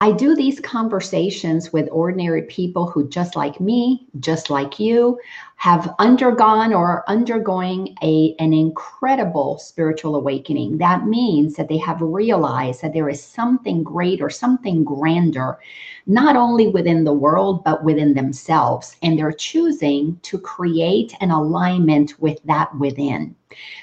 I 0.00 0.12
do 0.12 0.36
these 0.36 0.60
conversations 0.60 1.72
with 1.72 1.88
ordinary 1.90 2.42
people 2.42 2.88
who, 2.88 3.08
just 3.08 3.34
like 3.34 3.60
me, 3.60 4.06
just 4.20 4.48
like 4.48 4.78
you, 4.78 5.18
have 5.58 5.92
undergone 5.98 6.72
or 6.72 6.86
are 6.86 7.04
undergoing 7.08 7.96
a, 8.00 8.32
an 8.38 8.52
incredible 8.52 9.58
spiritual 9.58 10.14
awakening. 10.14 10.78
That 10.78 11.06
means 11.06 11.56
that 11.56 11.68
they 11.68 11.78
have 11.78 12.00
realized 12.00 12.80
that 12.82 12.92
there 12.92 13.08
is 13.08 13.20
something 13.20 13.82
great 13.82 14.22
or 14.22 14.30
something 14.30 14.84
grander, 14.84 15.58
not 16.06 16.36
only 16.36 16.68
within 16.68 17.02
the 17.02 17.12
world, 17.12 17.64
but 17.64 17.82
within 17.82 18.14
themselves. 18.14 18.96
And 19.02 19.18
they're 19.18 19.32
choosing 19.32 20.20
to 20.22 20.38
create 20.38 21.12
an 21.20 21.32
alignment 21.32 22.20
with 22.20 22.38
that 22.44 22.72
within. 22.78 23.34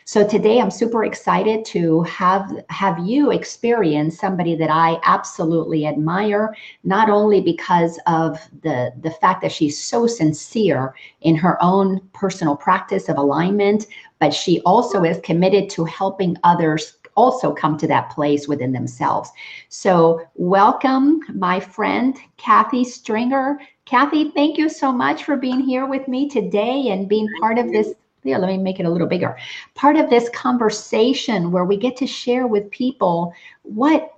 So 0.05 0.25
today 0.27 0.59
I'm 0.59 0.69
super 0.69 1.03
excited 1.03 1.65
to 1.65 2.03
have 2.03 2.51
have 2.69 2.99
you 2.99 3.31
experience 3.31 4.19
somebody 4.19 4.55
that 4.55 4.69
I 4.69 4.99
absolutely 5.03 5.87
admire, 5.87 6.55
not 6.83 7.09
only 7.09 7.41
because 7.41 7.99
of 8.05 8.39
the 8.61 8.93
the 9.01 9.09
fact 9.09 9.41
that 9.41 9.51
she's 9.51 9.81
so 9.81 10.05
sincere 10.05 10.93
in 11.21 11.35
her 11.35 11.61
own 11.65 11.99
personal 12.13 12.55
practice 12.55 13.09
of 13.09 13.17
alignment, 13.17 13.87
but 14.19 14.33
she 14.33 14.61
also 14.61 15.03
is 15.03 15.19
committed 15.23 15.69
to 15.71 15.83
helping 15.85 16.37
others 16.43 16.97
also 17.15 17.53
come 17.53 17.77
to 17.77 17.87
that 17.87 18.09
place 18.09 18.47
within 18.47 18.71
themselves. 18.71 19.31
So, 19.69 20.21
welcome, 20.35 21.21
my 21.33 21.59
friend 21.59 22.17
Kathy 22.37 22.83
Stringer. 22.83 23.59
Kathy, 23.85 24.31
thank 24.31 24.57
you 24.57 24.69
so 24.69 24.91
much 24.91 25.23
for 25.23 25.37
being 25.37 25.61
here 25.61 25.85
with 25.85 26.07
me 26.07 26.29
today 26.29 26.89
and 26.89 27.09
being 27.09 27.27
part 27.39 27.57
of 27.57 27.71
this. 27.71 27.93
Yeah, 28.23 28.37
let 28.37 28.47
me 28.47 28.57
make 28.57 28.79
it 28.79 28.85
a 28.85 28.89
little 28.89 29.07
bigger. 29.07 29.37
Part 29.75 29.97
of 29.97 30.09
this 30.09 30.29
conversation 30.29 31.51
where 31.51 31.65
we 31.65 31.77
get 31.77 31.95
to 31.97 32.07
share 32.07 32.47
with 32.47 32.71
people 32.71 33.33
what 33.61 34.14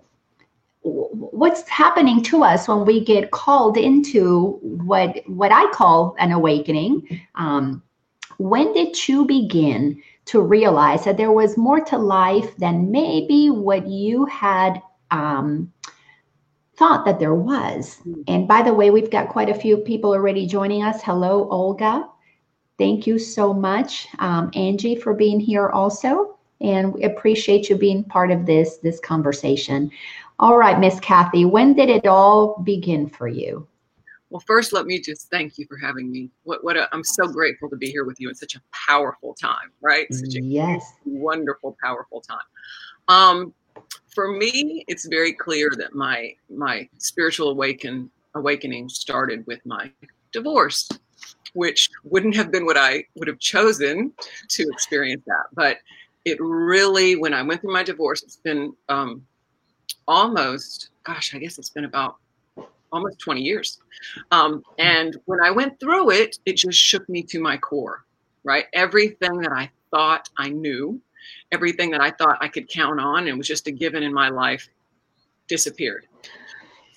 what's 0.87 1.67
happening 1.67 2.23
to 2.23 2.43
us 2.43 2.67
when 2.67 2.85
we 2.85 3.03
get 3.03 3.31
called 3.31 3.77
into 3.77 4.59
what 4.61 5.21
what 5.27 5.51
I 5.51 5.69
call 5.71 6.15
an 6.19 6.31
awakening. 6.31 7.21
Um, 7.35 7.83
when 8.37 8.73
did 8.73 9.07
you 9.07 9.25
begin 9.25 10.01
to 10.25 10.41
realize 10.41 11.05
that 11.05 11.17
there 11.17 11.31
was 11.31 11.57
more 11.57 11.79
to 11.79 11.97
life 11.97 12.55
than 12.57 12.91
maybe 12.91 13.49
what 13.49 13.87
you 13.87 14.25
had 14.25 14.81
um, 15.11 15.71
thought 16.75 17.05
that 17.05 17.19
there 17.19 17.35
was? 17.35 17.95
Hmm. 18.03 18.21
And 18.27 18.47
by 18.47 18.61
the 18.61 18.73
way, 18.73 18.91
we've 18.91 19.09
got 19.09 19.29
quite 19.29 19.49
a 19.49 19.55
few 19.55 19.77
people 19.77 20.11
already 20.11 20.45
joining 20.45 20.83
us. 20.83 21.01
Hello, 21.01 21.49
Olga. 21.49 22.07
Thank 22.77 23.07
you 23.07 23.17
so 23.17 23.53
much, 23.53 24.07
um, 24.19 24.51
Angie, 24.53 24.95
for 24.95 25.13
being 25.13 25.39
here 25.39 25.69
also. 25.69 26.37
And 26.61 26.93
we 26.93 27.03
appreciate 27.03 27.69
you 27.69 27.75
being 27.75 28.03
part 28.03 28.31
of 28.31 28.45
this 28.45 28.77
this 28.77 28.99
conversation. 28.99 29.91
All 30.39 30.57
right, 30.57 30.79
Miss 30.79 30.99
Kathy, 30.99 31.45
when 31.45 31.73
did 31.73 31.89
it 31.89 32.05
all 32.05 32.61
begin 32.63 33.09
for 33.09 33.27
you? 33.27 33.67
Well, 34.29 34.43
first, 34.45 34.71
let 34.71 34.85
me 34.85 34.99
just 34.99 35.31
thank 35.31 35.57
you 35.57 35.65
for 35.65 35.77
having 35.77 36.11
me. 36.11 36.29
What, 36.43 36.63
what 36.63 36.77
i 36.77 36.85
am 36.93 37.03
so 37.03 37.27
grateful 37.27 37.69
to 37.69 37.75
be 37.75 37.89
here 37.89 38.05
with 38.05 38.19
you. 38.19 38.29
It's 38.29 38.39
such 38.39 38.55
a 38.55 38.61
powerful 38.71 39.33
time, 39.33 39.71
right? 39.81 40.05
Such 40.13 40.35
a 40.35 40.43
yes, 40.43 40.93
wonderful, 41.05 41.75
powerful 41.81 42.21
time. 42.21 42.37
Um, 43.07 43.53
for 44.13 44.31
me, 44.31 44.83
it's 44.87 45.07
very 45.07 45.33
clear 45.33 45.71
that 45.77 45.95
my 45.95 46.33
my 46.49 46.87
spiritual 46.97 47.49
awaken 47.49 48.11
awakening 48.35 48.89
started 48.89 49.47
with 49.47 49.65
my 49.65 49.89
divorce, 50.33 50.87
which 51.53 51.89
wouldn't 52.03 52.35
have 52.35 52.51
been 52.51 52.65
what 52.65 52.77
I 52.77 53.05
would 53.15 53.27
have 53.27 53.39
chosen 53.39 54.13
to 54.49 54.63
experience 54.71 55.23
that, 55.25 55.45
but 55.53 55.77
it 56.25 56.37
really, 56.41 57.15
when 57.15 57.33
I 57.33 57.41
went 57.41 57.61
through 57.61 57.73
my 57.73 57.83
divorce, 57.83 58.21
it's 58.21 58.35
been 58.35 58.73
um, 58.89 59.25
almost, 60.07 60.89
gosh, 61.03 61.33
I 61.35 61.39
guess 61.39 61.57
it's 61.57 61.69
been 61.69 61.85
about 61.85 62.17
almost 62.91 63.19
20 63.19 63.41
years. 63.41 63.79
Um, 64.31 64.63
and 64.79 65.17
when 65.25 65.41
I 65.41 65.51
went 65.51 65.79
through 65.79 66.11
it, 66.11 66.37
it 66.45 66.53
just 66.53 66.79
shook 66.79 67.07
me 67.09 67.23
to 67.23 67.39
my 67.39 67.57
core, 67.57 68.05
right? 68.43 68.65
Everything 68.73 69.39
that 69.41 69.51
I 69.51 69.69
thought 69.91 70.29
I 70.37 70.49
knew, 70.49 71.01
everything 71.51 71.91
that 71.91 72.01
I 72.01 72.11
thought 72.11 72.37
I 72.41 72.47
could 72.47 72.69
count 72.69 72.99
on 72.99 73.27
and 73.27 73.37
was 73.37 73.47
just 73.47 73.67
a 73.67 73.71
given 73.71 74.03
in 74.03 74.13
my 74.13 74.29
life 74.29 74.67
disappeared. 75.47 76.07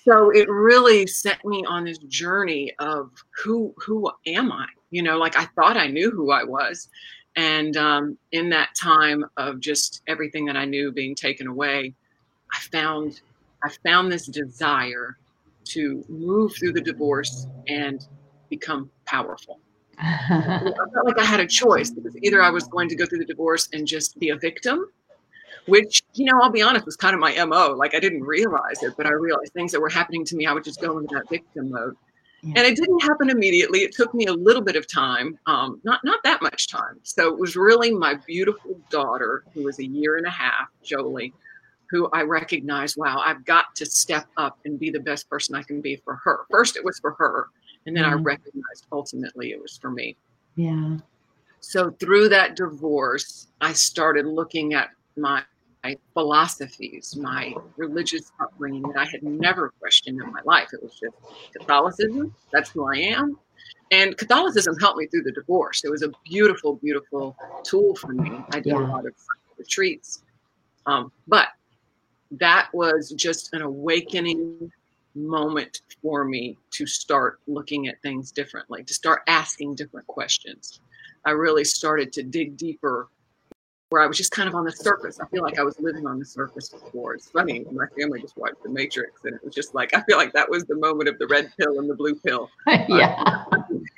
So 0.03 0.31
it 0.31 0.49
really 0.49 1.05
set 1.05 1.43
me 1.45 1.63
on 1.67 1.85
this 1.85 1.99
journey 1.99 2.73
of 2.79 3.11
who 3.43 3.73
who 3.77 4.11
am 4.25 4.51
I? 4.51 4.65
You 4.89 5.03
know, 5.03 5.17
like 5.17 5.37
I 5.37 5.45
thought 5.55 5.77
I 5.77 5.87
knew 5.87 6.09
who 6.09 6.31
I 6.31 6.43
was. 6.43 6.89
And 7.35 7.77
um, 7.77 8.17
in 8.31 8.49
that 8.49 8.75
time 8.75 9.23
of 9.37 9.59
just 9.59 10.01
everything 10.07 10.45
that 10.45 10.57
I 10.57 10.65
knew 10.65 10.91
being 10.91 11.15
taken 11.15 11.47
away, 11.47 11.93
I 12.53 12.59
found 12.71 13.21
I 13.63 13.69
found 13.83 14.11
this 14.11 14.25
desire 14.25 15.17
to 15.65 16.03
move 16.09 16.53
through 16.55 16.73
the 16.73 16.81
divorce 16.81 17.47
and 17.67 18.05
become 18.49 18.89
powerful. 19.05 19.59
I 19.99 20.73
felt 20.93 21.05
like 21.05 21.19
I 21.19 21.25
had 21.25 21.39
a 21.39 21.45
choice 21.45 21.91
because 21.91 22.15
either 22.23 22.41
I 22.41 22.49
was 22.49 22.63
going 22.65 22.89
to 22.89 22.95
go 22.95 23.05
through 23.05 23.19
the 23.19 23.25
divorce 23.25 23.69
and 23.71 23.85
just 23.85 24.17
be 24.19 24.29
a 24.29 24.35
victim, 24.35 24.87
which, 25.67 26.01
you 26.15 26.25
know, 26.25 26.39
I'll 26.41 26.49
be 26.49 26.63
honest, 26.63 26.85
was 26.85 26.95
kind 26.95 27.13
of 27.13 27.19
my 27.19 27.33
MO. 27.45 27.75
Like 27.77 27.93
I 27.93 27.99
didn't 27.99 28.23
realize 28.23 28.81
it, 28.81 28.93
but 28.97 29.05
I 29.05 29.11
realized 29.11 29.53
things 29.53 29.71
that 29.73 29.79
were 29.79 29.89
happening 29.89 30.25
to 30.25 30.35
me, 30.35 30.47
I 30.47 30.53
would 30.53 30.63
just 30.63 30.81
go 30.81 30.97
into 30.97 31.15
that 31.15 31.29
victim 31.29 31.69
mode. 31.69 31.95
Yeah. 32.43 32.53
And 32.57 32.65
it 32.65 32.75
didn't 32.75 33.03
happen 33.03 33.29
immediately. 33.29 33.81
It 33.81 33.93
took 33.93 34.15
me 34.15 34.25
a 34.25 34.33
little 34.33 34.63
bit 34.63 34.75
of 34.75 34.87
time, 34.87 35.37
um, 35.45 35.79
not 35.83 36.03
not 36.03 36.23
that 36.23 36.41
much 36.41 36.67
time. 36.67 36.99
So 37.03 37.31
it 37.31 37.37
was 37.37 37.55
really 37.55 37.91
my 37.91 38.15
beautiful 38.25 38.79
daughter, 38.89 39.43
who 39.53 39.63
was 39.63 39.77
a 39.77 39.85
year 39.85 40.17
and 40.17 40.25
a 40.25 40.31
half, 40.31 40.69
Jolie, 40.83 41.35
who 41.91 42.09
I 42.13 42.21
recognize, 42.21 42.95
wow, 42.95 43.21
I've 43.23 43.45
got 43.45 43.75
to 43.75 43.85
step 43.85 44.25
up 44.37 44.57
and 44.63 44.79
be 44.79 44.89
the 44.89 44.99
best 44.99 45.29
person 45.29 45.55
I 45.55 45.61
can 45.61 45.81
be 45.81 45.97
for 45.97 46.15
her. 46.15 46.45
First, 46.49 46.77
it 46.77 46.85
was 46.85 46.97
for 46.99 47.11
her. 47.11 47.47
And 47.85 47.95
then 47.95 48.05
mm-hmm. 48.05 48.19
I 48.19 48.21
recognized 48.21 48.87
ultimately 48.91 49.51
it 49.51 49.61
was 49.61 49.77
for 49.77 49.91
me. 49.91 50.15
Yeah. 50.55 50.97
So 51.59 51.91
through 51.91 52.29
that 52.29 52.55
divorce, 52.55 53.47
I 53.59 53.73
started 53.73 54.25
looking 54.25 54.73
at 54.73 54.89
my, 55.17 55.43
my 55.83 55.97
philosophies, 56.13 57.15
my 57.17 57.53
religious 57.75 58.31
upbringing 58.39 58.83
that 58.83 58.97
I 58.97 59.05
had 59.05 59.21
never 59.23 59.73
questioned 59.79 60.21
in 60.21 60.31
my 60.31 60.41
life. 60.45 60.69
It 60.73 60.81
was 60.81 60.93
just 60.93 61.15
Catholicism. 61.53 62.33
That's 62.53 62.69
who 62.69 62.87
I 62.87 62.97
am. 62.97 63.37
And 63.91 64.17
Catholicism 64.17 64.77
helped 64.79 64.97
me 64.97 65.07
through 65.07 65.23
the 65.23 65.33
divorce. 65.33 65.83
It 65.83 65.91
was 65.91 66.03
a 66.03 66.09
beautiful, 66.23 66.75
beautiful 66.75 67.35
tool 67.63 67.95
for 67.95 68.13
me. 68.13 68.31
I 68.51 68.61
did 68.61 68.67
yeah. 68.67 68.79
a 68.79 68.87
lot 68.87 69.05
of 69.05 69.13
retreats. 69.57 70.23
Um, 70.85 71.11
but 71.27 71.49
that 72.31 72.69
was 72.73 73.11
just 73.11 73.53
an 73.53 73.61
awakening 73.61 74.71
moment 75.15 75.81
for 76.01 76.23
me 76.23 76.57
to 76.71 76.85
start 76.85 77.39
looking 77.47 77.87
at 77.87 78.01
things 78.01 78.31
differently, 78.31 78.83
to 78.83 78.93
start 78.93 79.23
asking 79.27 79.75
different 79.75 80.07
questions. 80.07 80.79
I 81.25 81.31
really 81.31 81.65
started 81.65 82.13
to 82.13 82.23
dig 82.23 82.57
deeper 82.57 83.09
where 83.89 84.01
I 84.01 84.07
was 84.07 84.15
just 84.15 84.31
kind 84.31 84.47
of 84.47 84.55
on 84.55 84.63
the 84.63 84.71
surface. 84.71 85.19
I 85.19 85.27
feel 85.27 85.43
like 85.43 85.59
I 85.59 85.63
was 85.63 85.77
living 85.81 86.07
on 86.07 86.17
the 86.17 86.25
surface 86.25 86.69
before. 86.69 87.13
It's 87.13 87.29
funny, 87.29 87.65
my 87.71 87.87
family 87.99 88.21
just 88.21 88.37
watched 88.37 88.63
The 88.63 88.69
Matrix, 88.69 89.25
and 89.25 89.35
it 89.35 89.43
was 89.43 89.53
just 89.53 89.75
like, 89.75 89.93
I 89.95 90.01
feel 90.03 90.17
like 90.17 90.31
that 90.31 90.49
was 90.49 90.63
the 90.63 90.75
moment 90.75 91.09
of 91.09 91.19
the 91.19 91.27
red 91.27 91.51
pill 91.59 91.77
and 91.77 91.89
the 91.89 91.95
blue 91.95 92.15
pill. 92.15 92.49
yeah. 92.87 93.43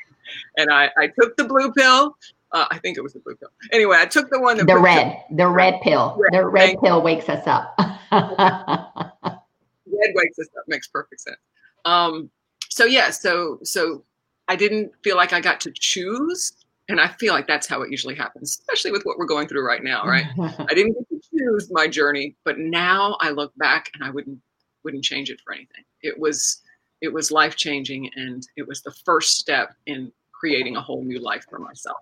and 0.57 0.71
I, 0.71 0.89
I 0.97 1.07
took 1.07 1.37
the 1.37 1.43
blue 1.43 1.71
pill 1.71 2.17
uh, 2.53 2.67
I 2.69 2.77
think 2.77 2.97
it 2.97 3.01
was 3.01 3.13
the 3.13 3.19
blue 3.19 3.35
pill. 3.35 3.49
Anyway, 3.71 3.97
I 3.99 4.05
took 4.05 4.29
the 4.29 4.39
one 4.39 4.57
that 4.57 4.67
the 4.67 4.77
red, 4.77 5.23
the 5.31 5.47
red 5.47 5.81
pill. 5.81 6.15
Red. 6.17 6.33
The 6.33 6.45
red 6.45 6.79
pill 6.81 7.01
wakes 7.01 7.27
us 7.27 7.45
up. 7.47 7.75
red 8.11 10.13
wakes 10.15 10.39
us 10.39 10.47
up 10.57 10.63
makes 10.67 10.87
perfect 10.87 11.21
sense. 11.21 11.37
Um, 11.85 12.29
so 12.69 12.85
yeah, 12.85 13.09
so 13.09 13.59
so 13.63 14.03
I 14.47 14.55
didn't 14.55 14.91
feel 15.03 15.17
like 15.17 15.33
I 15.33 15.41
got 15.41 15.59
to 15.61 15.71
choose, 15.71 16.53
and 16.89 17.01
I 17.01 17.07
feel 17.07 17.33
like 17.33 17.47
that's 17.47 17.65
how 17.65 17.81
it 17.81 17.89
usually 17.89 18.15
happens, 18.15 18.59
especially 18.59 18.91
with 18.91 19.03
what 19.03 19.17
we're 19.17 19.25
going 19.25 19.47
through 19.47 19.65
right 19.65 19.83
now, 19.83 20.05
right? 20.05 20.25
I 20.39 20.73
didn't 20.75 20.93
get 20.93 21.09
to 21.09 21.21
choose 21.31 21.71
my 21.71 21.87
journey, 21.87 22.35
but 22.45 22.59
now 22.59 23.17
I 23.19 23.31
look 23.31 23.51
back 23.57 23.89
and 23.95 24.03
I 24.03 24.11
wouldn't 24.11 24.39
wouldn't 24.83 25.03
change 25.03 25.31
it 25.31 25.41
for 25.43 25.53
anything. 25.53 25.83
It 26.03 26.19
was 26.19 26.61
it 27.01 27.11
was 27.11 27.31
life 27.31 27.55
changing, 27.55 28.11
and 28.15 28.47
it 28.57 28.67
was 28.67 28.83
the 28.83 28.93
first 29.05 29.39
step 29.39 29.73
in 29.87 30.11
creating 30.31 30.75
a 30.75 30.81
whole 30.81 31.03
new 31.03 31.19
life 31.19 31.45
for 31.49 31.57
myself. 31.57 31.97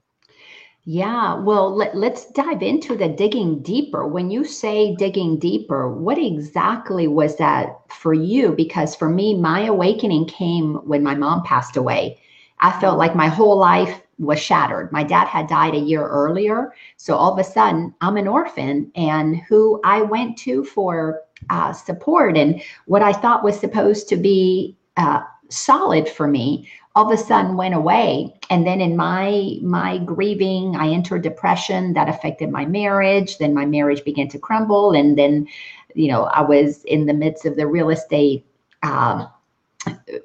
Yeah, 0.84 1.36
well, 1.36 1.76
let, 1.76 1.96
let's 1.96 2.26
dive 2.32 2.64
into 2.64 2.96
the 2.98 3.08
digging 3.08 3.62
deeper. 3.62 4.08
When 4.08 4.32
you 4.32 4.44
say 4.44 4.96
digging 4.96 5.38
deeper, 5.38 5.88
what 5.94 6.18
exactly 6.18 7.08
was 7.08 7.36
that 7.38 7.82
for 7.90 8.16
you? 8.16 8.54
Because 8.54 8.96
for 8.96 9.08
me, 9.08 9.36
my 9.38 9.66
awakening 9.66 10.26
came 10.26 10.76
when 10.88 11.04
my 11.04 11.14
mom 11.14 11.44
passed 11.44 11.78
away. 11.78 12.20
I 12.60 12.72
felt 12.80 12.98
like 12.98 13.16
my 13.16 13.28
whole 13.28 13.58
life 13.58 14.02
was 14.18 14.40
shattered. 14.40 14.92
My 14.92 15.04
dad 15.04 15.28
had 15.28 15.48
died 15.48 15.76
a 15.76 15.80
year 15.80 16.08
earlier. 16.08 16.74
So 16.98 17.16
all 17.16 17.34
of 17.34 17.40
a 17.40 17.44
sudden, 17.44 17.94
I'm 18.02 18.18
an 18.18 18.28
orphan, 18.28 18.92
and 18.96 19.38
who 19.38 19.80
I 19.84 20.02
went 20.02 20.38
to 20.40 20.64
for 20.64 21.22
uh, 21.52 21.74
support 21.74 22.38
and 22.38 22.62
what 22.86 23.02
I 23.02 23.14
thought 23.14 23.44
was 23.44 23.60
supposed 23.60 24.08
to 24.10 24.18
be 24.18 24.78
uh, 24.98 25.22
solid 25.50 26.08
for 26.08 26.28
me 26.28 26.70
all 26.96 27.12
of 27.12 27.18
a 27.18 27.22
sudden 27.22 27.56
went 27.56 27.74
away. 27.74 28.34
And 28.50 28.68
then 28.68 28.82
in 28.82 28.96
my 28.96 29.58
my 29.62 29.98
grieving 30.00 30.76
i 30.76 30.90
entered 30.90 31.24
depression 31.24 31.94
that 31.94 32.10
affected 32.10 32.50
my 32.50 32.66
marriage. 32.66 33.38
Then 33.38 33.54
my 33.54 33.66
marriage 33.66 34.04
began 34.04 34.28
to 34.30 34.40
crumble. 34.40 34.92
And 34.92 35.18
then 35.18 35.48
you 35.96 36.10
know 36.10 36.24
i 36.26 36.42
was 36.42 36.84
in 36.86 37.06
the 37.06 37.14
midst 37.14 37.46
of 37.46 37.56
the 37.56 37.68
real 37.68 37.90
estate 37.90 38.46
uh, 38.84 39.28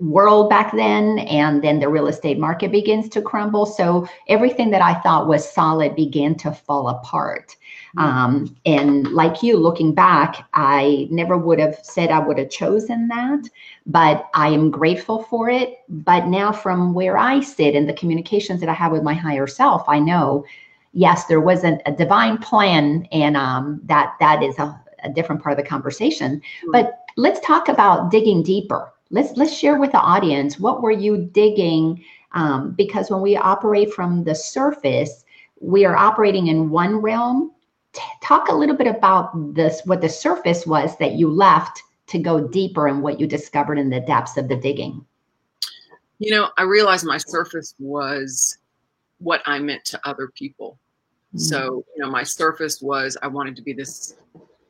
world 0.01 0.51
back 0.51 0.75
then. 0.75 1.21
And 1.21 1.63
then 1.63 1.79
the 1.79 1.89
real 1.89 2.09
estate 2.09 2.39
market 2.39 2.73
begins 2.73 3.09
to 3.11 3.23
crumble. 3.23 3.67
So 3.67 4.09
everything 4.29 4.71
that 4.71 4.83
i 4.83 4.95
thought 5.03 5.29
was 5.29 5.49
solid 5.49 5.95
began 5.95 6.35
to 6.37 6.53
fall 6.53 6.89
apart. 6.89 7.55
Um, 7.99 8.57
and 8.67 9.09
like 9.13 9.43
you 9.43 9.57
looking 9.57 9.95
back 9.95 10.49
i 10.55 11.07
never 11.11 11.37
would 11.37 11.59
have 11.59 11.79
said 11.83 12.11
i 12.11 12.19
would 12.19 12.39
have 12.39 12.51
chosen 12.51 13.09
that 13.09 13.49
but 13.87 14.29
i 14.35 14.49
am 14.49 14.71
grateful 14.71 15.23
for 15.25 15.49
it. 15.49 15.79
But 15.89 16.27
now 16.27 16.53
from 16.53 16.95
where 16.95 17.17
i 17.17 17.41
sit 17.41 17.75
and 17.75 17.89
the 17.89 17.95
communications 17.95 18.61
that 18.61 18.69
i 18.69 18.75
have 18.75 18.93
with 18.93 19.03
my 19.03 19.15
higher 19.15 19.47
self 19.47 19.85
i 19.89 19.99
know 19.99 20.45
yes 20.93 21.27
there 21.27 21.41
was 21.41 21.65
a, 21.65 21.79
a 21.87 21.93
divine 21.93 22.39
plan 22.39 23.07
and 23.13 23.37
um, 23.37 23.81
that 23.85 24.15
that 24.21 24.43
is 24.43 24.59
a, 24.59 24.81
a, 25.05 25.11
different 25.11 25.43
part 25.43 25.53
of 25.53 25.63
the 25.63 25.69
conversation. 25.69 26.37
Mm-hmm. 26.37 26.71
but 26.73 27.07
let's 27.17 27.41
talk 27.41 27.69
about 27.69 28.11
digging 28.11 28.43
deeper. 28.43 28.93
Let's 29.11 29.37
let's 29.37 29.57
share 29.57 29.79
with 29.79 29.93
the 29.93 30.01
audience 30.01 30.59
what 30.59 30.83
were 30.83 30.91
you 30.91 31.17
digging 31.17 32.03
um, 32.33 32.73
because 32.73 33.11
when 33.11 33.21
we 33.21 33.37
operate 33.37 33.93
from 33.93 34.25
the 34.25 34.35
surface 34.35 35.25
we 35.61 35.85
are 35.85 35.97
operating 35.97 36.49
in 36.49 36.71
one 36.71 36.97
realm 36.97 37.53
T- 37.97 38.03
talk 38.23 38.49
a 38.49 38.55
little 38.55 38.77
bit 38.77 38.87
about 38.87 39.55
this 39.55 39.81
what 39.87 40.03
the 40.03 40.09
surface 40.09 40.67
was 40.67 40.97
that 40.99 41.13
you 41.13 41.31
left 41.31 41.83
to 42.09 42.19
go 42.19 42.47
deeper 42.47 42.87
and 42.89 43.03
what 43.03 43.19
you 43.19 43.27
discovered 43.27 43.79
in 43.79 43.89
the 43.89 44.01
depths 44.01 44.37
of 44.37 44.49
the 44.49 44.57
digging. 44.57 45.05
You 46.19 46.31
know 46.31 46.51
i 46.59 46.63
realized 46.63 47.07
my 47.07 47.17
surface 47.17 47.75
was 47.79 48.59
what 49.19 49.41
i 49.47 49.59
meant 49.59 49.85
to 49.87 50.01
other 50.05 50.29
people. 50.29 50.79
Mm-hmm. 51.29 51.39
so 51.39 51.85
you 51.97 52.03
know 52.03 52.11
my 52.11 52.23
surface 52.23 52.81
was 52.81 53.17
i 53.23 53.27
wanted 53.27 53.57
to 53.57 53.63
be 53.63 53.73
this 53.73 54.15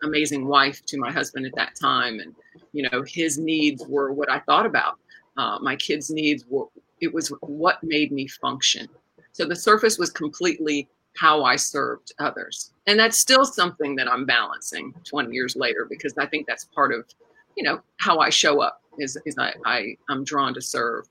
amazing 0.05 0.47
wife 0.47 0.85
to 0.87 0.99
my 0.99 1.13
husband 1.13 1.45
at 1.45 1.55
that 1.55 1.75
time 1.75 2.21
and 2.21 2.35
you 2.73 2.89
know 2.89 3.03
his 3.07 3.39
needs 3.39 3.85
were 3.87 4.13
what 4.13 4.31
i 4.31 4.39
thought 4.41 4.67
about. 4.67 4.99
Uh, 5.37 5.59
my 5.61 5.77
kids 5.77 6.11
needs 6.11 6.45
were 6.49 6.67
it 7.01 7.13
was 7.13 7.29
what 7.41 7.83
made 7.83 8.11
me 8.13 8.27
function. 8.27 8.89
So 9.33 9.45
the 9.45 9.57
surface 9.57 9.99
was 9.99 10.11
completely 10.11 10.89
how 11.17 11.45
i 11.45 11.57
served 11.57 12.13
others 12.19 12.73
and 12.87 12.99
that's 12.99 13.19
still 13.19 13.45
something 13.45 13.97
that 13.97 14.11
i'm 14.11 14.25
balancing 14.25 14.95
20 15.05 15.35
years 15.35 15.57
later 15.57 15.87
because 15.89 16.15
i 16.19 16.27
think 16.27 16.47
that's 16.47 16.65
part 16.67 16.93
of 16.93 17.05
you 17.57 17.63
know 17.63 17.81
how 17.99 18.19
i 18.19 18.31
show 18.31 18.61
up 18.61 18.83
is, 18.99 19.19
is 19.27 19.37
I, 19.39 19.55
I 19.65 19.97
i'm 20.09 20.25
drawn 20.25 20.55
to 20.55 20.61
serve 20.61 21.07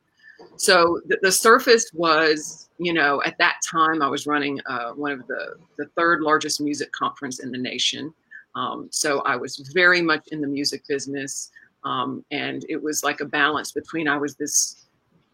so 0.57 0.99
the, 1.07 1.17
the 1.21 1.31
surface 1.31 1.91
was 1.93 2.69
you 2.77 2.93
know 2.93 3.21
at 3.25 3.37
that 3.37 3.61
time 3.69 4.01
i 4.01 4.07
was 4.07 4.27
running 4.27 4.59
uh, 4.67 4.91
one 4.91 5.11
of 5.11 5.25
the 5.27 5.55
the 5.77 5.85
third 5.97 6.21
largest 6.21 6.61
music 6.61 6.91
conference 6.91 7.39
in 7.39 7.51
the 7.51 7.57
nation 7.57 8.13
um, 8.55 8.87
so 8.89 9.19
I 9.21 9.35
was 9.35 9.57
very 9.73 10.01
much 10.01 10.27
in 10.31 10.41
the 10.41 10.47
music 10.47 10.87
business. 10.87 11.51
Um, 11.83 12.23
and 12.31 12.65
it 12.69 12.81
was 12.81 13.03
like 13.03 13.19
a 13.19 13.25
balance 13.25 13.71
between 13.71 14.07
I 14.07 14.17
was 14.17 14.35
this 14.35 14.87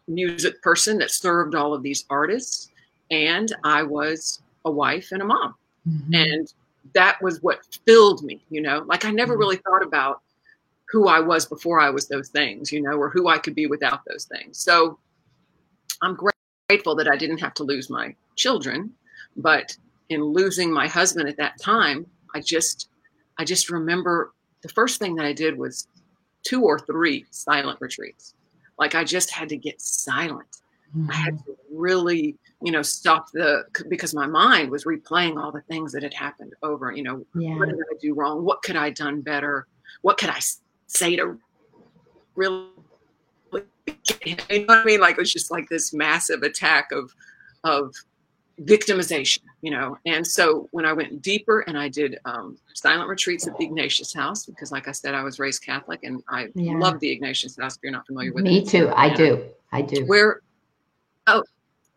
music 0.08 0.60
person 0.60 0.98
that 0.98 1.10
served 1.10 1.54
all 1.54 1.72
of 1.72 1.82
these 1.82 2.04
artists, 2.10 2.68
and 3.10 3.54
I 3.64 3.82
was 3.82 4.41
a 4.64 4.70
wife 4.70 5.12
and 5.12 5.22
a 5.22 5.24
mom. 5.24 5.54
Mm-hmm. 5.88 6.14
And 6.14 6.52
that 6.94 7.20
was 7.22 7.42
what 7.42 7.60
filled 7.86 8.22
me, 8.22 8.44
you 8.50 8.60
know, 8.60 8.84
like 8.86 9.04
I 9.04 9.10
never 9.10 9.32
mm-hmm. 9.32 9.40
really 9.40 9.56
thought 9.56 9.82
about 9.82 10.20
who 10.88 11.08
I 11.08 11.20
was 11.20 11.46
before 11.46 11.80
I 11.80 11.90
was 11.90 12.06
those 12.06 12.28
things, 12.28 12.70
you 12.70 12.82
know, 12.82 12.92
or 12.92 13.08
who 13.08 13.28
I 13.28 13.38
could 13.38 13.54
be 13.54 13.66
without 13.66 14.00
those 14.06 14.24
things. 14.24 14.58
So 14.58 14.98
I'm 16.02 16.18
grateful 16.68 16.94
that 16.96 17.08
I 17.08 17.16
didn't 17.16 17.38
have 17.38 17.54
to 17.54 17.64
lose 17.64 17.88
my 17.88 18.14
children, 18.36 18.92
but 19.36 19.76
in 20.10 20.22
losing 20.22 20.70
my 20.72 20.86
husband 20.86 21.28
at 21.28 21.38
that 21.38 21.58
time, 21.58 22.06
I 22.34 22.40
just 22.40 22.88
I 23.38 23.44
just 23.44 23.70
remember 23.70 24.32
the 24.62 24.68
first 24.68 24.98
thing 24.98 25.14
that 25.16 25.24
I 25.24 25.32
did 25.32 25.56
was 25.56 25.88
two 26.44 26.62
or 26.64 26.78
three 26.78 27.24
silent 27.30 27.80
retreats. 27.80 28.34
Like 28.78 28.94
I 28.94 29.04
just 29.04 29.30
had 29.30 29.48
to 29.48 29.56
get 29.56 29.80
silent. 29.80 30.61
Mm-hmm. 30.96 31.10
I 31.10 31.14
had 31.14 31.34
mm-hmm. 31.34 31.52
to 31.52 31.58
really, 31.72 32.36
you 32.62 32.72
know, 32.72 32.82
stop 32.82 33.30
the 33.32 33.64
because 33.88 34.14
my 34.14 34.26
mind 34.26 34.70
was 34.70 34.84
replaying 34.84 35.42
all 35.42 35.52
the 35.52 35.62
things 35.62 35.92
that 35.92 36.02
had 36.02 36.14
happened 36.14 36.54
over. 36.62 36.92
You 36.92 37.02
know, 37.02 37.26
yeah. 37.34 37.56
what 37.56 37.68
did 37.68 37.78
I 37.78 37.96
do 38.00 38.14
wrong? 38.14 38.44
What 38.44 38.62
could 38.62 38.76
I 38.76 38.90
done 38.90 39.20
better? 39.20 39.66
What 40.02 40.18
could 40.18 40.30
I 40.30 40.40
say 40.86 41.16
to 41.16 41.38
really? 42.34 42.68
You 44.24 44.36
know 44.36 44.64
what 44.66 44.78
I 44.78 44.84
mean? 44.84 45.00
Like 45.00 45.16
it 45.16 45.20
was 45.20 45.32
just 45.32 45.50
like 45.50 45.68
this 45.68 45.92
massive 45.92 46.42
attack 46.42 46.92
of 46.92 47.12
of 47.64 47.94
victimization, 48.60 49.40
you 49.60 49.70
know. 49.70 49.98
And 50.06 50.26
so 50.26 50.68
when 50.72 50.84
I 50.84 50.92
went 50.92 51.22
deeper 51.22 51.60
and 51.60 51.78
I 51.78 51.88
did 51.88 52.18
um, 52.24 52.58
silent 52.74 53.08
retreats 53.08 53.46
at 53.46 53.56
the 53.56 53.64
Ignatius 53.64 54.12
House, 54.12 54.46
because 54.46 54.72
like 54.72 54.88
I 54.88 54.92
said, 54.92 55.14
I 55.14 55.22
was 55.22 55.38
raised 55.38 55.64
Catholic 55.64 56.00
and 56.04 56.22
I 56.28 56.48
yeah. 56.54 56.74
love 56.74 57.00
the 57.00 57.10
Ignatius 57.10 57.58
House. 57.58 57.76
If 57.76 57.82
you're 57.82 57.92
not 57.92 58.06
familiar 58.06 58.32
with 58.32 58.44
me 58.44 58.58
it, 58.58 58.68
too. 58.68 58.90
I 58.94 59.12
do. 59.14 59.44
I 59.72 59.82
do. 59.82 60.04
Where, 60.06 60.40
oh, 61.26 61.42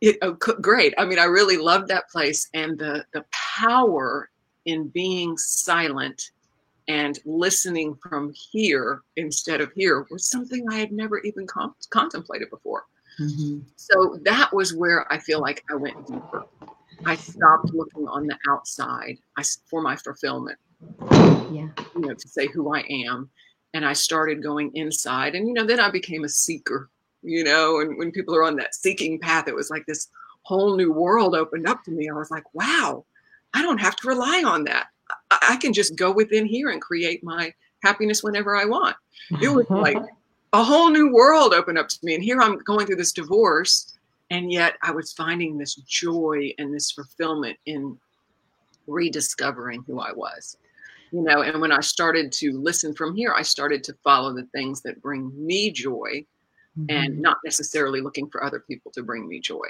it, 0.02 0.18
oh, 0.22 0.34
great. 0.34 0.94
I 0.98 1.06
mean, 1.06 1.20
I 1.20 1.26
really 1.26 1.58
loved 1.58 1.88
that 1.88 2.10
place 2.10 2.50
and 2.54 2.78
the 2.78 3.06
the 3.14 3.26
power 3.32 4.30
in 4.66 4.88
being 4.90 5.38
silent 5.38 6.32
and 6.88 7.20
listening 7.26 7.98
from 8.02 8.32
here 8.52 9.02
instead 9.16 9.62
of 9.62 9.72
here 9.74 10.06
was 10.12 10.30
something 10.30 10.66
I 10.70 10.76
had 10.76 10.92
never 10.92 11.20
even 11.20 11.48
com- 11.48 11.76
contemplated 11.90 12.50
before. 12.50 12.86
Mm-hmm. 13.20 13.60
So 13.76 14.20
that 14.24 14.54
was 14.54 14.76
where 14.76 15.12
I 15.12 15.18
feel 15.20 15.40
like 15.40 15.64
I 15.72 15.76
went 15.76 16.06
deeper. 16.08 16.46
I 17.06 17.16
stopped 17.16 17.74
looking 17.74 18.08
on 18.08 18.28
the 18.28 18.38
outside 18.50 19.18
I, 19.38 19.44
for 19.70 19.82
my 19.82 19.96
fulfillment. 19.96 20.58
Yeah. 21.02 21.70
You 21.96 22.02
know, 22.02 22.14
to 22.14 22.28
say 22.28 22.48
who 22.48 22.76
I 22.76 22.82
am. 23.08 23.30
And 23.74 23.86
I 23.86 23.94
started 23.94 24.42
going 24.42 24.72
inside. 24.76 25.36
And, 25.36 25.48
you 25.48 25.54
know, 25.54 25.66
then 25.66 25.80
I 25.80 25.90
became 25.90 26.24
a 26.24 26.30
seeker, 26.30 26.90
you 27.26 27.44
know, 27.44 27.80
and 27.82 27.98
when 27.98 28.12
people 28.12 28.36
are 28.36 28.44
on 28.44 28.56
that 28.58 28.76
seeking 28.76 29.20
path, 29.20 29.48
it 29.48 29.56
was 29.56 29.70
like 29.70 29.86
this 29.86 30.10
whole 30.44 30.76
new 30.76 30.92
world 30.92 31.36
opened 31.36 31.68
up 31.68 31.84
to 31.84 31.92
me. 31.92 32.08
I 32.08 32.14
was 32.14 32.32
like, 32.32 32.44
wow, 32.54 33.06
I 33.54 33.62
don't 33.62 33.80
have 33.80 33.96
to 33.98 34.08
rely 34.08 34.44
on 34.46 34.64
that. 34.66 34.88
I, 35.32 35.40
I 35.52 35.56
can 35.58 35.74
just 35.74 35.96
go 35.96 36.12
within 36.12 36.46
here 36.46 36.70
and 36.70 36.82
create 36.82 37.24
my 37.24 37.52
happiness 37.84 38.24
whenever 38.24 38.56
I 38.56 38.66
want. 38.66 38.96
It 39.42 39.50
was 39.50 39.70
like 39.70 39.98
a 40.54 40.64
whole 40.64 40.90
new 40.90 41.12
world 41.12 41.54
opened 41.54 41.80
up 41.80 41.90
to 41.90 42.00
me. 42.04 42.16
And 42.16 42.24
here 42.24 42.42
I'm 42.42 42.60
going 42.60 42.86
through 42.86 42.98
this 42.98 43.12
divorce, 43.12 43.94
and 44.30 44.52
yet 44.52 44.76
I 44.84 44.92
was 44.92 45.14
finding 45.14 45.58
this 45.58 45.76
joy 45.76 46.54
and 46.60 46.74
this 46.74 46.92
fulfillment 46.92 47.58
in 47.66 47.98
rediscovering 48.88 49.84
who 49.88 50.00
I 50.00 50.12
was. 50.12 50.58
You 51.12 51.22
know, 51.22 51.42
and 51.42 51.62
when 51.62 51.72
I 51.72 51.80
started 51.80 52.32
to 52.34 52.52
listen 52.52 52.94
from 52.94 53.16
here, 53.16 53.34
I 53.34 53.42
started 53.42 53.84
to 53.86 53.96
follow 54.04 54.34
the 54.34 54.48
things 54.54 54.82
that 54.82 55.02
bring 55.02 55.32
me 55.36 55.72
joy 55.72 56.26
mm-hmm. 56.78 56.90
and 56.90 57.20
not 57.20 57.38
necessarily 57.44 58.02
looking 58.02 58.30
for 58.30 58.44
other 58.44 58.60
people 58.60 58.92
to 58.92 59.04
bring 59.04 59.28
me 59.28 59.40
joy. 59.40 59.68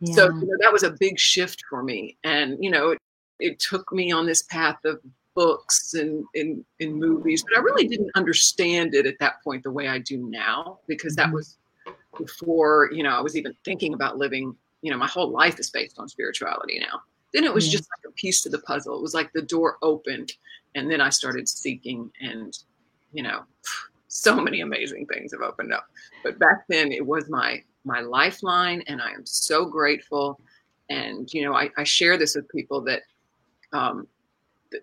Yeah. 0.00 0.14
So 0.14 0.24
you 0.26 0.46
know, 0.46 0.56
that 0.60 0.72
was 0.72 0.82
a 0.82 0.92
big 0.98 1.18
shift 1.18 1.62
for 1.68 1.82
me. 1.82 2.16
And, 2.24 2.62
you 2.62 2.70
know, 2.70 2.90
it, 2.90 2.98
it 3.38 3.58
took 3.58 3.92
me 3.92 4.12
on 4.12 4.26
this 4.26 4.42
path 4.44 4.84
of 4.84 5.00
books 5.34 5.94
and 5.94 6.24
in 6.34 6.64
in 6.78 6.94
movies, 6.94 7.44
but 7.44 7.58
I 7.58 7.62
really 7.62 7.86
didn't 7.86 8.10
understand 8.14 8.94
it 8.94 9.06
at 9.06 9.18
that 9.20 9.42
point 9.42 9.62
the 9.62 9.70
way 9.70 9.88
I 9.88 9.98
do 9.98 10.18
now 10.28 10.80
because 10.86 11.14
that 11.16 11.26
mm-hmm. 11.26 11.36
was 11.36 11.56
before 12.18 12.90
you 12.92 13.02
know 13.02 13.10
I 13.10 13.20
was 13.20 13.36
even 13.36 13.54
thinking 13.64 13.94
about 13.94 14.18
living. 14.18 14.54
You 14.82 14.90
know, 14.90 14.98
my 14.98 15.06
whole 15.06 15.30
life 15.30 15.60
is 15.60 15.70
based 15.70 15.98
on 15.98 16.08
spirituality 16.08 16.78
now. 16.78 17.02
Then 17.34 17.44
it 17.44 17.52
was 17.52 17.68
just 17.68 17.84
like 17.84 18.10
a 18.10 18.14
piece 18.14 18.42
to 18.42 18.48
the 18.48 18.60
puzzle. 18.60 18.96
It 18.96 19.02
was 19.02 19.14
like 19.14 19.32
the 19.32 19.42
door 19.42 19.76
opened, 19.82 20.32
and 20.74 20.90
then 20.90 21.00
I 21.00 21.10
started 21.10 21.48
seeking, 21.48 22.10
and 22.20 22.56
you 23.12 23.22
know, 23.22 23.42
so 24.10 24.40
many 24.40 24.60
amazing 24.60 25.06
things 25.06 25.32
have 25.32 25.40
opened 25.40 25.72
up. 25.72 25.86
But 26.24 26.38
back 26.38 26.64
then, 26.68 26.92
it 26.92 27.06
was 27.06 27.30
my 27.30 27.62
my 27.84 28.00
lifeline, 28.00 28.82
and 28.88 29.00
I 29.00 29.12
am 29.12 29.24
so 29.24 29.64
grateful. 29.64 30.38
And 30.90 31.32
you 31.32 31.44
know, 31.44 31.54
I, 31.54 31.70
I 31.78 31.84
share 31.84 32.18
this 32.18 32.34
with 32.34 32.48
people 32.48 32.80
that 32.82 33.02
um, 33.72 34.06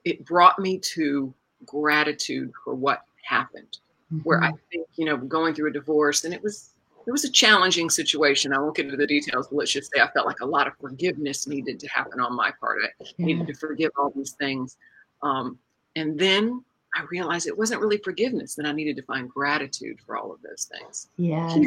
it 0.05 0.25
brought 0.25 0.57
me 0.57 0.79
to 0.79 1.34
gratitude 1.65 2.51
for 2.63 2.74
what 2.74 3.01
happened. 3.24 3.77
Mm-hmm. 4.12 4.19
Where 4.24 4.41
I 4.41 4.48
mm-hmm. 4.48 4.57
think, 4.72 4.88
you 4.96 5.05
know, 5.05 5.17
going 5.17 5.53
through 5.53 5.69
a 5.69 5.74
divorce, 5.74 6.24
and 6.24 6.34
it 6.34 6.41
was 6.41 6.72
it 7.05 7.12
was 7.12 7.25
a 7.25 7.31
challenging 7.31 7.89
situation. 7.89 8.53
I 8.53 8.60
won't 8.60 8.77
get 8.77 8.86
into 8.86 8.98
the 8.98 9.07
details, 9.07 9.48
but 9.50 9.57
let's 9.57 9.72
just 9.72 9.91
say 9.93 10.01
I 10.01 10.10
felt 10.12 10.25
like 10.25 10.39
a 10.39 10.46
lot 10.46 10.67
of 10.67 10.74
forgiveness 10.79 11.48
needed 11.48 11.81
to 11.81 11.88
happen 11.88 12.22
on 12.22 12.34
my 12.34 12.51
part. 12.62 12.79
I 12.84 13.05
yeah. 13.17 13.25
needed 13.25 13.48
to 13.48 13.53
forgive 13.55 13.91
all 13.98 14.12
these 14.15 14.31
things. 14.31 14.77
Um, 15.22 15.60
and 15.98 16.17
then 16.17 16.63
I 16.98 17.04
realized 17.12 17.48
it 17.48 17.58
wasn't 17.58 17.82
really 17.82 17.98
forgiveness, 17.98 18.56
that 18.56 18.66
I 18.66 18.72
needed 18.72 18.96
to 18.98 19.04
find 19.04 19.30
gratitude 19.30 20.00
for 20.06 20.18
all 20.18 20.32
of 20.32 20.42
those 20.42 20.66
things. 20.66 21.10
Yes. 21.18 21.58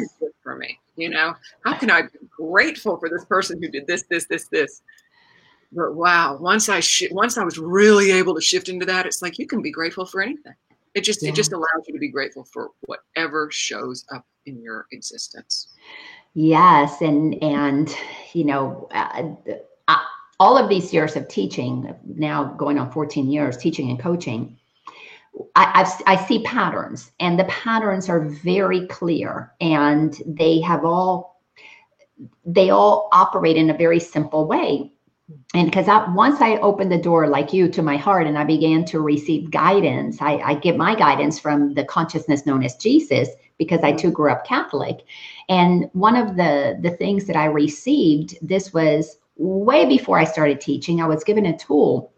for 0.43 0.55
me. 0.55 0.79
You 0.97 1.09
know, 1.09 1.35
how 1.65 1.77
can 1.77 1.89
I 1.89 2.03
be 2.03 2.09
grateful 2.29 2.97
for 2.97 3.09
this 3.09 3.25
person 3.25 3.61
who 3.61 3.69
did 3.69 3.87
this, 3.87 4.03
this, 4.09 4.25
this, 4.25 4.47
this? 4.47 4.81
but 5.71 5.95
wow 5.95 6.37
once 6.37 6.69
i 6.69 6.79
sh- 6.79 7.11
once 7.11 7.37
i 7.37 7.43
was 7.43 7.57
really 7.57 8.11
able 8.11 8.35
to 8.35 8.41
shift 8.41 8.69
into 8.69 8.85
that 8.85 9.05
it's 9.05 9.21
like 9.21 9.39
you 9.39 9.47
can 9.47 9.61
be 9.61 9.71
grateful 9.71 10.05
for 10.05 10.21
anything 10.21 10.53
it 10.93 11.01
just 11.01 11.23
yeah. 11.23 11.29
it 11.29 11.35
just 11.35 11.53
allows 11.53 11.83
you 11.87 11.93
to 11.93 11.99
be 11.99 12.09
grateful 12.09 12.43
for 12.43 12.69
whatever 12.81 13.49
shows 13.51 14.05
up 14.13 14.25
in 14.45 14.61
your 14.61 14.87
existence 14.91 15.69
yes 16.33 17.01
and 17.01 17.41
and 17.41 17.95
you 18.33 18.43
know 18.43 18.87
uh, 18.91 19.23
uh, 19.87 19.97
all 20.39 20.57
of 20.57 20.69
these 20.69 20.93
years 20.93 21.15
of 21.15 21.27
teaching 21.27 21.93
now 22.05 22.43
going 22.43 22.77
on 22.77 22.91
14 22.91 23.29
years 23.29 23.57
teaching 23.57 23.89
and 23.89 23.99
coaching 23.99 24.57
I, 25.55 25.85
I, 26.05 26.13
I 26.13 26.25
see 26.25 26.43
patterns, 26.43 27.11
and 27.19 27.39
the 27.39 27.45
patterns 27.45 28.09
are 28.09 28.21
very 28.21 28.87
clear, 28.87 29.53
and 29.61 30.21
they 30.25 30.61
have 30.61 30.85
all 30.85 31.41
they 32.45 32.69
all 32.69 33.09
operate 33.11 33.57
in 33.57 33.69
a 33.69 33.77
very 33.77 33.99
simple 33.99 34.45
way. 34.45 34.91
And 35.53 35.65
because 35.65 35.87
once 36.13 36.41
I 36.41 36.57
opened 36.57 36.91
the 36.91 36.97
door, 36.97 37.27
like 37.27 37.53
you, 37.53 37.69
to 37.69 37.81
my 37.81 37.97
heart, 37.97 38.27
and 38.27 38.37
I 38.37 38.43
began 38.43 38.85
to 38.85 38.99
receive 38.99 39.49
guidance, 39.49 40.21
I, 40.21 40.37
I 40.37 40.53
get 40.55 40.77
my 40.77 40.93
guidance 40.93 41.39
from 41.39 41.73
the 41.73 41.85
consciousness 41.85 42.45
known 42.45 42.63
as 42.63 42.75
Jesus, 42.75 43.29
because 43.57 43.81
I 43.81 43.91
mm-hmm. 43.91 43.97
too 43.97 44.11
grew 44.11 44.31
up 44.31 44.45
Catholic. 44.45 44.99
And 45.49 45.89
one 45.93 46.15
of 46.15 46.35
the 46.35 46.77
the 46.81 46.91
things 46.91 47.25
that 47.25 47.35
I 47.35 47.45
received, 47.45 48.37
this 48.41 48.73
was 48.73 49.17
way 49.37 49.85
before 49.85 50.19
I 50.19 50.25
started 50.25 50.61
teaching. 50.61 51.01
I 51.01 51.07
was 51.07 51.23
given 51.23 51.45
a 51.45 51.57
tool 51.57 52.11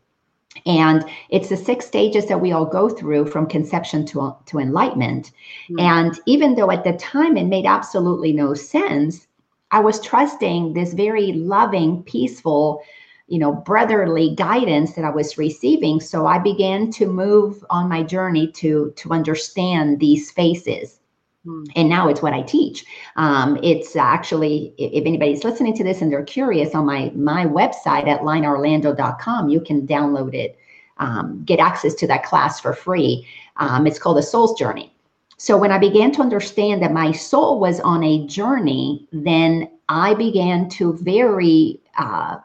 and 0.65 1.03
it's 1.29 1.49
the 1.49 1.57
six 1.57 1.85
stages 1.85 2.27
that 2.27 2.39
we 2.39 2.51
all 2.51 2.65
go 2.65 2.89
through 2.89 3.25
from 3.27 3.47
conception 3.47 4.05
to, 4.07 4.35
to 4.45 4.59
enlightenment. 4.59 5.31
Mm-hmm. 5.69 5.79
And 5.79 6.19
even 6.25 6.55
though 6.55 6.71
at 6.71 6.83
the 6.83 6.93
time 6.93 7.37
it 7.37 7.45
made 7.45 7.65
absolutely 7.65 8.33
no 8.33 8.53
sense, 8.53 9.27
I 9.71 9.79
was 9.79 9.99
trusting 9.99 10.73
this 10.73 10.93
very 10.93 11.33
loving, 11.33 12.03
peaceful, 12.03 12.83
you 13.27 13.39
know, 13.39 13.53
brotherly 13.53 14.35
guidance 14.35 14.93
that 14.93 15.05
I 15.05 15.09
was 15.09 15.37
receiving. 15.37 15.99
So 15.99 16.27
I 16.27 16.37
began 16.37 16.91
to 16.91 17.07
move 17.07 17.65
on 17.69 17.89
my 17.89 18.03
journey 18.03 18.51
to 18.51 18.93
to 18.95 19.11
understand 19.11 19.99
these 19.99 20.29
phases. 20.31 20.99
Hmm. 21.45 21.63
And 21.75 21.89
now 21.89 22.07
it's 22.07 22.21
what 22.21 22.33
I 22.33 22.41
teach. 22.41 22.85
Um, 23.15 23.59
it's 23.61 23.95
actually, 23.95 24.73
if 24.77 25.05
anybody's 25.05 25.43
listening 25.43 25.75
to 25.75 25.83
this 25.83 26.01
and 26.01 26.11
they're 26.11 26.23
curious, 26.23 26.73
on 26.73 26.85
my 26.85 27.11
my 27.15 27.45
website 27.45 28.07
at 28.07 28.21
lineorlando.com, 28.21 29.49
you 29.49 29.59
can 29.59 29.85
download 29.85 30.33
it, 30.33 30.57
um, 30.97 31.43
get 31.43 31.59
access 31.59 31.93
to 31.95 32.07
that 32.07 32.23
class 32.23 32.59
for 32.59 32.73
free. 32.73 33.27
Um, 33.57 33.85
it's 33.85 33.99
called 33.99 34.17
the 34.17 34.23
Soul's 34.23 34.57
Journey. 34.57 34.93
So 35.37 35.57
when 35.57 35.71
I 35.71 35.77
began 35.77 36.11
to 36.13 36.21
understand 36.21 36.81
that 36.81 36.93
my 36.93 37.11
soul 37.11 37.59
was 37.59 37.81
on 37.81 38.03
a 38.03 38.25
journey, 38.27 39.07
then 39.11 39.69
I 39.89 40.13
began 40.13 40.69
to 40.69 40.93
very 40.93 41.81
uh, 41.97 42.37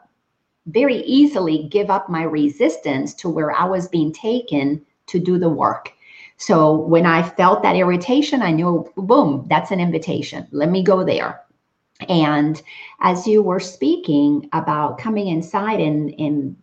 very 0.67 0.97
easily 1.03 1.67
give 1.69 1.89
up 1.89 2.09
my 2.09 2.23
resistance 2.23 3.13
to 3.15 3.29
where 3.29 3.51
I 3.51 3.65
was 3.65 3.87
being 3.87 4.11
taken 4.11 4.85
to 5.07 5.19
do 5.19 5.39
the 5.39 5.49
work. 5.49 5.93
So 6.39 6.73
when 6.73 7.05
I 7.05 7.21
felt 7.21 7.61
that 7.63 7.75
irritation, 7.75 8.41
I 8.41 8.51
knew, 8.51 8.89
boom, 8.95 9.45
that's 9.49 9.71
an 9.71 9.79
invitation. 9.79 10.47
Let 10.51 10.69
me 10.69 10.81
go 10.83 11.03
there. 11.03 11.41
And 12.07 12.61
as 13.01 13.27
you 13.27 13.43
were 13.43 13.59
speaking 13.59 14.49
about 14.53 14.97
coming 14.97 15.27
inside 15.27 15.81
and, 15.81 16.15
and 16.17 16.55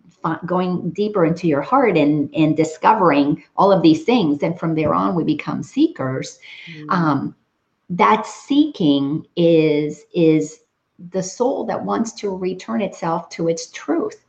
going 0.47 0.91
deeper 0.91 1.27
into 1.27 1.47
your 1.47 1.61
heart 1.61 1.99
and, 1.99 2.35
and 2.35 2.57
discovering 2.57 3.45
all 3.57 3.71
of 3.71 3.83
these 3.83 4.05
things, 4.05 4.43
and 4.43 4.59
from 4.59 4.75
there 4.75 4.95
on, 4.95 5.15
we 5.15 5.25
become 5.25 5.63
seekers. 5.63 6.39
Mm-hmm. 6.67 6.91
Um, 6.91 7.37
that 7.91 8.27
seeking 8.27 9.27
is 9.37 10.05
is 10.15 10.61
the 11.11 11.23
soul 11.23 11.67
that 11.67 11.85
wants 11.85 12.13
to 12.15 12.35
return 12.35 12.81
itself 12.81 13.29
to 13.29 13.49
its 13.49 13.71
truth. 13.71 14.25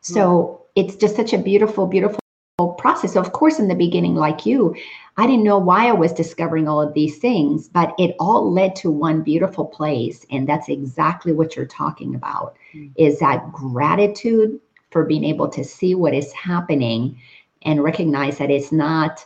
So 0.00 0.20
mm-hmm. 0.20 0.62
it's 0.76 0.96
just 0.96 1.16
such 1.16 1.32
a 1.32 1.38
beautiful, 1.38 1.88
beautiful 1.88 2.21
process. 2.58 3.14
So 3.14 3.20
of 3.20 3.32
course, 3.32 3.58
in 3.58 3.68
the 3.68 3.74
beginning, 3.74 4.14
like 4.14 4.46
you, 4.46 4.74
I 5.16 5.26
didn't 5.26 5.44
know 5.44 5.58
why 5.58 5.88
I 5.88 5.92
was 5.92 6.12
discovering 6.12 6.68
all 6.68 6.80
of 6.80 6.94
these 6.94 7.18
things, 7.18 7.68
but 7.68 7.94
it 7.98 8.14
all 8.18 8.50
led 8.50 8.76
to 8.76 8.90
one 8.90 9.22
beautiful 9.22 9.64
place. 9.64 10.24
And 10.30 10.48
that's 10.48 10.68
exactly 10.68 11.32
what 11.32 11.56
you're 11.56 11.66
talking 11.66 12.14
about 12.14 12.56
mm-hmm. 12.74 12.92
is 12.96 13.18
that 13.18 13.50
gratitude 13.52 14.60
for 14.90 15.04
being 15.04 15.24
able 15.24 15.48
to 15.48 15.64
see 15.64 15.94
what 15.94 16.14
is 16.14 16.32
happening 16.32 17.18
and 17.62 17.82
recognize 17.82 18.38
that 18.38 18.50
it's 18.50 18.72
not, 18.72 19.24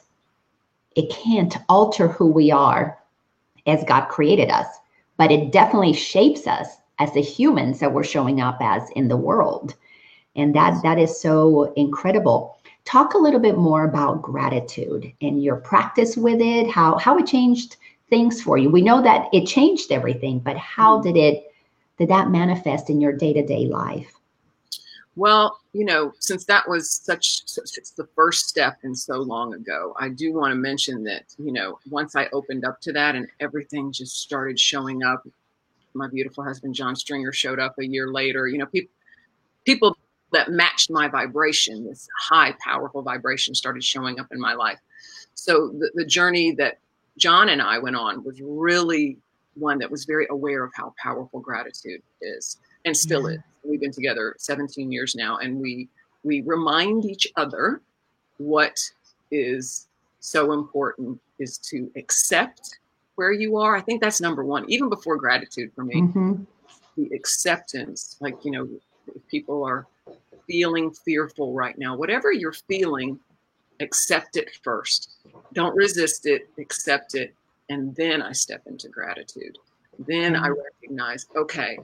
it 0.95 1.11
can't 1.11 1.56
alter 1.68 2.09
who 2.09 2.26
we 2.26 2.50
are 2.50 2.99
as 3.66 3.85
God 3.85 4.06
created 4.06 4.50
us, 4.50 4.66
but 5.16 5.33
it 5.33 5.52
definitely 5.52 5.92
shapes 5.92 6.47
us 6.47 6.68
as 6.99 7.12
the 7.12 7.23
humans 7.23 7.80
that 7.80 7.92
we're 7.92 8.04
showing 8.04 8.40
up 8.40 8.59
as 8.61 8.88
in 8.90 9.09
the 9.09 9.16
world. 9.16 9.75
And 10.37 10.54
that 10.54 10.83
that 10.83 10.99
is 10.99 11.21
so 11.21 11.73
incredible 11.76 12.55
talk 12.86 13.14
a 13.14 13.18
little 13.18 13.40
bit 13.40 13.58
more 13.58 13.84
about 13.84 14.22
gratitude 14.22 15.12
and 15.20 15.42
your 15.42 15.56
practice 15.56 16.16
with 16.16 16.40
it 16.40 16.70
how 16.70 16.96
how 16.96 17.18
it 17.18 17.26
changed 17.26 17.76
things 18.08 18.40
for 18.40 18.56
you 18.56 18.70
we 18.70 18.80
know 18.80 19.02
that 19.02 19.26
it 19.32 19.44
changed 19.44 19.92
everything 19.92 20.38
but 20.38 20.56
how 20.56 20.96
mm-hmm. 20.96 21.12
did 21.12 21.16
it 21.16 21.52
did 21.98 22.08
that 22.08 22.30
manifest 22.30 22.88
in 22.88 23.00
your 23.00 23.12
day-to-day 23.12 23.66
life 23.66 24.14
well 25.16 25.58
you 25.72 25.84
know 25.84 26.12
since 26.20 26.44
that 26.44 26.66
was 26.68 26.90
such 26.90 27.42
it's 27.76 27.90
the 27.90 28.08
first 28.14 28.48
step 28.48 28.78
and 28.84 28.96
so 28.96 29.16
long 29.16 29.54
ago 29.54 29.92
i 29.98 30.08
do 30.08 30.32
want 30.32 30.52
to 30.52 30.56
mention 30.56 31.02
that 31.02 31.24
you 31.38 31.52
know 31.52 31.78
once 31.90 32.14
i 32.14 32.28
opened 32.32 32.64
up 32.64 32.80
to 32.80 32.92
that 32.92 33.16
and 33.16 33.26
everything 33.40 33.90
just 33.90 34.20
started 34.20 34.58
showing 34.58 35.02
up 35.02 35.26
my 35.94 36.06
beautiful 36.08 36.44
husband 36.44 36.72
john 36.74 36.94
stringer 36.94 37.32
showed 37.32 37.58
up 37.58 37.76
a 37.80 37.86
year 37.86 38.12
later 38.12 38.46
you 38.46 38.58
know 38.58 38.66
people 38.66 38.92
people 39.64 39.96
that 40.33 40.50
matched 40.50 40.90
my 40.90 41.09
vibration. 41.09 41.87
This 41.87 42.09
high, 42.18 42.54
powerful 42.64 43.02
vibration 43.02 43.54
started 43.54 43.85
showing 43.85 44.18
up 44.21 44.28
in 44.33 44.40
my 44.40 44.54
life. 44.54 44.78
So 45.35 45.68
the, 45.68 45.90
the 45.95 46.04
journey 46.04 46.52
that 46.52 46.78
John 47.18 47.49
and 47.49 47.62
I 47.62 47.78
went 47.78 47.97
on 47.97 48.25
was 48.25 48.40
really 48.40 49.18
one 49.54 49.78
that 49.78 49.90
was 49.90 50.04
very 50.04 50.26
aware 50.30 50.64
of 50.64 50.73
how 50.75 50.95
powerful 51.02 51.40
gratitude 51.40 52.02
is 52.21 52.59
and 52.85 52.97
still 52.97 53.30
yeah. 53.30 53.37
is. 53.37 53.42
We've 53.64 53.80
been 53.80 53.92
together 53.92 54.37
17 54.38 54.92
years 54.92 55.14
now 55.14 55.38
and 55.38 55.59
we 55.59 55.88
we 56.23 56.42
remind 56.42 57.04
each 57.04 57.28
other 57.37 57.80
what 58.38 58.78
is 59.30 59.87
so 60.21 60.52
important 60.52 61.21
is 61.38 61.59
to 61.59 61.90
accept 61.97 62.78
where 63.14 63.33
you 63.33 63.56
are. 63.56 63.76
I 63.76 63.80
think 63.80 64.00
that's 64.00 64.21
number 64.21 64.45
one, 64.45 64.64
even 64.68 64.88
before 64.88 65.16
gratitude 65.16 65.73
for 65.75 65.85
me. 65.85 66.02
Mm-hmm. 66.02 66.42
The 66.97 67.14
acceptance, 67.14 68.16
like, 68.21 68.45
you 68.45 68.50
know, 68.50 68.68
people 69.28 69.62
are 69.64 69.87
feeling 70.46 70.90
fearful 70.90 71.52
right 71.52 71.76
now, 71.78 71.96
whatever 71.96 72.32
you're 72.32 72.52
feeling, 72.52 73.18
accept 73.80 74.36
it 74.36 74.50
first. 74.62 75.16
Don't 75.52 75.74
resist 75.76 76.26
it, 76.26 76.48
accept 76.58 77.14
it. 77.14 77.34
And 77.68 77.94
then 77.96 78.22
I 78.22 78.32
step 78.32 78.62
into 78.66 78.88
gratitude. 78.88 79.58
Then 79.98 80.36
I 80.36 80.48
mm-hmm. 80.48 80.60
recognize, 80.62 81.26
okay, 81.36 81.78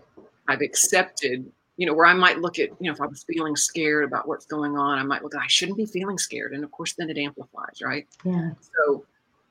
I've 0.48 0.60
accepted, 0.60 1.50
you 1.76 1.86
know, 1.86 1.94
where 1.94 2.06
I 2.06 2.14
might 2.14 2.38
look 2.38 2.58
at, 2.58 2.68
you 2.80 2.86
know, 2.86 2.92
if 2.92 3.00
I 3.00 3.06
was 3.06 3.24
feeling 3.24 3.56
scared 3.56 4.04
about 4.04 4.28
what's 4.28 4.46
going 4.46 4.76
on, 4.76 4.98
I 4.98 5.02
might 5.02 5.22
look, 5.22 5.34
I 5.34 5.46
shouldn't 5.48 5.78
be 5.78 5.86
feeling 5.86 6.18
scared. 6.18 6.52
And 6.52 6.62
of 6.62 6.70
course, 6.70 6.94
then 6.94 7.10
it 7.10 7.18
amplifies, 7.18 7.80
right? 7.82 8.06
Yeah. 8.24 8.50
So, 8.76 9.04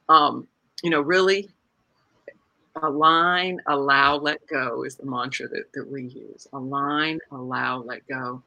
um, 0.10 0.48
you 0.84 0.90
know, 0.90 1.02
really 1.02 1.50
align, 2.82 3.60
allow, 3.68 4.16
let 4.16 4.46
go 4.48 4.84
is 4.84 4.96
the 4.96 5.06
mantra 5.06 5.48
that, 5.50 5.66
that 5.74 5.90
we 5.90 6.04
use. 6.04 6.48
Align, 6.54 7.20
allow, 7.32 7.80
let 7.82 8.08
go 8.08 8.42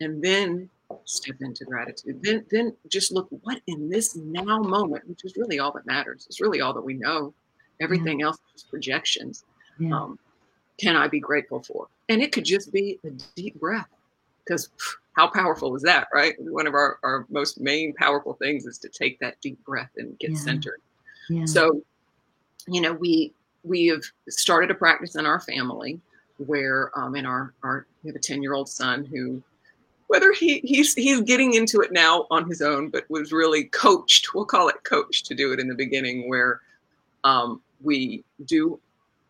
and 0.00 0.22
then 0.22 0.68
step 1.04 1.36
into 1.40 1.64
gratitude. 1.64 2.20
Then 2.22 2.44
then 2.50 2.76
just 2.88 3.12
look 3.12 3.28
what 3.42 3.60
in 3.66 3.88
this 3.88 4.16
now 4.16 4.58
moment, 4.58 5.08
which 5.08 5.24
is 5.24 5.36
really 5.36 5.58
all 5.58 5.72
that 5.72 5.86
matters. 5.86 6.26
It's 6.28 6.40
really 6.40 6.60
all 6.60 6.72
that 6.74 6.82
we 6.82 6.94
know. 6.94 7.34
Everything 7.80 8.20
yeah. 8.20 8.26
else 8.26 8.38
is 8.54 8.62
projections. 8.62 9.44
Yeah. 9.78 9.94
Um, 9.94 10.18
can 10.78 10.96
I 10.96 11.08
be 11.08 11.20
grateful 11.20 11.62
for? 11.62 11.88
And 12.08 12.22
it 12.22 12.32
could 12.32 12.44
just 12.44 12.72
be 12.72 12.98
a 13.04 13.10
deep 13.34 13.58
breath. 13.58 13.88
Because 14.44 14.68
how 15.14 15.28
powerful 15.28 15.74
is 15.74 15.82
that, 15.82 16.08
right? 16.12 16.34
One 16.38 16.66
of 16.66 16.74
our, 16.74 16.98
our 17.02 17.26
most 17.30 17.58
main 17.60 17.92
powerful 17.94 18.34
things 18.34 18.64
is 18.64 18.78
to 18.78 18.88
take 18.88 19.18
that 19.18 19.40
deep 19.40 19.62
breath 19.64 19.90
and 19.96 20.16
get 20.18 20.30
yeah. 20.30 20.36
centered. 20.36 20.80
So, 21.46 21.82
you 22.68 22.80
know, 22.80 22.92
we 22.92 23.32
we 23.64 23.86
have 23.86 24.02
started 24.28 24.70
a 24.70 24.74
practice 24.74 25.16
in 25.16 25.26
our 25.26 25.40
family 25.40 26.00
where 26.38 26.96
um, 26.96 27.16
in 27.16 27.26
our 27.26 27.52
our 27.64 27.86
we 28.04 28.08
have 28.08 28.16
a 28.16 28.20
10 28.20 28.42
year 28.42 28.54
old 28.54 28.68
son 28.68 29.04
who 29.04 29.42
whether 30.08 30.32
he 30.32 30.60
he's 30.60 30.94
he's 30.94 31.20
getting 31.22 31.54
into 31.54 31.80
it 31.80 31.92
now 31.92 32.26
on 32.30 32.48
his 32.48 32.62
own, 32.62 32.90
but 32.90 33.08
was 33.10 33.32
really 33.32 33.64
coached. 33.64 34.34
We'll 34.34 34.44
call 34.44 34.68
it 34.68 34.84
coached 34.84 35.26
to 35.26 35.34
do 35.34 35.52
it 35.52 35.60
in 35.60 35.68
the 35.68 35.74
beginning, 35.74 36.28
where 36.28 36.60
um, 37.24 37.60
we 37.82 38.24
do 38.44 38.78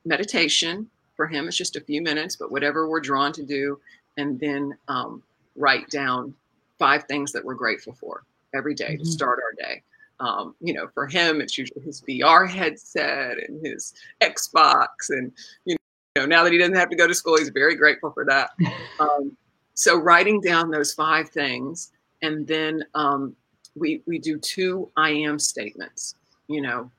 meditation. 0.05 0.89
For 1.15 1.27
him, 1.27 1.49
it's 1.49 1.57
just 1.57 1.77
a 1.77 1.81
few 1.81 2.03
minutes, 2.03 2.37
but 2.37 2.53
whatever 2.53 2.89
we're 2.89 3.01
drawn 3.01 3.33
to 3.33 3.43
do, 3.43 3.81
and 4.19 4.39
then 4.39 4.77
um, 4.89 5.23
write 5.57 5.89
down 5.89 6.35
five 6.79 7.05
things 7.05 7.33
that 7.33 7.43
we're 7.43 7.55
grateful 7.55 7.95
for 7.95 8.25
every 8.55 8.75
day 8.75 8.95
mm-hmm. 8.95 9.03
to 9.03 9.11
start 9.11 9.39
our 9.43 9.67
day. 9.67 9.83
Um, 10.21 10.55
you 10.61 10.75
know, 10.75 10.89
for 10.93 11.07
him, 11.07 11.41
it's 11.41 11.57
usually 11.57 11.83
his 11.83 12.03
VR 12.03 12.49
headset 12.49 13.39
and 13.39 13.65
his 13.65 13.95
Xbox, 14.21 14.89
and 15.09 15.33
you 15.65 15.77
know, 16.17 16.27
now 16.27 16.45
that 16.45 16.53
he 16.53 16.59
doesn't 16.59 16.77
have 16.77 16.91
to 16.91 16.97
go 16.97 17.07
to 17.07 17.15
school, 17.15 17.39
he's 17.39 17.51
very 17.51 17.77
grateful 17.77 18.11
for 18.11 18.25
that. 18.27 18.51
Um, 18.99 19.37
so 19.77 19.99
writing 19.99 20.41
down 20.41 20.71
those 20.71 20.95
five 20.95 21.29
things, 21.29 21.93
and 22.23 22.47
then 22.47 22.83
um, 22.95 23.37
we 23.77 24.03
we 24.07 24.19
do 24.19 24.39
two 24.39 24.91
I 24.97 25.11
am 25.11 25.39
statements. 25.39 26.15
You 26.49 26.63
know, 26.63 26.91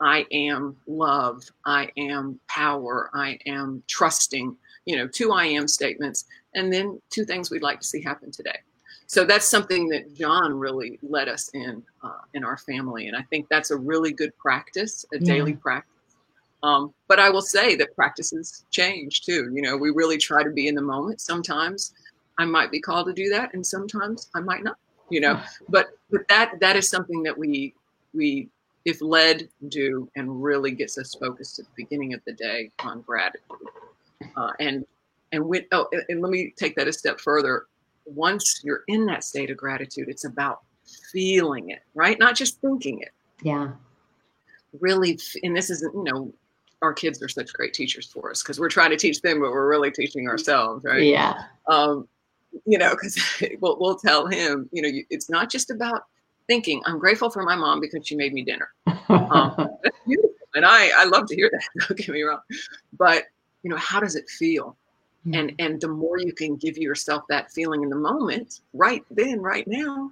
I 0.00 0.26
am 0.32 0.76
love, 0.88 1.44
I 1.64 1.90
am 1.96 2.40
power, 2.48 3.08
I 3.14 3.38
am 3.46 3.84
trusting. 3.86 4.56
You 4.84 4.96
know, 4.96 5.06
two 5.06 5.32
I 5.32 5.46
am 5.46 5.68
statements, 5.68 6.24
and 6.54 6.72
then 6.72 7.00
two 7.08 7.24
things 7.24 7.50
we'd 7.50 7.62
like 7.62 7.80
to 7.80 7.86
see 7.86 8.02
happen 8.02 8.32
today. 8.32 8.58
so 9.06 9.24
that's 9.24 9.46
something 9.46 9.88
that 9.88 10.14
John 10.16 10.58
really 10.58 10.98
led 11.02 11.28
us 11.28 11.50
in 11.54 11.84
uh, 12.02 12.22
in 12.34 12.42
our 12.42 12.56
family, 12.56 13.06
and 13.06 13.16
I 13.16 13.22
think 13.30 13.46
that's 13.48 13.70
a 13.70 13.76
really 13.76 14.12
good 14.12 14.36
practice, 14.38 15.04
a 15.14 15.18
yeah. 15.20 15.34
daily 15.34 15.52
practice. 15.54 15.92
Um, 16.64 16.92
but 17.06 17.20
I 17.20 17.30
will 17.30 17.42
say 17.42 17.76
that 17.76 17.94
practices 17.94 18.64
change 18.70 19.22
too. 19.22 19.50
You 19.54 19.62
know, 19.62 19.76
we 19.76 19.90
really 19.90 20.18
try 20.18 20.42
to 20.42 20.50
be 20.50 20.66
in 20.66 20.74
the 20.74 20.82
moment. 20.82 21.20
Sometimes 21.20 21.92
I 22.38 22.44
might 22.44 22.70
be 22.70 22.80
called 22.80 23.06
to 23.06 23.12
do 23.12 23.28
that, 23.30 23.52
and 23.54 23.66
sometimes 23.66 24.30
I 24.34 24.40
might 24.40 24.64
not. 24.64 24.76
You 25.10 25.20
know, 25.20 25.40
but 25.68 25.88
but 26.10 26.26
that 26.28 26.60
that 26.60 26.76
is 26.76 26.88
something 26.88 27.22
that 27.22 27.36
we 27.36 27.74
we 28.14 28.48
if 28.84 29.02
led 29.02 29.48
do 29.68 30.08
and 30.16 30.42
really 30.42 30.70
gets 30.70 30.96
us 30.96 31.14
focused 31.14 31.58
at 31.58 31.66
the 31.66 31.84
beginning 31.84 32.14
of 32.14 32.20
the 32.26 32.32
day 32.32 32.70
on 32.80 33.02
gratitude. 33.02 33.42
Uh, 34.36 34.52
and 34.60 34.86
and 35.32 35.44
when 35.44 35.64
oh 35.72 35.88
and 36.08 36.22
let 36.22 36.30
me 36.30 36.54
take 36.56 36.74
that 36.76 36.88
a 36.88 36.92
step 36.92 37.20
further 37.20 37.66
once 38.14 38.60
you're 38.64 38.82
in 38.88 39.06
that 39.06 39.24
state 39.24 39.50
of 39.50 39.56
gratitude, 39.56 40.08
it's 40.08 40.24
about 40.24 40.62
feeling 41.12 41.70
it, 41.70 41.80
right? 41.94 42.18
Not 42.18 42.34
just 42.34 42.60
thinking 42.60 43.00
it. 43.00 43.10
Yeah. 43.42 43.72
Really, 44.80 45.18
and 45.42 45.56
this 45.56 45.70
isn't, 45.70 45.94
you 45.94 46.04
know, 46.04 46.32
our 46.82 46.92
kids 46.92 47.22
are 47.22 47.28
such 47.28 47.52
great 47.52 47.74
teachers 47.74 48.06
for 48.06 48.30
us 48.30 48.42
because 48.42 48.60
we're 48.60 48.68
trying 48.68 48.90
to 48.90 48.96
teach 48.96 49.20
them, 49.20 49.40
but 49.40 49.50
we're 49.50 49.68
really 49.68 49.90
teaching 49.90 50.28
ourselves, 50.28 50.84
right? 50.84 51.02
Yeah. 51.02 51.42
Um, 51.66 52.08
you 52.66 52.78
know, 52.78 52.90
because 52.90 53.18
we'll, 53.60 53.78
we'll 53.78 53.96
tell 53.96 54.26
him, 54.26 54.68
you 54.72 54.82
know, 54.82 54.88
it's 55.10 55.30
not 55.30 55.50
just 55.50 55.70
about 55.70 56.04
thinking, 56.46 56.82
I'm 56.86 56.98
grateful 56.98 57.30
for 57.30 57.42
my 57.42 57.54
mom 57.54 57.80
because 57.80 58.06
she 58.06 58.14
made 58.16 58.32
me 58.32 58.44
dinner. 58.44 58.70
Um. 59.08 59.70
And 60.54 60.64
I, 60.64 60.90
I 60.96 61.04
love 61.04 61.26
to 61.26 61.36
hear 61.36 61.50
that, 61.52 61.62
don't 61.88 61.96
get 61.96 62.08
me 62.08 62.22
wrong. 62.22 62.40
But, 62.98 63.24
you 63.62 63.70
know, 63.70 63.76
how 63.76 64.00
does 64.00 64.16
it 64.16 64.28
feel? 64.28 64.76
and 65.34 65.52
and 65.58 65.80
the 65.80 65.88
more 65.88 66.18
you 66.18 66.32
can 66.32 66.56
give 66.56 66.78
yourself 66.78 67.24
that 67.28 67.50
feeling 67.50 67.82
in 67.82 67.90
the 67.90 67.96
moment 67.96 68.60
right 68.72 69.04
then 69.10 69.40
right 69.40 69.66
now 69.66 70.10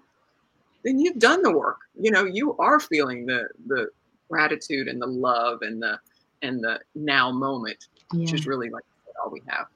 then 0.84 0.98
you've 0.98 1.18
done 1.18 1.42
the 1.42 1.50
work 1.50 1.78
you 1.98 2.10
know 2.10 2.24
you 2.24 2.56
are 2.58 2.80
feeling 2.80 3.24
the 3.26 3.48
the 3.66 3.88
gratitude 4.28 4.88
and 4.88 5.00
the 5.00 5.06
love 5.06 5.62
and 5.62 5.80
the 5.82 5.98
and 6.42 6.62
the 6.62 6.78
now 6.94 7.30
moment 7.30 7.86
yeah. 8.12 8.20
which 8.20 8.32
is 8.32 8.46
really 8.46 8.68
like 8.68 8.84
all 9.22 9.30
we 9.30 9.40
have 9.46 9.66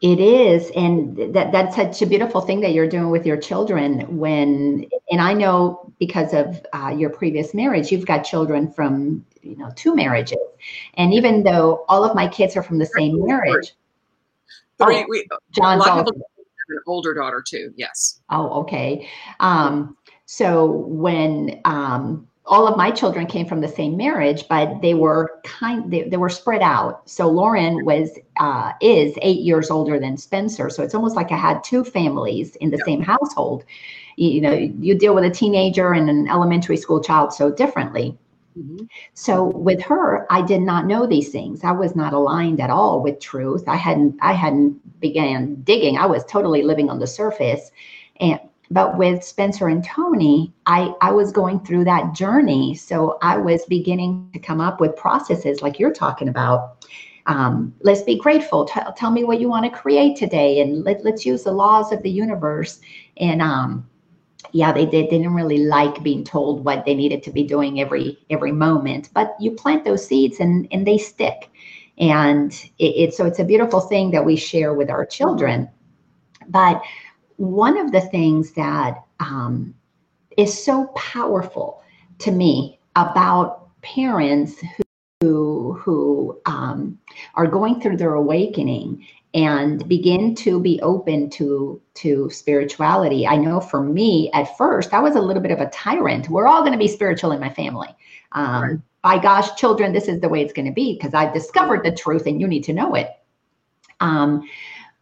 it 0.00 0.20
is 0.20 0.70
and 0.76 1.16
that 1.34 1.52
that's 1.52 1.74
such 1.76 2.02
a 2.02 2.06
beautiful 2.06 2.40
thing 2.40 2.60
that 2.60 2.72
you're 2.72 2.88
doing 2.88 3.10
with 3.10 3.24
your 3.24 3.36
children 3.36 4.00
when 4.18 4.86
and 5.10 5.20
i 5.20 5.32
know 5.32 5.92
because 5.98 6.34
of 6.34 6.64
uh, 6.72 6.88
your 6.88 7.10
previous 7.10 7.54
marriage 7.54 7.90
you've 7.90 8.06
got 8.06 8.18
children 8.18 8.70
from 8.70 9.24
you 9.42 9.56
know 9.56 9.70
two 9.76 9.94
marriages 9.94 10.38
and 10.94 11.14
even 11.14 11.42
though 11.42 11.84
all 11.88 12.04
of 12.04 12.14
my 12.14 12.28
kids 12.28 12.56
are 12.56 12.62
from 12.62 12.78
the 12.78 12.86
same 12.86 13.24
marriage 13.26 13.74
Three. 14.78 14.96
Oh, 14.96 15.06
we, 15.08 15.26
John's 15.52 15.84
a 15.84 15.88
lot 15.88 15.98
of 16.00 16.06
people 16.06 16.20
have 16.20 16.76
an 16.76 16.82
older 16.86 17.14
daughter 17.14 17.42
too. 17.46 17.72
Yes. 17.76 18.20
Oh, 18.30 18.62
okay. 18.62 19.08
Um, 19.40 19.96
so 20.26 20.66
when 20.66 21.60
um, 21.64 22.26
all 22.46 22.68
of 22.68 22.76
my 22.76 22.90
children 22.90 23.26
came 23.26 23.46
from 23.46 23.60
the 23.60 23.68
same 23.68 23.96
marriage, 23.96 24.46
but 24.48 24.82
they 24.82 24.94
were 24.94 25.40
kind 25.44 25.90
they, 25.90 26.02
they 26.02 26.18
were 26.18 26.28
spread 26.28 26.60
out. 26.60 27.08
So 27.08 27.28
Lauren 27.28 27.84
was 27.84 28.18
uh, 28.36 28.72
is 28.80 29.14
eight 29.22 29.40
years 29.40 29.70
older 29.70 29.98
than 29.98 30.16
Spencer. 30.16 30.68
So 30.68 30.82
it's 30.82 30.94
almost 30.94 31.16
like 31.16 31.32
I 31.32 31.36
had 31.36 31.64
two 31.64 31.84
families 31.84 32.56
in 32.56 32.70
the 32.70 32.76
yep. 32.78 32.86
same 32.86 33.00
household. 33.00 33.64
You, 34.16 34.30
you 34.30 34.40
know, 34.42 34.52
you 34.52 34.94
deal 34.94 35.14
with 35.14 35.24
a 35.24 35.30
teenager 35.30 35.92
and 35.92 36.10
an 36.10 36.28
elementary 36.28 36.76
school 36.76 37.02
child 37.02 37.32
so 37.32 37.50
differently. 37.50 38.16
Mm-hmm. 38.58 38.84
So 39.14 39.44
with 39.44 39.82
her, 39.82 40.26
I 40.30 40.42
did 40.42 40.60
not 40.60 40.86
know 40.86 41.06
these 41.06 41.30
things. 41.30 41.64
I 41.64 41.72
was 41.72 41.96
not 41.96 42.12
aligned 42.12 42.60
at 42.60 42.70
all 42.70 43.02
with 43.02 43.20
truth. 43.20 43.64
I 43.66 43.76
hadn't 43.76 44.16
I 44.20 44.34
hadn't 44.34 45.00
began 45.00 45.54
digging. 45.62 45.96
I 45.96 46.06
was 46.06 46.24
totally 46.26 46.62
living 46.62 46.90
on 46.90 46.98
the 46.98 47.06
surface. 47.06 47.70
And 48.20 48.38
but 48.70 48.96
with 48.96 49.22
Spencer 49.22 49.68
and 49.68 49.84
Tony, 49.84 50.52
I 50.66 50.92
I 51.00 51.12
was 51.12 51.32
going 51.32 51.60
through 51.60 51.84
that 51.84 52.14
journey. 52.14 52.74
So 52.74 53.18
I 53.22 53.36
was 53.36 53.64
beginning 53.66 54.30
to 54.32 54.38
come 54.38 54.60
up 54.60 54.80
with 54.80 54.96
processes 54.96 55.62
like 55.62 55.78
you're 55.78 55.92
talking 55.92 56.28
about. 56.28 56.86
Um, 57.26 57.74
let's 57.80 58.02
be 58.02 58.18
grateful. 58.18 58.66
T- 58.66 58.80
tell 58.96 59.10
me 59.10 59.24
what 59.24 59.40
you 59.40 59.48
want 59.48 59.64
to 59.64 59.70
create 59.70 60.16
today, 60.16 60.60
and 60.60 60.84
let, 60.84 61.04
let's 61.04 61.24
use 61.24 61.44
the 61.44 61.52
laws 61.52 61.92
of 61.92 62.02
the 62.02 62.10
universe. 62.10 62.80
And 63.16 63.40
um, 63.40 63.86
yeah, 64.52 64.72
they, 64.72 64.84
they 64.84 65.06
didn't 65.06 65.34
really 65.34 65.58
like 65.58 66.02
being 66.02 66.22
told 66.22 66.64
what 66.64 66.84
they 66.84 66.94
needed 66.94 67.22
to 67.24 67.30
be 67.30 67.44
doing 67.44 67.80
every 67.80 68.18
every 68.30 68.52
moment. 68.52 69.10
But 69.14 69.36
you 69.40 69.52
plant 69.52 69.84
those 69.84 70.06
seeds 70.06 70.40
and 70.40 70.68
and 70.70 70.86
they 70.86 70.98
stick, 70.98 71.50
and 71.98 72.52
it, 72.78 72.94
it's 72.96 73.16
so 73.16 73.26
it's 73.26 73.38
a 73.38 73.44
beautiful 73.44 73.80
thing 73.80 74.10
that 74.12 74.24
we 74.24 74.36
share 74.36 74.74
with 74.74 74.90
our 74.90 75.04
children. 75.04 75.68
But 76.48 76.82
one 77.36 77.78
of 77.78 77.92
the 77.92 78.00
things 78.00 78.52
that 78.52 79.02
um, 79.20 79.74
is 80.36 80.64
so 80.64 80.86
powerful 80.96 81.82
to 82.18 82.30
me 82.30 82.78
about 82.96 83.68
parents 83.82 84.62
who 85.20 85.74
who 85.74 86.40
um, 86.46 86.98
are 87.34 87.46
going 87.46 87.80
through 87.80 87.96
their 87.96 88.14
awakening 88.14 89.06
and 89.34 89.86
begin 89.88 90.34
to 90.34 90.60
be 90.60 90.80
open 90.82 91.28
to 91.28 91.80
to 91.94 92.30
spirituality. 92.30 93.26
I 93.26 93.36
know 93.36 93.60
for 93.60 93.82
me 93.82 94.30
at 94.32 94.56
first 94.56 94.94
i 94.94 95.00
was 95.00 95.16
a 95.16 95.20
little 95.20 95.42
bit 95.42 95.50
of 95.50 95.60
a 95.60 95.70
tyrant. 95.70 96.28
We're 96.28 96.46
all 96.46 96.60
going 96.60 96.72
to 96.72 96.78
be 96.78 96.88
spiritual 96.88 97.32
in 97.32 97.40
my 97.40 97.50
family. 97.50 97.88
Um, 98.32 98.62
right. 98.62 98.78
by 99.02 99.18
gosh 99.18 99.54
children 99.56 99.92
this 99.92 100.08
is 100.08 100.20
the 100.20 100.28
way 100.28 100.40
it's 100.42 100.52
going 100.52 100.66
to 100.66 100.72
be 100.72 100.94
because 100.94 101.14
i've 101.14 101.32
discovered 101.32 101.84
the 101.84 101.92
truth 101.92 102.26
and 102.26 102.40
you 102.40 102.48
need 102.48 102.64
to 102.64 102.72
know 102.72 102.94
it. 102.94 103.10
Um, 104.00 104.48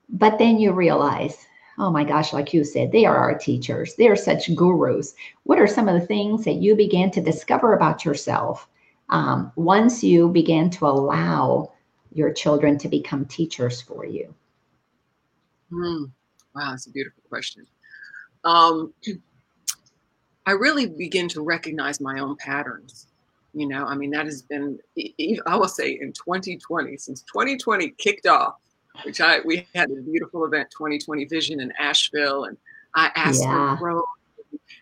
but 0.08 0.38
then 0.38 0.58
you 0.58 0.72
realize 0.72 1.46
oh 1.78 1.90
my 1.90 2.04
gosh 2.04 2.32
like 2.32 2.52
you 2.52 2.64
said 2.64 2.92
they 2.92 3.04
are 3.04 3.16
our 3.16 3.36
teachers 3.36 3.94
they're 3.96 4.16
such 4.16 4.54
gurus 4.54 5.14
what 5.44 5.58
are 5.58 5.66
some 5.66 5.88
of 5.88 5.98
the 6.00 6.06
things 6.06 6.44
that 6.44 6.54
you 6.54 6.74
began 6.74 7.10
to 7.10 7.20
discover 7.20 7.74
about 7.74 8.04
yourself 8.04 8.68
um, 9.12 9.52
once 9.56 10.02
you 10.02 10.28
began 10.30 10.70
to 10.70 10.86
allow 10.86 11.72
your 12.14 12.32
children 12.32 12.78
to 12.78 12.88
become 12.88 13.26
teachers 13.26 13.80
for 13.80 14.06
you? 14.06 14.34
Mm, 15.70 16.10
wow, 16.54 16.70
that's 16.70 16.86
a 16.86 16.90
beautiful 16.90 17.22
question. 17.28 17.66
Um, 18.44 18.92
I 20.46 20.52
really 20.52 20.86
begin 20.86 21.28
to 21.28 21.42
recognize 21.42 22.00
my 22.00 22.18
own 22.18 22.36
patterns. 22.36 23.06
You 23.54 23.68
know, 23.68 23.84
I 23.84 23.94
mean, 23.94 24.10
that 24.10 24.24
has 24.24 24.42
been, 24.42 24.78
I 25.46 25.56
will 25.56 25.68
say 25.68 25.98
in 26.00 26.12
2020, 26.12 26.96
since 26.96 27.22
2020 27.22 27.90
kicked 27.98 28.26
off, 28.26 28.54
which 29.04 29.20
I, 29.20 29.40
we 29.40 29.66
had 29.74 29.90
a 29.90 30.02
beautiful 30.02 30.44
event, 30.44 30.70
2020 30.70 31.24
Vision 31.26 31.60
in 31.60 31.72
Asheville, 31.78 32.44
and 32.44 32.56
I 32.94 33.10
asked 33.14 33.42
yeah. 33.42 33.76
for 33.76 33.78
growth 33.78 34.04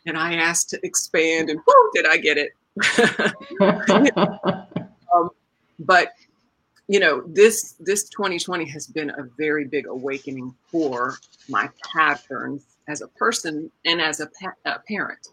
and 0.07 0.17
I 0.17 0.35
asked 0.35 0.71
to 0.71 0.81
expand, 0.85 1.51
and 1.51 1.61
whoo, 1.67 1.91
did 1.95 2.07
I 2.07 2.17
get 2.17 2.39
it. 2.39 2.53
um, 5.15 5.31
but 5.81 6.13
you 6.91 6.99
know 7.01 7.23
this 7.27 7.77
this 7.81 8.09
2020 8.09 8.65
has 8.67 8.87
been 8.87 9.11
a 9.11 9.29
very 9.37 9.65
big 9.65 9.87
awakening 9.87 10.55
for 10.71 11.19
my 11.49 11.69
patterns 11.93 12.65
as 12.89 13.01
a 13.01 13.09
person 13.09 13.71
and 13.85 14.01
as 14.01 14.21
a, 14.21 14.27
pa- 14.41 14.55
a 14.65 14.79
parent 14.81 15.29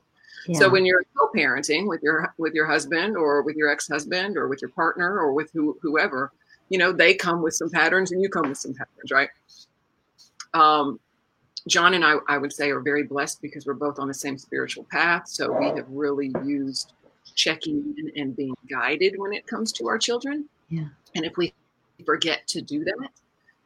yeah. 0.48 0.60
so 0.60 0.70
when 0.70 0.86
you're 0.86 1.04
co-parenting 1.18 1.88
with 1.88 2.02
your 2.02 2.34
with 2.38 2.54
your 2.54 2.66
husband 2.66 3.16
or 3.18 3.42
with 3.42 3.56
your 3.56 3.70
ex-husband 3.70 4.38
or 4.38 4.48
with 4.48 4.62
your 4.62 4.70
partner 4.72 5.20
or 5.20 5.34
with 5.34 5.52
who, 5.52 5.78
whoever 5.82 6.32
you 6.70 6.78
know 6.78 6.92
they 6.92 7.14
come 7.14 7.42
with 7.42 7.54
some 7.54 7.70
patterns 7.70 8.12
and 8.12 8.22
you 8.22 8.30
come 8.30 8.50
with 8.50 8.58
some 8.58 8.74
patterns 8.74 9.12
right 9.12 9.30
um, 10.54 11.00
john 11.68 11.94
and 11.94 12.06
I, 12.06 12.16
I 12.28 12.38
would 12.38 12.54
say 12.54 12.72
are 12.72 12.80
very 12.80 13.04
blessed 13.04 13.42
because 13.42 13.66
we're 13.66 13.74
both 13.74 14.00
on 14.00 14.08
the 14.08 14.14
same 14.14 14.38
spiritual 14.38 14.86
path 14.92 15.28
so 15.28 15.52
we 15.52 15.68
have 15.68 15.86
really 15.90 16.32
used 16.46 16.94
checking 17.36 17.94
in 17.98 18.12
and 18.22 18.36
being 18.36 18.56
guided 18.70 19.16
when 19.18 19.34
it 19.34 19.46
comes 19.46 19.72
to 19.74 19.88
our 19.88 19.98
children 19.98 20.48
yeah. 20.70 20.88
And 21.16 21.26
if 21.26 21.38
we 21.38 21.54
forget 22.06 22.46
to 22.48 22.62
do 22.62 22.84
that, 22.84 23.10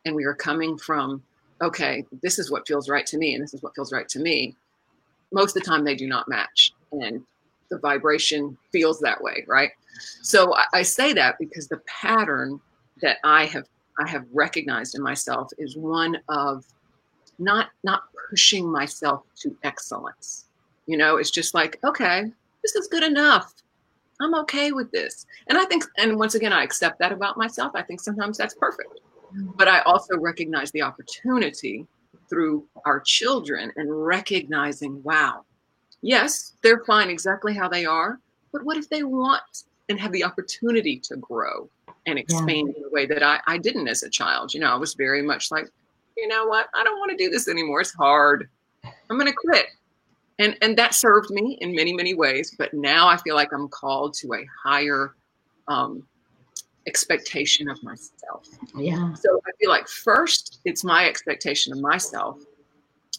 and 0.05 0.15
we 0.15 0.23
are 0.25 0.33
coming 0.33 0.77
from, 0.77 1.21
okay, 1.61 2.05
this 2.21 2.39
is 2.39 2.49
what 2.49 2.67
feels 2.67 2.89
right 2.89 3.05
to 3.07 3.17
me, 3.17 3.35
and 3.35 3.43
this 3.43 3.53
is 3.53 3.61
what 3.61 3.75
feels 3.75 3.91
right 3.91 4.07
to 4.09 4.19
me, 4.19 4.55
most 5.31 5.55
of 5.55 5.63
the 5.63 5.69
time 5.69 5.83
they 5.83 5.95
do 5.95 6.07
not 6.07 6.27
match. 6.27 6.73
And 6.91 7.23
the 7.69 7.77
vibration 7.77 8.57
feels 8.71 8.99
that 8.99 9.21
way, 9.21 9.45
right? 9.47 9.71
So 10.21 10.55
I, 10.55 10.65
I 10.73 10.81
say 10.81 11.13
that 11.13 11.37
because 11.39 11.67
the 11.67 11.81
pattern 11.87 12.59
that 13.01 13.17
I 13.23 13.45
have 13.45 13.67
I 13.99 14.07
have 14.07 14.25
recognized 14.31 14.95
in 14.95 15.03
myself 15.03 15.51
is 15.57 15.77
one 15.77 16.17
of 16.29 16.65
not 17.39 17.69
not 17.83 18.03
pushing 18.29 18.71
myself 18.71 19.23
to 19.41 19.55
excellence. 19.63 20.45
You 20.87 20.97
know, 20.97 21.17
it's 21.17 21.31
just 21.31 21.53
like, 21.53 21.79
okay, 21.83 22.31
this 22.61 22.75
is 22.75 22.87
good 22.87 23.03
enough. 23.03 23.53
I'm 24.21 24.35
okay 24.35 24.71
with 24.71 24.91
this. 24.91 25.25
And 25.47 25.57
I 25.57 25.65
think, 25.65 25.83
and 25.97 26.17
once 26.17 26.35
again, 26.35 26.53
I 26.53 26.63
accept 26.63 26.99
that 26.99 27.11
about 27.11 27.37
myself. 27.37 27.71
I 27.75 27.81
think 27.81 27.99
sometimes 27.99 28.37
that's 28.37 28.53
perfect. 28.53 28.99
But 29.55 29.67
I 29.67 29.79
also 29.81 30.17
recognize 30.17 30.71
the 30.71 30.81
opportunity 30.81 31.87
through 32.29 32.65
our 32.85 32.99
children 32.99 33.71
and 33.77 34.05
recognizing, 34.05 35.01
wow, 35.03 35.43
yes, 36.01 36.53
they're 36.61 36.83
fine 36.85 37.09
exactly 37.09 37.53
how 37.53 37.67
they 37.67 37.85
are. 37.85 38.19
But 38.51 38.63
what 38.63 38.77
if 38.77 38.89
they 38.89 39.03
want 39.03 39.63
and 39.89 39.99
have 39.99 40.11
the 40.11 40.23
opportunity 40.23 40.99
to 40.99 41.15
grow 41.17 41.69
and 42.05 42.17
expand 42.17 42.73
yeah. 42.75 42.81
in 42.81 42.83
a 42.85 42.89
way 42.89 43.05
that 43.05 43.23
I, 43.23 43.39
I 43.47 43.57
didn't 43.57 43.87
as 43.87 44.03
a 44.03 44.09
child? 44.09 44.53
You 44.53 44.59
know, 44.59 44.71
I 44.71 44.75
was 44.75 44.93
very 44.93 45.21
much 45.21 45.51
like, 45.51 45.69
you 46.17 46.27
know 46.27 46.45
what? 46.45 46.67
I 46.73 46.83
don't 46.83 46.99
want 46.99 47.11
to 47.11 47.17
do 47.17 47.29
this 47.29 47.47
anymore. 47.47 47.81
It's 47.81 47.93
hard. 47.93 48.49
I'm 48.83 49.17
going 49.17 49.31
to 49.31 49.33
quit. 49.33 49.67
And, 50.39 50.57
and 50.61 50.77
that 50.77 50.95
served 50.95 51.29
me 51.29 51.57
in 51.61 51.75
many, 51.75 51.93
many 51.93 52.13
ways. 52.13 52.55
But 52.57 52.73
now 52.73 53.07
I 53.07 53.17
feel 53.17 53.35
like 53.35 53.53
I'm 53.53 53.67
called 53.67 54.13
to 54.15 54.33
a 54.33 54.45
higher 54.63 55.13
um, 55.67 56.03
expectation 56.87 57.69
of 57.69 57.81
myself. 57.83 58.47
Yeah. 58.75 59.13
So 59.13 59.41
I 59.45 59.51
feel 59.59 59.69
like 59.69 59.87
first 59.87 60.59
it's 60.65 60.83
my 60.83 61.07
expectation 61.07 61.73
of 61.73 61.79
myself. 61.79 62.39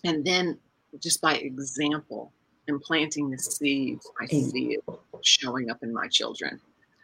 And 0.04 0.24
then 0.24 0.58
just 0.98 1.20
by 1.20 1.36
example 1.36 2.32
and 2.68 2.80
planting 2.82 3.30
the 3.30 3.38
seeds, 3.38 4.08
I 4.20 4.26
see 4.26 4.78
it 4.78 4.84
showing 5.22 5.70
up 5.70 5.82
in 5.82 5.92
my 5.92 6.08
children. 6.08 6.60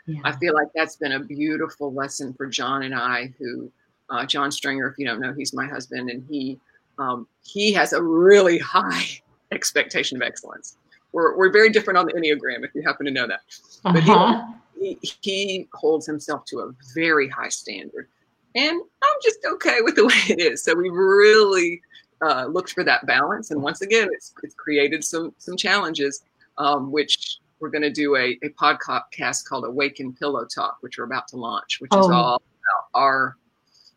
Yeah. 0.09 0.21
I 0.25 0.33
feel 0.33 0.55
like 0.55 0.69
that's 0.75 0.97
been 0.97 1.13
a 1.13 1.21
beautiful 1.21 1.93
lesson 1.93 2.33
for 2.33 2.47
John 2.47 2.83
and 2.83 2.95
I, 2.95 3.33
who 3.39 3.71
uh, 4.09 4.25
John 4.25 4.51
Stringer, 4.51 4.89
if 4.89 4.99
you 4.99 5.07
don't 5.07 5.21
know, 5.21 5.35
he's 5.35 5.53
my 5.53 5.67
husband, 5.67 6.09
and 6.09 6.27
he 6.31 6.59
um, 6.99 7.29
he 7.45 7.73
has 7.75 7.93
a 7.93 8.03
really 8.03 8.59
high 8.59 9.05
expectation 9.53 10.17
of 10.17 10.23
excellence. 10.23 10.79
We're, 11.13 11.37
we're 11.37 11.53
very 11.53 11.71
different 11.71 11.99
on 11.99 12.07
the 12.07 12.13
Enneagram, 12.15 12.65
if 12.65 12.75
you 12.75 12.83
happen 12.83 13.07
to 13.07 13.13
know 13.13 13.27
that. 13.27 13.41
But 13.83 13.97
uh-huh. 14.09 14.47
he, 14.79 14.99
he, 15.03 15.13
he 15.21 15.69
holds 15.73 16.07
himself 16.07 16.45
to 16.47 16.61
a 16.61 16.71
very 16.95 17.29
high 17.29 17.49
standard. 17.49 18.09
And 18.55 18.81
I'm 19.03 19.19
just 19.23 19.39
okay 19.47 19.81
with 19.83 19.95
the 19.95 20.07
way 20.07 20.15
it 20.29 20.41
is. 20.41 20.65
So 20.65 20.75
we 20.75 20.89
really 20.89 21.81
uh, 22.21 22.47
looked 22.47 22.73
for 22.73 22.85
that 22.85 23.07
balance. 23.07 23.51
And 23.51 23.63
once 23.63 23.83
again, 23.83 24.09
it's, 24.13 24.35
it's 24.43 24.55
created 24.55 25.05
some, 25.05 25.35
some 25.39 25.57
challenges, 25.57 26.25
um, 26.59 26.91
which 26.91 27.39
we're 27.61 27.71
going 27.71 27.83
to 27.83 27.91
do 27.91 28.17
a, 28.17 28.39
a 28.43 28.49
podcast 28.51 29.45
called 29.45 29.65
Awaken 29.65 30.13
Pillow 30.13 30.45
Talk, 30.45 30.79
which 30.81 30.99
we're 30.99 31.05
about 31.05 31.29
to 31.29 31.37
launch, 31.37 31.81
which 31.81 31.91
oh. 31.93 32.01
is 32.01 32.11
all 32.11 32.37
about 32.37 33.01
our 33.01 33.37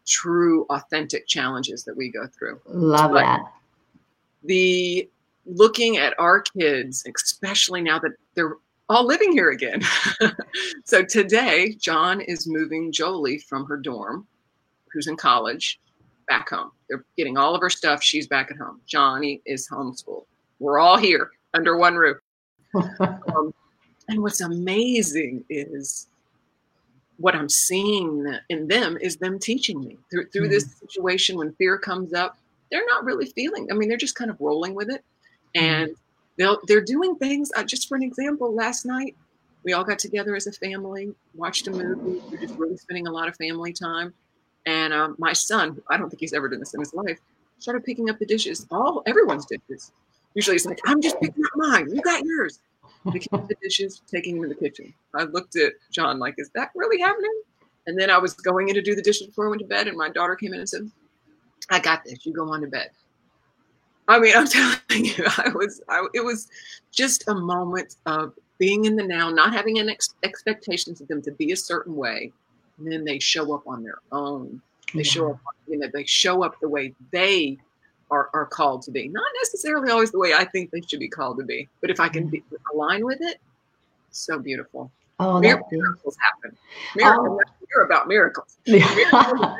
true, 0.07 0.65
authentic 0.69 1.27
challenges 1.27 1.83
that 1.83 1.95
we 1.95 2.09
go 2.09 2.27
through. 2.27 2.59
Love 2.65 3.11
but 3.11 3.21
that. 3.21 3.53
The 4.43 5.09
looking 5.45 5.97
at 5.97 6.13
our 6.19 6.41
kids, 6.41 7.05
especially 7.15 7.81
now 7.81 7.99
that 7.99 8.11
they're 8.35 8.57
all 8.89 9.05
living 9.05 9.31
here 9.31 9.51
again. 9.51 9.81
so 10.85 11.03
today, 11.03 11.75
John 11.79 12.21
is 12.21 12.47
moving 12.47 12.91
Jolie 12.91 13.39
from 13.39 13.65
her 13.65 13.77
dorm, 13.77 14.27
who's 14.91 15.07
in 15.07 15.15
college, 15.15 15.79
back 16.27 16.49
home. 16.49 16.71
They're 16.89 17.05
getting 17.15 17.37
all 17.37 17.55
of 17.55 17.61
her 17.61 17.69
stuff. 17.69 18.03
She's 18.03 18.27
back 18.27 18.51
at 18.51 18.57
home. 18.57 18.81
Johnny 18.85 19.41
is 19.45 19.67
homeschooled. 19.69 20.25
We're 20.59 20.79
all 20.79 20.97
here 20.97 21.31
under 21.53 21.77
one 21.77 21.95
roof. 21.95 22.17
Um, 22.75 23.53
and 24.07 24.21
what's 24.21 24.41
amazing 24.41 25.43
is 25.49 26.07
what 27.17 27.35
I'm 27.35 27.49
seeing 27.49 28.35
in 28.49 28.67
them 28.67 28.97
is 28.99 29.17
them 29.17 29.39
teaching 29.39 29.79
me 29.79 29.97
through, 30.09 30.27
through 30.27 30.43
mm-hmm. 30.43 30.51
this 30.51 30.75
situation 30.79 31.37
when 31.37 31.53
fear 31.53 31.77
comes 31.77 32.13
up. 32.13 32.37
They're 32.71 32.85
not 32.87 33.05
really 33.05 33.27
feeling. 33.27 33.67
I 33.71 33.75
mean, 33.75 33.89
they're 33.89 33.97
just 33.97 34.15
kind 34.15 34.31
of 34.31 34.39
rolling 34.39 34.73
with 34.73 34.89
it, 34.89 35.03
mm-hmm. 35.55 35.65
and 35.65 35.95
they'll 36.37 36.59
they're 36.67 36.81
doing 36.81 37.15
things. 37.15 37.51
Uh, 37.55 37.63
just 37.63 37.87
for 37.87 37.95
an 37.95 38.03
example, 38.03 38.53
last 38.53 38.85
night 38.85 39.15
we 39.63 39.73
all 39.73 39.83
got 39.83 39.99
together 39.99 40.35
as 40.35 40.47
a 40.47 40.51
family, 40.51 41.13
watched 41.35 41.67
a 41.67 41.71
movie. 41.71 42.21
We're 42.31 42.39
just 42.39 42.55
really 42.55 42.77
spending 42.77 43.07
a 43.07 43.11
lot 43.11 43.27
of 43.27 43.35
family 43.35 43.73
time. 43.73 44.13
And 44.65 44.93
um, 44.93 45.15
my 45.17 45.33
son, 45.33 45.81
I 45.89 45.97
don't 45.97 46.09
think 46.09 46.19
he's 46.19 46.33
ever 46.33 46.47
done 46.49 46.59
this 46.59 46.73
in 46.73 46.79
his 46.79 46.93
life, 46.93 47.19
started 47.59 47.83
picking 47.83 48.09
up 48.09 48.19
the 48.19 48.25
dishes, 48.25 48.65
all 48.71 49.03
everyone's 49.05 49.45
dishes. 49.45 49.91
Usually 50.33 50.55
it's 50.55 50.65
like, 50.65 50.79
I'm 50.85 51.01
just 51.01 51.19
picking 51.19 51.43
up 51.43 51.51
mine. 51.55 51.93
You 51.93 52.01
got 52.01 52.23
yours 52.23 52.59
picking 53.09 53.33
up 53.33 53.47
the 53.47 53.55
dishes, 53.61 54.01
taking 54.07 54.35
them 54.35 54.43
in 54.43 54.49
the 54.49 54.55
kitchen. 54.55 54.93
I 55.15 55.23
looked 55.23 55.55
at 55.55 55.73
John 55.91 56.19
like, 56.19 56.35
is 56.37 56.49
that 56.55 56.71
really 56.75 57.01
happening? 57.01 57.41
And 57.87 57.99
then 57.99 58.09
I 58.09 58.17
was 58.17 58.33
going 58.33 58.69
in 58.69 58.75
to 58.75 58.81
do 58.81 58.95
the 58.95 59.01
dishes 59.01 59.27
before 59.27 59.47
I 59.47 59.49
went 59.49 59.61
to 59.61 59.67
bed, 59.67 59.87
and 59.87 59.97
my 59.97 60.09
daughter 60.09 60.35
came 60.35 60.53
in 60.53 60.59
and 60.59 60.69
said, 60.69 60.89
I 61.69 61.79
got 61.79 62.03
this. 62.03 62.25
You 62.25 62.33
go 62.33 62.49
on 62.49 62.61
to 62.61 62.67
bed. 62.67 62.91
I 64.07 64.19
mean, 64.19 64.33
I'm 64.35 64.47
telling 64.47 64.77
you, 64.89 65.25
I 65.37 65.51
was, 65.55 65.81
I, 65.89 66.05
it 66.13 66.23
was 66.23 66.47
just 66.91 67.27
a 67.27 67.33
moment 67.33 67.95
of 68.05 68.33
being 68.59 68.85
in 68.85 68.95
the 68.95 69.03
now, 69.03 69.29
not 69.29 69.53
having 69.53 69.79
an 69.79 69.89
ex- 69.89 70.13
expectations 70.23 71.01
of 71.01 71.07
them 71.07 71.21
to 71.23 71.31
be 71.31 71.51
a 71.51 71.57
certain 71.57 71.95
way. 71.95 72.31
And 72.77 72.91
then 72.91 73.03
they 73.03 73.19
show 73.19 73.53
up 73.53 73.67
on 73.67 73.83
their 73.83 73.99
own. 74.11 74.61
They 74.93 74.99
yeah. 74.99 75.03
show 75.03 75.29
up, 75.31 75.39
you 75.67 75.79
know, 75.79 75.87
they 75.91 76.05
show 76.05 76.43
up 76.43 76.59
the 76.59 76.69
way 76.69 76.93
they 77.11 77.57
are, 78.11 78.29
are 78.33 78.45
called 78.45 78.83
to 78.83 78.91
be. 78.91 79.07
Not 79.07 79.25
necessarily 79.41 79.89
always 79.89 80.11
the 80.11 80.19
way 80.19 80.33
I 80.33 80.45
think 80.45 80.69
they 80.69 80.81
should 80.81 80.99
be 80.99 81.07
called 81.07 81.39
to 81.39 81.45
be, 81.45 81.67
but 81.79 81.89
if 81.89 81.99
I 81.99 82.09
can 82.09 82.27
be, 82.27 82.43
align 82.73 83.05
with 83.05 83.19
it, 83.21 83.39
so 84.11 84.37
beautiful. 84.37 84.91
Oh, 85.19 85.39
miracles 85.39 86.17
happen. 86.43 86.57
Miracles. 86.95 87.39
Oh. 87.41 87.51
Hear 87.73 87.85
about 87.85 88.07
miracles. 88.07 88.57
miracles 88.67 89.57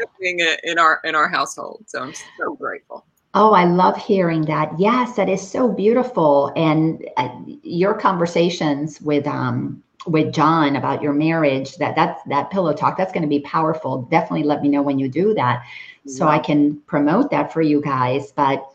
in 0.64 0.78
our 0.78 1.00
in 1.06 1.16
our 1.16 1.30
household. 1.30 1.86
So 1.88 2.02
I'm 2.02 2.14
so 2.14 2.56
grateful. 2.56 3.06
Oh, 3.34 3.54
I 3.54 3.64
love 3.64 3.96
hearing 3.96 4.42
that. 4.46 4.78
Yes, 4.78 5.16
that 5.16 5.30
is 5.30 5.50
so 5.50 5.70
beautiful. 5.70 6.52
And 6.58 7.08
uh, 7.16 7.30
your 7.64 7.94
conversations 7.94 9.00
with 9.02 9.26
um 9.28 9.82
with 10.08 10.34
John 10.34 10.76
about 10.76 11.02
your 11.02 11.14
marriage, 11.14 11.78
that 11.78 11.96
that's 11.96 12.22
that 12.24 12.50
pillow 12.50 12.74
talk, 12.74 12.98
that's 12.98 13.14
going 13.14 13.22
to 13.24 13.30
be 13.30 13.40
powerful. 13.42 14.02
Definitely 14.04 14.44
let 14.44 14.62
me 14.62 14.68
know 14.68 14.82
when 14.82 15.00
you 15.00 15.08
do 15.08 15.34
that 15.36 15.64
so 16.06 16.28
I 16.28 16.40
can 16.40 16.78
promote 16.88 17.32
that 17.32 17.54
for 17.54 17.62
you 17.62 17.82
guys. 17.82 18.32
But 18.32 18.66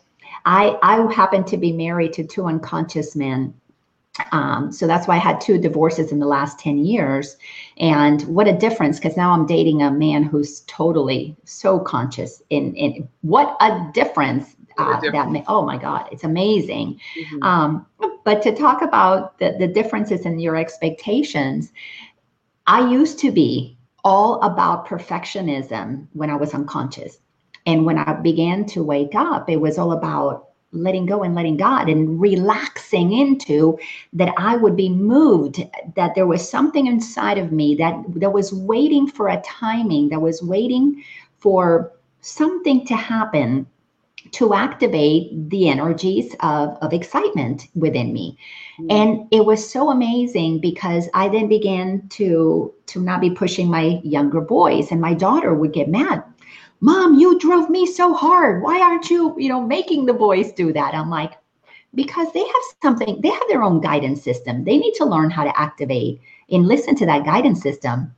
I 0.45 0.79
I 0.83 1.12
happen 1.12 1.45
to 1.45 1.57
be 1.57 1.73
married 1.73 2.12
to 2.15 2.25
two 2.25 2.47
unconscious 2.47 3.17
men. 3.17 3.55
Um, 4.33 4.73
so 4.73 4.87
that's 4.87 5.07
why 5.07 5.17
I 5.17 5.19
had 5.19 5.41
two 5.41 5.59
divorces 5.59 6.11
in 6.11 6.21
the 6.21 6.27
last 6.27 6.59
10 6.59 6.79
years. 6.79 7.37
And 7.77 8.23
what 8.23 8.49
a 8.49 8.57
difference, 8.57 8.99
because 8.99 9.17
now 9.17 9.33
I'm 9.33 9.47
dating 9.47 9.83
a 9.83 9.91
man 9.91 10.23
who's 10.23 10.61
totally 10.61 11.37
so 11.45 11.79
conscious 11.79 12.43
in, 12.49 12.75
in 12.77 13.07
what 13.21 13.57
a 13.61 13.91
difference 13.93 14.57
uh, 14.79 15.01
that 15.12 15.31
may, 15.31 15.45
oh 15.49 15.65
my 15.65 15.77
God, 15.77 16.09
it's 16.12 16.25
amazing. 16.25 17.01
Mm-hmm. 17.19 17.43
Um, 17.43 17.87
but 18.25 18.43
to 18.43 18.55
talk 18.55 18.83
about 18.83 19.39
the, 19.39 19.55
the 19.59 19.67
differences 19.67 20.27
in 20.27 20.39
your 20.39 20.57
expectations, 20.57 21.73
I 22.67 22.91
used 22.91 23.19
to 23.21 23.31
be 23.31 23.76
all 24.07 24.40
about 24.42 24.87
perfectionism 24.87 26.07
when 26.12 26.31
I 26.31 26.37
was 26.37 26.55
unconscious. 26.55 27.19
And 27.66 27.85
when 27.85 27.99
I 27.99 28.12
began 28.12 28.64
to 28.66 28.85
wake 28.85 29.16
up, 29.16 29.51
it 29.51 29.61
was 29.61 29.79
all 29.79 29.90
about 29.90 30.51
letting 30.71 31.07
go 31.07 31.25
and 31.25 31.35
letting 31.35 31.57
God 31.57 31.88
and 31.88 32.21
relaxing 32.21 33.12
into 33.12 33.77
that 34.12 34.33
I 34.38 34.59
would 34.59 34.77
be 34.77 34.88
moved, 34.88 35.61
that 35.97 36.14
there 36.14 36.29
was 36.29 36.49
something 36.49 36.87
inside 36.87 37.37
of 37.37 37.51
me 37.51 37.75
that, 37.77 38.01
that 38.14 38.33
was 38.33 38.53
waiting 38.53 39.09
for 39.09 39.27
a 39.27 39.40
timing, 39.40 40.11
that 40.11 40.23
was 40.23 40.40
waiting 40.40 41.03
for 41.38 41.92
something 42.21 42.87
to 42.87 42.95
happen 42.95 43.66
to 44.33 44.55
activate 44.55 45.51
the 45.51 45.69
energies 45.69 46.35
of, 46.41 46.77
of 46.83 46.93
excitement 46.93 47.69
within 47.75 48.12
me. 48.12 48.39
Mm-hmm. 48.79 48.91
And 48.91 49.29
it 49.31 49.45
was 49.45 49.69
so 49.69 49.91
amazing 49.91 50.61
because 50.61 51.09
I 51.15 51.29
then 51.29 51.49
began 51.49 52.09
to 52.11 52.73
to 52.87 53.03
not 53.03 53.21
be 53.21 53.31
pushing 53.31 53.69
my 53.69 54.01
younger 54.05 54.41
boys 54.41 54.93
and 54.93 55.01
my 55.01 55.15
daughter 55.15 55.55
would 55.55 55.73
get 55.73 55.89
mad. 55.89 56.23
Mom, 56.81 57.19
you 57.19 57.39
drove 57.39 57.71
me 57.71 57.87
so 57.87 58.15
hard. 58.15 58.62
Why 58.62 58.81
aren't 58.81 59.11
you, 59.11 59.35
you 59.39 59.49
know, 59.49 59.61
making 59.61 60.07
the 60.07 60.12
boys 60.12 60.53
do 60.53 60.73
that? 60.73 60.95
I'm 60.95 61.11
like, 61.11 61.33
because 61.95 62.31
they 62.33 62.41
have 62.45 62.62
something, 62.83 63.21
they 63.23 63.31
have 63.31 63.49
their 63.49 63.62
own 63.62 63.81
guidance 63.81 64.23
system. 64.23 64.65
They 64.65 64.77
need 64.77 64.95
to 64.95 65.07
learn 65.07 65.31
how 65.31 65.45
to 65.45 65.59
activate 65.59 66.21
and 66.51 66.69
listen 66.69 66.95
to 66.97 67.07
that 67.07 67.25
guidance 67.25 67.62
system. 67.62 68.15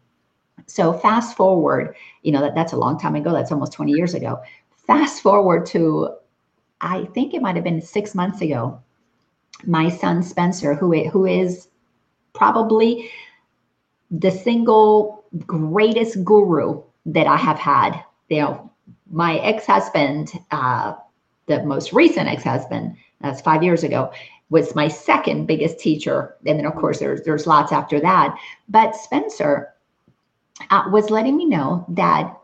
So 0.66 0.92
fast 0.92 1.36
forward, 1.36 1.94
you 2.22 2.32
know, 2.32 2.40
that, 2.40 2.54
that's 2.54 2.72
a 2.72 2.76
long 2.76 2.98
time 2.98 3.14
ago. 3.14 3.32
That's 3.32 3.52
almost 3.52 3.72
20 3.72 3.92
years 3.92 4.14
ago 4.14 4.42
fast 4.88 5.22
forward 5.22 5.66
to, 5.66 6.16
I 6.80 7.04
think 7.14 7.34
it 7.34 7.42
might 7.42 7.54
have 7.54 7.64
been 7.64 7.80
six 7.80 8.14
months 8.16 8.40
ago, 8.40 8.82
my 9.64 9.88
son 9.88 10.22
Spencer, 10.22 10.74
who, 10.74 11.08
who 11.08 11.26
is 11.26 11.68
probably 12.32 13.10
the 14.10 14.30
single 14.30 15.24
greatest 15.46 16.24
guru 16.24 16.82
that 17.06 17.26
I 17.26 17.36
have 17.36 17.58
had. 17.58 18.02
You 18.30 18.40
know, 18.40 18.70
my 19.10 19.38
ex-husband, 19.38 20.32
uh, 20.50 20.94
the 21.46 21.62
most 21.64 21.92
recent 21.92 22.28
ex-husband, 22.28 22.96
that's 23.20 23.40
five 23.42 23.62
years 23.62 23.84
ago, 23.84 24.10
was 24.50 24.74
my 24.74 24.88
second 24.88 25.46
biggest 25.46 25.78
teacher. 25.78 26.36
And 26.46 26.58
then 26.58 26.66
of 26.66 26.74
course 26.74 26.98
there's 26.98 27.22
there's 27.22 27.46
lots 27.46 27.72
after 27.72 28.00
that. 28.00 28.38
But 28.68 28.96
Spencer 28.96 29.74
uh, 30.70 30.84
was 30.90 31.10
letting 31.10 31.36
me 31.36 31.44
know 31.44 31.84
that 31.88 32.37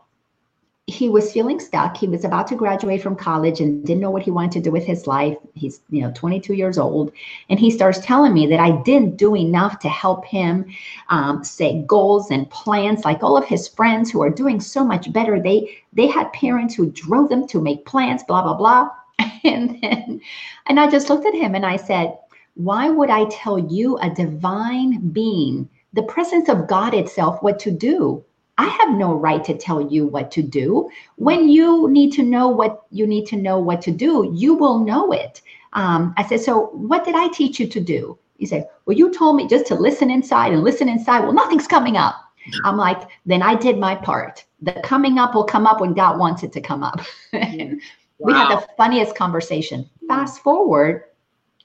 he 0.87 1.09
was 1.09 1.33
feeling 1.33 1.59
stuck. 1.59 1.97
He 1.97 2.07
was 2.07 2.25
about 2.25 2.45
to 2.47 2.55
graduate 2.55 3.01
from 3.01 3.15
college 3.15 3.59
and 3.59 3.83
didn't 3.83 4.01
know 4.01 4.11
what 4.11 4.21
he 4.21 4.29
wanted 4.29 4.51
to 4.51 4.61
do 4.61 4.71
with 4.71 4.85
his 4.85 5.07
life. 5.07 5.35
He's, 5.55 5.81
you 5.89 6.01
know, 6.01 6.11
22 6.13 6.53
years 6.53 6.77
old. 6.77 7.11
And 7.49 7.59
he 7.59 7.71
starts 7.71 7.99
telling 7.99 8.33
me 8.35 8.45
that 8.47 8.59
I 8.59 8.83
didn't 8.83 9.17
do 9.17 9.35
enough 9.35 9.79
to 9.79 9.89
help 9.89 10.25
him 10.25 10.65
um, 11.09 11.43
set 11.43 11.87
goals 11.87 12.29
and 12.29 12.47
plans. 12.51 13.03
Like 13.03 13.23
all 13.23 13.35
of 13.35 13.45
his 13.45 13.67
friends 13.67 14.11
who 14.11 14.21
are 14.21 14.29
doing 14.29 14.59
so 14.59 14.83
much 14.83 15.11
better, 15.11 15.39
they 15.39 15.81
they 15.93 16.05
had 16.05 16.31
parents 16.33 16.75
who 16.75 16.91
drove 16.91 17.29
them 17.29 17.47
to 17.47 17.61
make 17.61 17.85
plans, 17.85 18.23
blah, 18.23 18.43
blah, 18.43 18.55
blah. 18.55 18.89
And 19.43 19.79
then, 19.81 20.21
and 20.65 20.79
I 20.79 20.89
just 20.89 21.07
looked 21.07 21.27
at 21.27 21.35
him 21.35 21.53
and 21.53 21.67
I 21.67 21.77
said, 21.77 22.17
why 22.55 22.89
would 22.89 23.11
I 23.11 23.25
tell 23.25 23.59
you, 23.59 23.97
a 23.99 24.09
divine 24.09 25.09
being, 25.09 25.69
the 25.93 26.01
presence 26.03 26.49
of 26.49 26.67
God 26.67 26.95
itself, 26.95 27.43
what 27.43 27.59
to 27.59 27.69
do? 27.69 28.24
I 28.57 28.67
have 28.67 28.97
no 28.97 29.13
right 29.13 29.43
to 29.43 29.57
tell 29.57 29.81
you 29.81 30.07
what 30.07 30.31
to 30.31 30.41
do. 30.41 30.89
When 31.17 31.49
you 31.49 31.89
need 31.89 32.13
to 32.13 32.23
know 32.23 32.47
what 32.47 32.83
you 32.89 33.05
need 33.05 33.25
to 33.27 33.35
know 33.35 33.59
what 33.59 33.81
to 33.83 33.91
do, 33.91 34.31
you 34.33 34.53
will 34.53 34.79
know 34.79 35.11
it. 35.11 35.41
Um, 35.73 36.13
I 36.17 36.25
said, 36.25 36.41
So 36.41 36.67
what 36.67 37.03
did 37.03 37.15
I 37.15 37.27
teach 37.29 37.59
you 37.59 37.67
to 37.67 37.79
do? 37.81 38.17
He 38.37 38.45
said, 38.45 38.67
Well, 38.85 38.97
you 38.97 39.13
told 39.13 39.35
me 39.35 39.47
just 39.47 39.65
to 39.67 39.75
listen 39.75 40.09
inside 40.09 40.53
and 40.53 40.63
listen 40.63 40.87
inside. 40.87 41.21
Well, 41.21 41.33
nothing's 41.33 41.67
coming 41.67 41.97
up. 41.97 42.15
I'm 42.63 42.77
like, 42.77 43.01
Then 43.25 43.41
I 43.41 43.55
did 43.55 43.77
my 43.77 43.95
part. 43.95 44.45
The 44.61 44.73
coming 44.83 45.17
up 45.17 45.35
will 45.35 45.43
come 45.43 45.67
up 45.67 45.81
when 45.81 45.93
God 45.93 46.17
wants 46.17 46.43
it 46.43 46.53
to 46.53 46.61
come 46.61 46.83
up. 46.83 47.01
wow. 47.33 47.41
We 48.19 48.31
had 48.31 48.49
the 48.49 48.65
funniest 48.77 49.13
conversation. 49.17 49.89
Fast 50.07 50.41
forward 50.41 51.03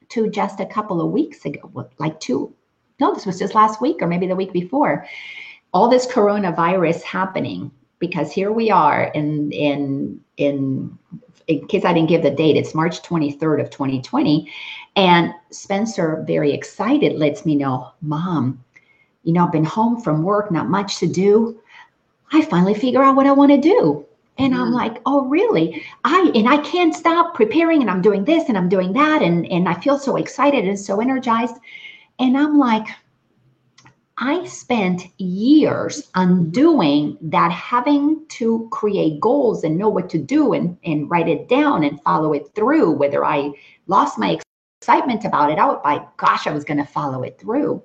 to 0.08 0.28
just 0.28 0.58
a 0.58 0.66
couple 0.66 1.00
of 1.00 1.12
weeks 1.12 1.44
ago, 1.44 1.88
like 1.98 2.18
two, 2.18 2.52
no, 2.98 3.14
this 3.14 3.24
was 3.24 3.38
just 3.38 3.54
last 3.54 3.80
week 3.80 4.02
or 4.02 4.08
maybe 4.08 4.26
the 4.26 4.34
week 4.34 4.52
before 4.52 5.06
all 5.72 5.88
this 5.88 6.06
coronavirus 6.06 7.02
happening 7.02 7.70
because 7.98 8.32
here 8.32 8.50
we 8.52 8.70
are 8.70 9.04
in 9.14 9.52
in 9.52 10.20
in 10.36 10.98
in 11.46 11.66
case 11.66 11.84
I 11.84 11.92
didn't 11.92 12.08
give 12.08 12.22
the 12.22 12.30
date, 12.30 12.56
it's 12.56 12.74
March 12.74 13.02
23rd 13.02 13.60
of 13.60 13.70
2020. 13.70 14.50
And 14.94 15.34
Spencer, 15.50 16.22
very 16.26 16.52
excited, 16.52 17.18
lets 17.18 17.44
me 17.44 17.56
know, 17.56 17.90
Mom, 18.02 18.62
you 19.24 19.32
know, 19.32 19.44
I've 19.44 19.52
been 19.52 19.64
home 19.64 20.00
from 20.00 20.22
work, 20.22 20.52
not 20.52 20.68
much 20.68 20.98
to 20.98 21.08
do. 21.08 21.60
I 22.32 22.42
finally 22.42 22.74
figure 22.74 23.02
out 23.02 23.16
what 23.16 23.26
I 23.26 23.32
want 23.32 23.50
to 23.50 23.60
do. 23.60 24.06
And 24.38 24.54
mm. 24.54 24.60
I'm 24.60 24.70
like, 24.72 25.00
oh, 25.06 25.26
really? 25.26 25.84
I 26.04 26.30
and 26.34 26.48
I 26.48 26.58
can't 26.58 26.94
stop 26.94 27.34
preparing 27.34 27.80
and 27.80 27.90
I'm 27.90 28.02
doing 28.02 28.24
this 28.24 28.48
and 28.48 28.56
I'm 28.56 28.68
doing 28.68 28.92
that. 28.94 29.22
And 29.22 29.46
and 29.50 29.68
I 29.68 29.74
feel 29.74 29.98
so 29.98 30.16
excited 30.16 30.64
and 30.64 30.78
so 30.78 31.00
energized. 31.00 31.56
And 32.18 32.38
I'm 32.38 32.58
like, 32.58 32.86
I 34.22 34.44
spent 34.44 35.08
years 35.18 36.10
undoing 36.14 37.16
that, 37.22 37.50
having 37.50 38.26
to 38.28 38.68
create 38.70 39.18
goals 39.18 39.64
and 39.64 39.78
know 39.78 39.88
what 39.88 40.10
to 40.10 40.18
do 40.18 40.52
and, 40.52 40.76
and 40.84 41.10
write 41.10 41.26
it 41.26 41.48
down 41.48 41.84
and 41.84 42.02
follow 42.02 42.34
it 42.34 42.54
through. 42.54 42.92
Whether 42.92 43.24
I 43.24 43.52
lost 43.86 44.18
my 44.18 44.38
excitement 44.82 45.24
about 45.24 45.50
it, 45.50 45.58
I 45.58 45.66
would, 45.66 45.82
by 45.82 46.04
gosh, 46.18 46.46
I 46.46 46.52
was 46.52 46.64
going 46.64 46.76
to 46.76 46.84
follow 46.84 47.22
it 47.22 47.38
through. 47.38 47.82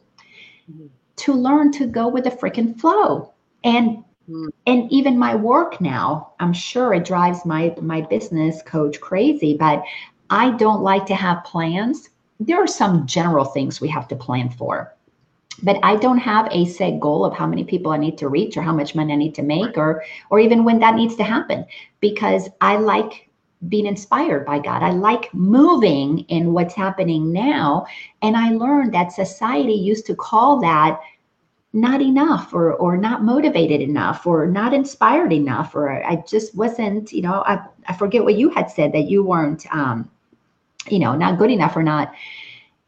Mm-hmm. 0.69 0.87
To 1.15 1.33
learn 1.33 1.71
to 1.71 1.87
go 1.87 2.09
with 2.09 2.25
the 2.25 2.31
freaking 2.31 2.77
flow. 2.77 3.33
And 3.63 4.03
mm-hmm. 4.29 4.47
and 4.67 4.91
even 4.91 5.17
my 5.17 5.35
work 5.35 5.79
now, 5.79 6.33
I'm 6.41 6.51
sure 6.51 6.93
it 6.93 7.05
drives 7.05 7.45
my 7.45 7.73
my 7.81 8.01
business 8.01 8.61
coach 8.61 8.99
crazy, 8.99 9.55
but 9.55 9.81
I 10.29 10.51
don't 10.51 10.81
like 10.81 11.05
to 11.05 11.15
have 11.15 11.45
plans. 11.45 12.09
There 12.41 12.61
are 12.61 12.67
some 12.67 13.07
general 13.07 13.45
things 13.45 13.79
we 13.79 13.87
have 13.87 14.09
to 14.09 14.17
plan 14.17 14.49
for 14.49 14.94
but 15.63 15.77
I 15.83 15.95
don't 15.95 16.17
have 16.17 16.47
a 16.51 16.65
set 16.65 16.99
goal 16.99 17.25
of 17.25 17.33
how 17.33 17.47
many 17.47 17.63
people 17.63 17.91
I 17.91 17.97
need 17.97 18.17
to 18.19 18.29
reach 18.29 18.57
or 18.57 18.61
how 18.61 18.73
much 18.73 18.95
money 18.95 19.13
I 19.13 19.17
need 19.17 19.35
to 19.35 19.43
make 19.43 19.77
or 19.77 20.03
or 20.29 20.39
even 20.39 20.63
when 20.63 20.79
that 20.79 20.95
needs 20.95 21.15
to 21.17 21.23
happen 21.23 21.65
because 21.99 22.49
I 22.61 22.77
like 22.77 23.29
being 23.69 23.85
inspired 23.85 24.45
by 24.45 24.59
God. 24.59 24.83
I 24.83 24.91
like 24.91 25.33
moving 25.33 26.19
in 26.27 26.53
what's 26.53 26.75
happening 26.75 27.31
now 27.31 27.85
and 28.21 28.35
I 28.35 28.51
learned 28.51 28.93
that 28.93 29.11
society 29.11 29.73
used 29.73 30.05
to 30.07 30.15
call 30.15 30.59
that 30.61 30.99
not 31.73 32.01
enough 32.01 32.53
or 32.53 32.73
or 32.73 32.97
not 32.97 33.23
motivated 33.23 33.81
enough 33.81 34.25
or 34.25 34.47
not 34.47 34.73
inspired 34.73 35.33
enough 35.33 35.75
or 35.75 36.03
I 36.03 36.23
just 36.27 36.55
wasn't, 36.55 37.11
you 37.11 37.21
know, 37.21 37.43
I 37.45 37.59
I 37.87 37.93
forget 37.93 38.23
what 38.23 38.35
you 38.35 38.49
had 38.49 38.69
said 38.69 38.93
that 38.93 39.09
you 39.09 39.23
weren't 39.23 39.65
um 39.73 40.09
you 40.89 40.99
know, 40.99 41.15
not 41.15 41.39
good 41.39 41.49
enough 41.49 41.75
or 41.75 41.83
not. 41.83 42.13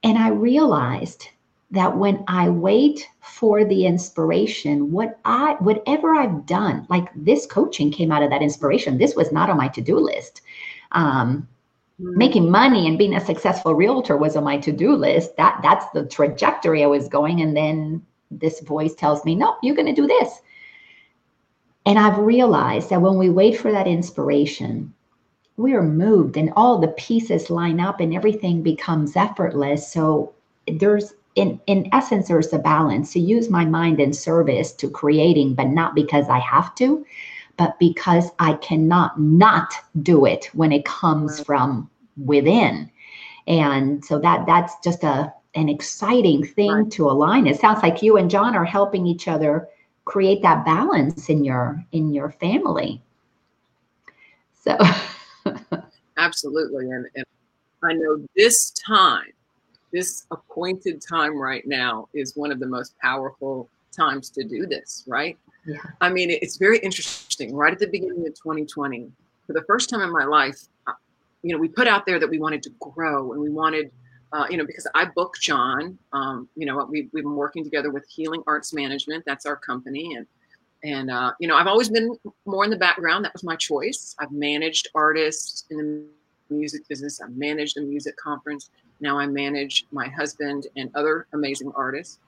And 0.04 0.18
I 0.18 0.30
realized 0.30 1.30
that 1.72 1.98
when 1.98 2.24
I 2.28 2.50
wait 2.50 3.08
for 3.22 3.66
the 3.66 3.86
inspiration, 3.86 4.92
what 4.92 5.20
I 5.26 5.56
whatever 5.60 6.16
I've 6.16 6.46
done, 6.46 6.86
like 6.90 7.10
this 7.16 7.46
coaching 7.46 7.92
came 7.92 8.12
out 8.12 8.24
of 8.24 8.30
that 8.30 8.42
inspiration. 8.42 8.98
This 8.98 9.16
was 9.16 9.32
not 9.32 9.50
on 9.50 9.58
my 9.58 9.68
to-do 9.68 9.98
list. 10.00 10.42
Um, 10.94 11.48
mm-hmm. 12.02 12.18
Making 12.18 12.50
money 12.50 12.88
and 12.88 12.98
being 12.98 13.16
a 13.16 13.26
successful 13.26 13.76
realtor 13.76 14.16
was 14.16 14.38
on 14.38 14.46
my 14.46 14.58
to-do 14.58 14.96
list. 14.96 15.36
That 15.36 15.60
that's 15.62 15.86
the 15.94 16.06
trajectory 16.06 16.84
I 16.84 16.88
was 16.88 17.10
going. 17.10 17.42
And 17.42 17.56
then 17.56 18.06
this 18.32 18.62
voice 18.62 18.96
tells 18.96 19.26
me, 19.26 19.36
no, 19.36 19.58
you're 19.62 19.76
going 19.76 19.94
to 19.94 20.02
do 20.02 20.08
this. 20.08 20.42
And 21.86 21.98
I've 21.98 22.18
realized 22.18 22.90
that 22.90 23.02
when 23.02 23.18
we 23.18 23.30
wait 23.30 23.58
for 23.58 23.72
that 23.72 23.88
inspiration, 23.88 24.94
we 25.56 25.74
are 25.74 25.84
moved 25.84 26.38
and 26.38 26.52
all 26.56 26.78
the 26.78 26.90
pieces 26.90 27.50
line 27.50 27.80
up 27.80 28.00
and 28.00 28.14
everything 28.14 28.62
becomes 28.62 29.16
effortless. 29.16 29.92
So 29.92 30.34
there's 30.68 31.14
in 31.38 31.62
in 31.68 31.88
essence 31.94 32.28
there's 32.28 32.52
a 32.52 32.60
balance. 32.60 33.14
To 33.14 33.20
use 33.20 33.50
my 33.50 33.64
mind 33.64 34.00
in 34.00 34.12
service 34.12 34.74
to 34.74 34.90
creating 34.90 35.54
but 35.54 35.68
not 35.68 35.96
because 35.96 36.28
i 36.30 36.40
have 36.40 36.74
to 36.76 37.06
but 37.58 37.78
because 37.80 38.30
i 38.40 38.54
cannot 38.56 39.20
not 39.20 39.74
do 40.02 40.26
it 40.26 40.50
when 40.54 40.72
it 40.72 40.84
comes 40.84 41.40
from 41.40 41.90
within. 42.18 42.92
And 43.48 44.04
so 44.04 44.20
that 44.20 44.46
that's 44.46 44.74
just 44.84 45.04
a 45.04 45.32
an 45.56 45.70
exciting 45.70 46.44
thing 46.44 46.90
to 46.90 47.10
align. 47.10 47.48
It 47.48 47.60
sounds 47.60 47.82
like 47.84 48.02
you 48.02 48.18
and 48.18 48.30
john 48.30 48.56
are 48.56 48.66
helping 48.66 49.06
each 49.06 49.28
other 49.28 49.68
create 50.06 50.42
that 50.42 50.66
balance 50.66 51.30
in 51.30 51.44
your 51.44 51.86
in 51.92 52.14
your 52.14 52.32
family. 52.32 53.02
So 54.64 54.76
absolutely. 56.18 56.90
And, 56.92 57.06
and 57.16 57.26
i 57.84 57.94
know 57.94 58.26
this 58.36 58.72
time 58.72 59.34
this 59.92 60.26
appointed 60.32 61.02
time 61.02 61.38
right 61.38 61.66
now 61.66 62.10
is 62.14 62.36
one 62.36 62.52
of 62.52 62.60
the 62.60 62.68
most 62.68 62.98
powerful 63.00 63.70
times 63.96 64.30
to 64.32 64.44
do 64.44 64.66
this, 64.66 65.04
right? 65.08 65.38
Yeah. 65.66 65.78
I 66.02 66.10
mean, 66.10 66.30
it's 66.30 66.58
very 66.58 66.78
interesting. 66.80 67.56
Right 67.56 67.74
at 67.74 67.80
the 67.80 67.88
beginning 67.88 68.26
of 68.28 68.34
2020, 68.36 69.12
for 69.46 69.54
the 69.54 69.64
first 69.64 69.90
time 69.90 70.02
in 70.02 70.12
my 70.12 70.26
life, 70.26 70.60
uh, 70.88 70.94
you 71.44 71.54
know, 71.54 71.60
we 71.60 71.68
put 71.68 71.88
out 71.88 72.06
there 72.06 72.20
that 72.20 72.30
we 72.30 72.40
wanted 72.40 72.64
to 72.64 72.70
grow 72.80 73.34
and 73.34 73.42
we 73.42 73.50
wanted, 73.50 73.92
uh, 74.34 74.46
you 74.50 74.58
know, 74.58 74.66
because 74.66 74.88
I 74.94 75.06
booked 75.06 75.42
John. 75.42 75.98
Um, 76.14 76.50
you 76.56 76.66
know, 76.66 76.86
we, 76.90 77.10
we've 77.14 77.24
been 77.24 77.36
working 77.36 77.64
together 77.64 77.92
with 77.92 78.06
Healing 78.10 78.44
Arts 78.48 78.74
Management. 78.74 79.24
That's 79.26 79.46
our 79.46 79.56
company, 79.56 80.16
and 80.16 80.26
and 80.84 81.10
uh, 81.10 81.32
you 81.40 81.48
know, 81.48 81.56
I've 81.56 81.68
always 81.68 81.90
been 81.90 82.16
more 82.46 82.64
in 82.64 82.70
the 82.70 82.78
background. 82.78 83.26
That 83.26 83.34
was 83.34 83.44
my 83.44 83.56
choice. 83.56 84.16
I've 84.20 84.32
managed 84.32 84.90
artists 84.94 85.66
in 85.70 85.78
the 85.78 86.56
music 86.56 86.88
business. 86.88 87.22
I've 87.22 87.36
managed 87.36 87.78
a 87.78 87.82
music 87.82 88.16
conference. 88.18 88.70
Now 89.00 89.18
I 89.20 89.28
manage 89.28 89.86
my 89.92 90.08
husband 90.08 90.68
and 90.76 90.90
other 90.96 91.28
amazing 91.34 91.72
artists. 91.76 92.20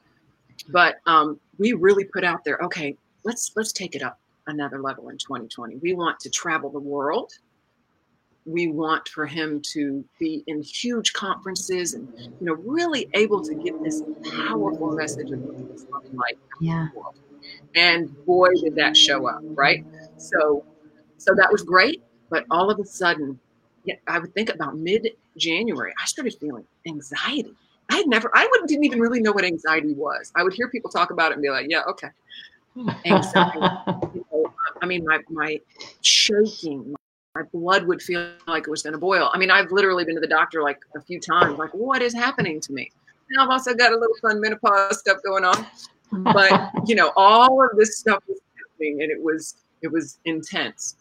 But 0.69 0.97
um, 1.05 1.39
we 1.57 1.73
really 1.73 2.03
put 2.03 2.23
out 2.23 2.43
there, 2.43 2.57
okay, 2.63 2.95
let's 3.23 3.51
let's 3.55 3.71
take 3.71 3.95
it 3.95 4.03
up 4.03 4.19
another 4.47 4.81
level 4.81 5.09
in 5.09 5.17
2020. 5.17 5.77
We 5.77 5.93
want 5.93 6.19
to 6.21 6.29
travel 6.29 6.69
the 6.69 6.79
world. 6.79 7.31
We 8.45 8.67
want 8.67 9.07
for 9.09 9.25
him 9.25 9.61
to 9.73 10.03
be 10.19 10.43
in 10.47 10.61
huge 10.61 11.13
conferences 11.13 11.93
and 11.93 12.11
you 12.17 12.45
know 12.47 12.53
really 12.53 13.09
able 13.13 13.41
to 13.41 13.53
get 13.53 13.81
this 13.83 14.01
powerful 14.47 14.91
message 14.91 15.31
of 15.31 15.39
loving 15.91 16.15
life 16.15 16.37
yeah. 16.59 16.87
And 17.75 18.13
boy, 18.25 18.49
did 18.61 18.75
that 18.75 18.97
show 18.97 19.27
up, 19.27 19.41
right? 19.43 19.85
So 20.17 20.65
so 21.17 21.33
that 21.35 21.51
was 21.51 21.63
great. 21.63 22.03
But 22.29 22.45
all 22.51 22.69
of 22.69 22.79
a 22.79 22.85
sudden, 22.85 23.39
yeah, 23.85 23.95
I 24.07 24.19
would 24.19 24.33
think 24.33 24.49
about 24.49 24.77
mid 24.77 25.09
January, 25.39 25.93
I 26.01 26.05
started 26.05 26.35
feeling 26.39 26.65
anxiety. 26.87 27.55
I 27.89 27.95
had 27.95 28.07
never, 28.07 28.29
I 28.35 28.47
wouldn't, 28.51 28.69
didn't 28.69 28.85
even 28.85 28.99
really 28.99 29.19
know 29.19 29.31
what 29.31 29.43
anxiety 29.43 29.93
was. 29.93 30.31
I 30.35 30.43
would 30.43 30.53
hear 30.53 30.69
people 30.69 30.91
talk 30.91 31.11
about 31.11 31.31
it 31.31 31.35
and 31.35 31.41
be 31.41 31.49
like, 31.49 31.65
yeah, 31.69 31.81
okay. 31.89 32.09
Anxiety. 33.05 33.59
you 34.13 34.25
know, 34.31 34.53
I 34.81 34.85
mean, 34.85 35.03
my, 35.05 35.19
my 35.29 35.59
shaking, 36.01 36.93
my 37.35 37.41
blood 37.51 37.85
would 37.85 38.01
feel 38.01 38.31
like 38.47 38.67
it 38.67 38.69
was 38.69 38.83
going 38.83 38.93
to 38.93 38.99
boil. 38.99 39.31
I 39.33 39.39
mean, 39.39 39.49
I've 39.49 39.71
literally 39.71 40.05
been 40.05 40.15
to 40.15 40.21
the 40.21 40.27
doctor 40.27 40.61
like 40.61 40.79
a 40.95 41.01
few 41.01 41.19
times, 41.19 41.57
like, 41.57 41.73
what 41.73 42.01
is 42.01 42.13
happening 42.13 42.61
to 42.61 42.73
me? 42.73 42.91
And 43.31 43.41
I've 43.41 43.49
also 43.49 43.73
got 43.73 43.91
a 43.91 43.97
little 43.97 44.15
fun 44.21 44.39
menopause 44.39 44.99
stuff 44.99 45.17
going 45.23 45.43
on. 45.43 45.65
But, 46.11 46.71
you 46.85 46.95
know, 46.95 47.11
all 47.15 47.63
of 47.63 47.75
this 47.75 47.97
stuff 47.97 48.23
was 48.27 48.39
happening 48.55 49.01
and 49.01 49.11
it 49.11 49.21
was, 49.21 49.55
it 49.81 49.91
was 49.91 50.19
intense. 50.25 50.95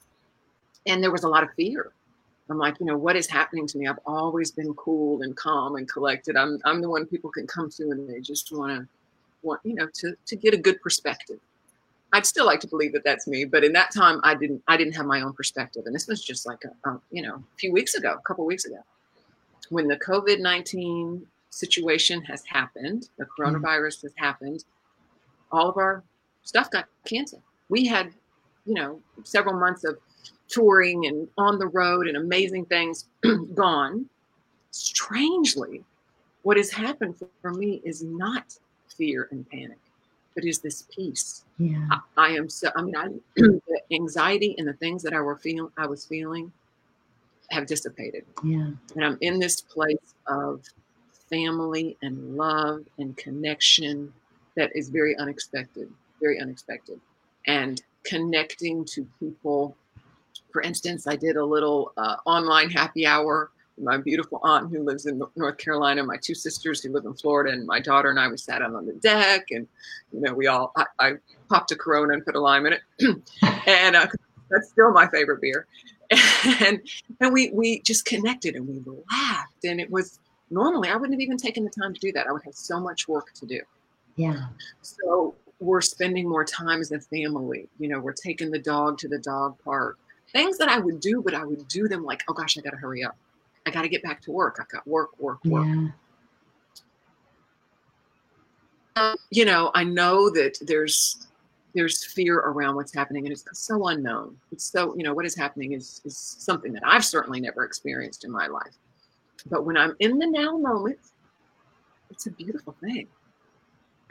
And 0.87 1.03
there 1.03 1.13
was 1.13 1.25
a 1.25 1.29
lot 1.29 1.43
of 1.43 1.51
fear 1.55 1.93
I'm 2.51 2.59
like, 2.59 2.81
you 2.81 2.87
know, 2.87 2.97
what 2.97 3.17
is 3.17 3.27
happening 3.27 3.67
to 3.67 3.79
me? 3.79 3.87
I've 3.87 3.99
always 4.07 4.51
been 4.51 4.73
cool 4.75 5.23
and 5.23 5.37
calm 5.37 5.77
and 5.77 5.89
collected. 5.89 6.37
I'm 6.37 6.59
I'm 6.65 6.81
the 6.81 6.89
one 6.89 7.07
people 7.07 7.31
can 7.31 7.47
come 7.47 7.71
to 7.71 7.91
and 7.91 8.09
they 8.09 8.21
just 8.21 8.53
want 8.53 8.81
to 8.81 8.89
want, 9.43 9.61
you 9.65 9.75
know, 9.75 9.89
to 9.95 10.15
to 10.27 10.37
get 10.37 10.55
a 10.55 10.59
good 10.59 10.81
perspective. 10.81 11.39
I'd 12.13 12.25
still 12.25 12.47
like 12.47 12.61
to 12.61 12.67
believe 12.67 12.95
that 12.95 13.05
that's 13.05 13.27
me, 13.27 13.45
but 13.45 13.65
in 13.65 13.73
that 13.75 13.93
time, 13.93 14.21
I 14.25 14.35
didn't 14.35 14.63
I 14.67 14.77
didn't 14.77 14.95
have 14.95 15.07
my 15.07 15.21
own 15.21 15.35
perspective, 15.35 15.83
and 15.87 15.95
this 15.95 16.07
was 16.07 16.25
just 16.25 16.47
like 16.47 16.63
a, 16.65 16.89
a 16.89 17.01
you 17.11 17.23
know 17.23 17.35
a 17.35 17.59
few 17.59 17.73
weeks 17.73 17.95
ago, 17.95 18.15
a 18.15 18.23
couple 18.23 18.47
weeks 18.47 18.65
ago, 18.65 18.83
when 19.69 19.89
the 19.89 19.97
COVID 19.99 20.41
nineteen 20.41 21.27
situation 21.51 22.23
has 22.23 22.45
happened, 22.47 23.09
the 23.19 23.25
mm-hmm. 23.25 23.43
coronavirus 23.43 24.03
has 24.03 24.13
happened, 24.17 24.65
all 25.53 25.69
of 25.69 25.77
our 25.77 26.03
stuff 26.43 26.71
got 26.71 26.87
canceled. 27.05 27.43
We 27.69 27.87
had, 27.87 28.13
you 28.65 28.75
know, 28.75 29.01
several 29.25 29.59
months 29.59 29.85
of 29.85 29.99
touring 30.49 31.07
and 31.07 31.29
on 31.37 31.59
the 31.59 31.67
road 31.69 32.07
and 32.09 32.17
amazing 32.17 32.65
things 32.67 33.07
gone. 33.55 34.07
Strangely, 34.71 35.83
what 36.43 36.57
has 36.57 36.71
happened 36.71 37.15
for 37.43 37.53
me 37.53 37.81
is 37.85 38.03
not 38.03 38.57
fear 38.97 39.29
and 39.31 39.49
panic. 39.49 39.79
but 40.35 40.45
is 40.45 40.61
this 40.61 40.87
peace. 40.95 41.45
Yeah. 41.59 41.87
I, 41.91 42.01
I 42.17 42.29
am 42.31 42.49
so. 42.49 42.69
I 42.77 42.83
mean, 42.83 42.97
I, 42.97 43.09
the 43.37 43.81
anxiety 43.93 44.55
and 44.59 44.69
the 44.69 44.73
things 44.75 45.03
that 45.03 45.13
I 45.13 45.21
were 45.21 45.37
feeling, 45.37 45.71
I 45.77 45.87
was 45.87 46.05
feeling, 46.05 46.53
have 47.51 47.67
dissipated. 47.67 48.25
Yeah. 48.45 48.71
And 48.95 49.05
I'm 49.05 49.19
in 49.21 49.39
this 49.39 49.61
place 49.61 50.15
of 50.27 50.63
family 51.31 51.97
and 52.03 52.37
love 52.37 52.85
and 52.99 53.17
connection 53.17 54.13
that 54.57 54.75
is 54.77 54.89
very 54.89 55.17
unexpected, 55.17 55.91
very 56.21 56.41
unexpected. 56.41 57.01
And 57.47 57.83
connecting 58.05 58.85
to 58.87 59.07
people. 59.19 59.77
For 60.53 60.63
instance, 60.63 61.07
I 61.07 61.17
did 61.17 61.37
a 61.37 61.45
little 61.45 61.93
uh, 61.97 62.17
online 62.25 62.71
happy 62.71 63.07
hour. 63.07 63.51
With 63.77 63.85
my 63.85 63.97
beautiful 63.97 64.41
aunt 64.43 64.71
who 64.71 64.83
lives 64.83 65.07
in 65.07 65.23
North 65.37 65.57
Carolina, 65.59 66.03
my 66.03 66.17
two 66.17 66.35
sisters 66.35 66.83
who 66.83 66.93
live 66.93 67.05
in 67.05 67.15
Florida, 67.15 67.53
and 67.53 67.65
my 67.67 67.79
daughter 67.79 68.11
and 68.11 68.19
I, 68.19 68.27
we 68.27 68.37
sat 68.37 68.61
out 68.61 68.75
on 68.75 68.87
the 68.87 68.95
deck 68.95 69.47
and, 69.51 69.69
you 70.13 70.21
know, 70.21 70.35
we 70.35 70.49
all, 70.49 70.73
I, 70.77 70.85
I 70.99 71.13
popped 71.49 71.71
a 71.71 71.77
Corona 71.77 72.15
and 72.15 72.25
put 72.25 72.35
a 72.35 72.41
lime 72.41 72.67
in 72.67 72.73
it. 72.73 72.81
and 73.67 73.95
uh, 73.95 74.09
that's 74.51 74.71
still 74.71 74.91
my 74.93 75.07
favorite 75.09 75.41
beer. 75.41 75.67
And, 76.61 76.81
and 77.21 77.33
we, 77.35 77.51
we 77.51 77.83
just 77.83 78.07
connected 78.07 78.57
and 78.57 78.67
we 78.67 78.83
laughed. 79.11 79.65
And 79.65 79.79
it 79.79 79.91
was 79.91 80.19
normally, 80.51 80.89
I 80.89 80.97
wouldn't 80.97 81.13
have 81.13 81.21
even 81.21 81.37
taken 81.37 81.65
the 81.65 81.71
time 81.71 81.93
to 81.93 82.01
do 82.01 82.13
that. 82.13 82.27
I 82.27 82.33
would 82.33 82.43
have 82.45 82.55
so 82.55 82.81
much 82.81 83.07
work 83.09 83.33
to 83.35 83.47
do. 83.47 83.61
Yeah. 84.17 84.47
So 84.81 85.35
we're 85.61 85.81
spending 85.81 86.29
more 86.29 86.45
time 86.45 86.81
as 86.81 86.93
a 86.93 87.01
family. 87.01 87.69
You 87.79 87.89
know, 87.89 88.01
we're 88.01 88.13
taking 88.13 88.51
the 88.51 88.59
dog 88.59 88.99
to 88.99 89.09
the 89.09 89.19
dog 89.19 89.57
park. 89.65 89.99
Things 90.33 90.59
that 90.59 90.69
I 90.69 90.79
would 90.79 91.01
do, 91.01 91.23
but 91.23 91.35
I 91.35 91.45
would 91.45 91.67
do 91.69 91.89
them 91.89 92.05
like, 92.05 92.23
oh 92.29 92.35
gosh, 92.35 92.59
I 92.59 92.61
got 92.61 92.71
to 92.71 92.77
hurry 92.77 93.03
up. 93.03 93.17
I 93.67 93.71
got 93.71 93.83
to 93.83 93.89
get 93.89 94.03
back 94.03 94.21
to 94.23 94.31
work. 94.31 94.59
I've 94.61 94.69
got 94.69 94.87
work, 94.87 95.19
work, 95.19 95.45
work. 95.45 95.67
Yeah. 95.67 95.89
Uh, 98.97 99.17
you 99.31 99.45
know, 99.45 99.71
I 99.75 99.85
know 99.85 100.29
that 100.31 100.59
there's 100.61 101.27
there's 101.75 102.05
fear 102.05 102.39
around 102.39 102.75
what's 102.75 102.93
happening 102.93 103.27
and 103.27 103.33
it's 103.33 103.45
so 103.53 103.89
unknown. 103.89 104.37
It's 104.51 104.65
so, 104.65 104.97
you 104.97 105.05
know, 105.05 105.15
what 105.15 105.25
is 105.25 105.37
happening 105.37 105.73
is 105.73 106.01
is 106.05 106.17
something 106.17 106.73
that 106.73 106.83
I've 106.85 107.05
certainly 107.05 107.41
never 107.41 107.65
experienced 107.65 108.25
in 108.25 108.33
my 108.33 108.49
life. 108.49 108.75
But 109.51 109.65
when 109.65 109.77
I'm 109.77 109.95
in 110.01 110.19
the 110.19 110.27
now 110.27 110.57
moment, 110.57 110.99
it's 112.11 112.27
a 112.27 112.31
beautiful 112.33 112.75
thing. 112.81 113.07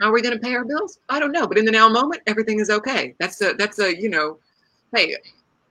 How 0.00 0.08
are 0.08 0.12
we 0.12 0.22
going 0.22 0.34
to 0.34 0.40
pay 0.40 0.54
our 0.54 0.64
bills? 0.64 1.00
I 1.08 1.18
don't 1.18 1.32
know, 1.32 1.46
but 1.46 1.58
in 1.58 1.64
the 1.64 1.72
now 1.72 1.88
moment, 1.88 2.22
everything 2.26 2.60
is 2.60 2.70
okay. 2.70 3.14
That's 3.18 3.42
a 3.42 3.52
that's 3.54 3.78
a 3.80 4.00
you 4.00 4.08
know, 4.08 4.38
hey, 4.94 5.16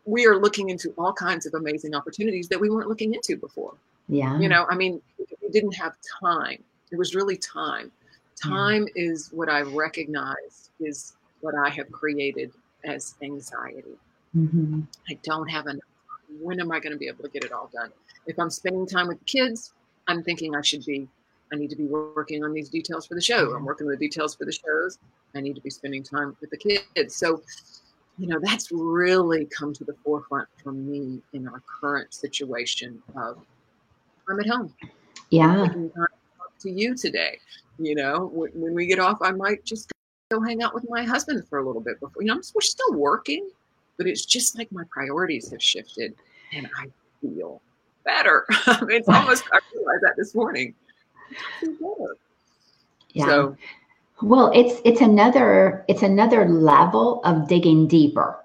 we 0.07 0.25
are 0.25 0.37
looking 0.37 0.69
into 0.69 0.93
all 0.97 1.13
kinds 1.13 1.45
of 1.45 1.53
amazing 1.53 1.93
opportunities 1.93 2.47
that 2.47 2.59
we 2.59 2.69
weren't 2.69 2.87
looking 2.87 3.13
into 3.13 3.35
before. 3.37 3.75
Yeah. 4.07 4.39
You 4.39 4.47
know, 4.47 4.65
I 4.69 4.75
mean, 4.75 5.01
we 5.19 5.49
didn't 5.49 5.73
have 5.73 5.93
time. 6.21 6.63
It 6.91 6.97
was 6.97 7.13
really 7.13 7.37
time. 7.37 7.91
Time 8.41 8.87
yeah. 8.95 9.09
is 9.09 9.29
what 9.33 9.49
I 9.49 9.61
recognize 9.61 10.71
is 10.79 11.13
what 11.41 11.55
I 11.55 11.69
have 11.69 11.91
created 11.91 12.51
as 12.85 13.15
anxiety. 13.21 13.97
Mm-hmm. 14.35 14.81
I 15.09 15.19
don't 15.23 15.49
have 15.49 15.67
enough. 15.67 15.81
When 16.39 16.59
am 16.61 16.71
I 16.71 16.79
going 16.79 16.93
to 16.93 16.97
be 16.97 17.07
able 17.07 17.23
to 17.23 17.29
get 17.29 17.43
it 17.43 17.51
all 17.51 17.69
done? 17.73 17.91
If 18.27 18.39
I'm 18.39 18.49
spending 18.49 18.87
time 18.87 19.09
with 19.09 19.23
kids, 19.25 19.73
I'm 20.07 20.23
thinking 20.23 20.55
I 20.55 20.61
should 20.61 20.85
be 20.85 21.07
I 21.51 21.55
need 21.55 21.69
to 21.69 21.75
be 21.75 21.85
working 21.85 22.43
on 22.43 22.53
these 22.53 22.69
details 22.69 23.05
for 23.05 23.15
the 23.15 23.21
show. 23.21 23.53
I'm 23.55 23.65
working 23.65 23.87
on 23.87 23.91
the 23.91 23.97
details 23.97 24.35
for 24.35 24.45
the 24.45 24.51
shows. 24.51 24.99
I 25.35 25.41
need 25.41 25.55
to 25.55 25.61
be 25.61 25.69
spending 25.69 26.03
time 26.03 26.35
with 26.41 26.49
the 26.49 26.57
kids. 26.57 27.15
So, 27.15 27.41
you 28.17 28.27
know, 28.27 28.39
that's 28.41 28.71
really 28.71 29.45
come 29.45 29.73
to 29.73 29.83
the 29.83 29.93
forefront 30.03 30.47
for 30.63 30.71
me 30.71 31.21
in 31.33 31.47
our 31.47 31.61
current 31.81 32.13
situation 32.13 33.01
of 33.15 33.37
I'm 34.29 34.39
at 34.39 34.47
home. 34.47 34.73
Yeah. 35.29 35.67
to 36.59 36.69
you 36.69 36.95
today. 36.95 37.39
You 37.79 37.95
know, 37.95 38.29
when, 38.33 38.51
when 38.53 38.73
we 38.73 38.87
get 38.87 38.99
off, 38.99 39.19
I 39.21 39.31
might 39.31 39.63
just 39.63 39.91
go 40.31 40.41
hang 40.41 40.63
out 40.63 40.73
with 40.73 40.85
my 40.89 41.03
husband 41.03 41.47
for 41.47 41.59
a 41.59 41.65
little 41.65 41.81
bit 41.81 41.99
before. 41.99 42.21
You 42.21 42.29
know, 42.29 42.41
we're 42.55 42.61
still 42.61 42.93
working, 42.93 43.49
but 43.97 44.07
it's 44.07 44.25
just 44.25 44.57
like 44.57 44.71
my 44.71 44.83
priorities 44.89 45.51
have 45.51 45.61
shifted, 45.61 46.15
and 46.53 46.67
I 46.77 46.87
feel 47.21 47.61
better. 48.03 48.45
it's 48.89 49.07
almost 49.07 49.43
I 49.53 49.59
realized 49.73 50.03
that 50.03 50.15
this 50.17 50.33
morning. 50.33 50.73
Yeah. 53.13 53.25
So, 53.25 53.57
well, 54.21 54.51
it's 54.53 54.81
it's 54.83 55.01
another 55.01 55.85
it's 55.87 56.01
another 56.01 56.49
level 56.49 57.21
of 57.23 57.47
digging 57.47 57.87
deeper 57.87 58.43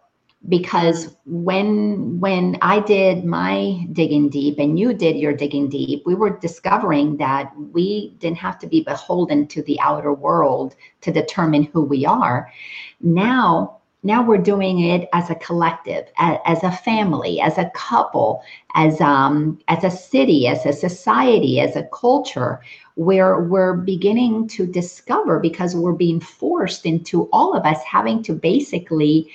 because 0.49 1.17
when 1.25 2.21
when 2.21 2.59
I 2.61 2.81
did 2.81 3.25
my 3.25 3.87
digging 3.93 4.29
deep 4.29 4.59
and 4.59 4.79
you 4.79 4.93
did 4.93 5.17
your 5.17 5.33
digging 5.33 5.69
deep, 5.69 6.03
we 6.05 6.15
were 6.15 6.39
discovering 6.39 7.17
that 7.19 7.53
we 7.57 8.17
didn't 8.19 8.39
have 8.39 8.59
to 8.61 8.67
be 8.67 8.83
beholden 8.83 9.47
to 9.49 9.63
the 9.63 9.81
outer 9.81 10.13
world 10.13 10.75
to 11.03 11.13
determine 11.13 11.65
who 11.65 11.83
we 11.83 12.05
are. 12.05 12.53
Now 13.01 13.79
now 14.03 14.23
we're 14.23 14.39
doing 14.39 14.81
it 14.81 15.09
as 15.13 15.31
a 15.31 15.35
collective 15.37 16.11
as, 16.19 16.63
a 16.63 16.73
family 16.73 17.41
as 17.41 17.57
a 17.59 17.71
couple 17.75 18.43
as 18.75 19.01
um 19.01 19.59
as 19.69 19.85
a 19.85 19.91
city 19.91 20.47
as 20.49 20.67
a 20.67 20.73
society 20.73 21.61
as 21.61 21.77
a 21.77 21.85
culture 21.93 22.61
where 22.95 23.41
we're 23.41 23.75
beginning 23.75 24.47
to 24.49 24.67
discover 24.67 25.41
because 25.41 25.75
we're 25.75 25.93
being 25.93 26.21
forced 26.21 26.87
into 26.87 27.29
all 27.33 27.55
of 27.55 27.65
us 27.65 27.83
having 27.85 28.23
to 28.23 28.35
basically 28.35 29.31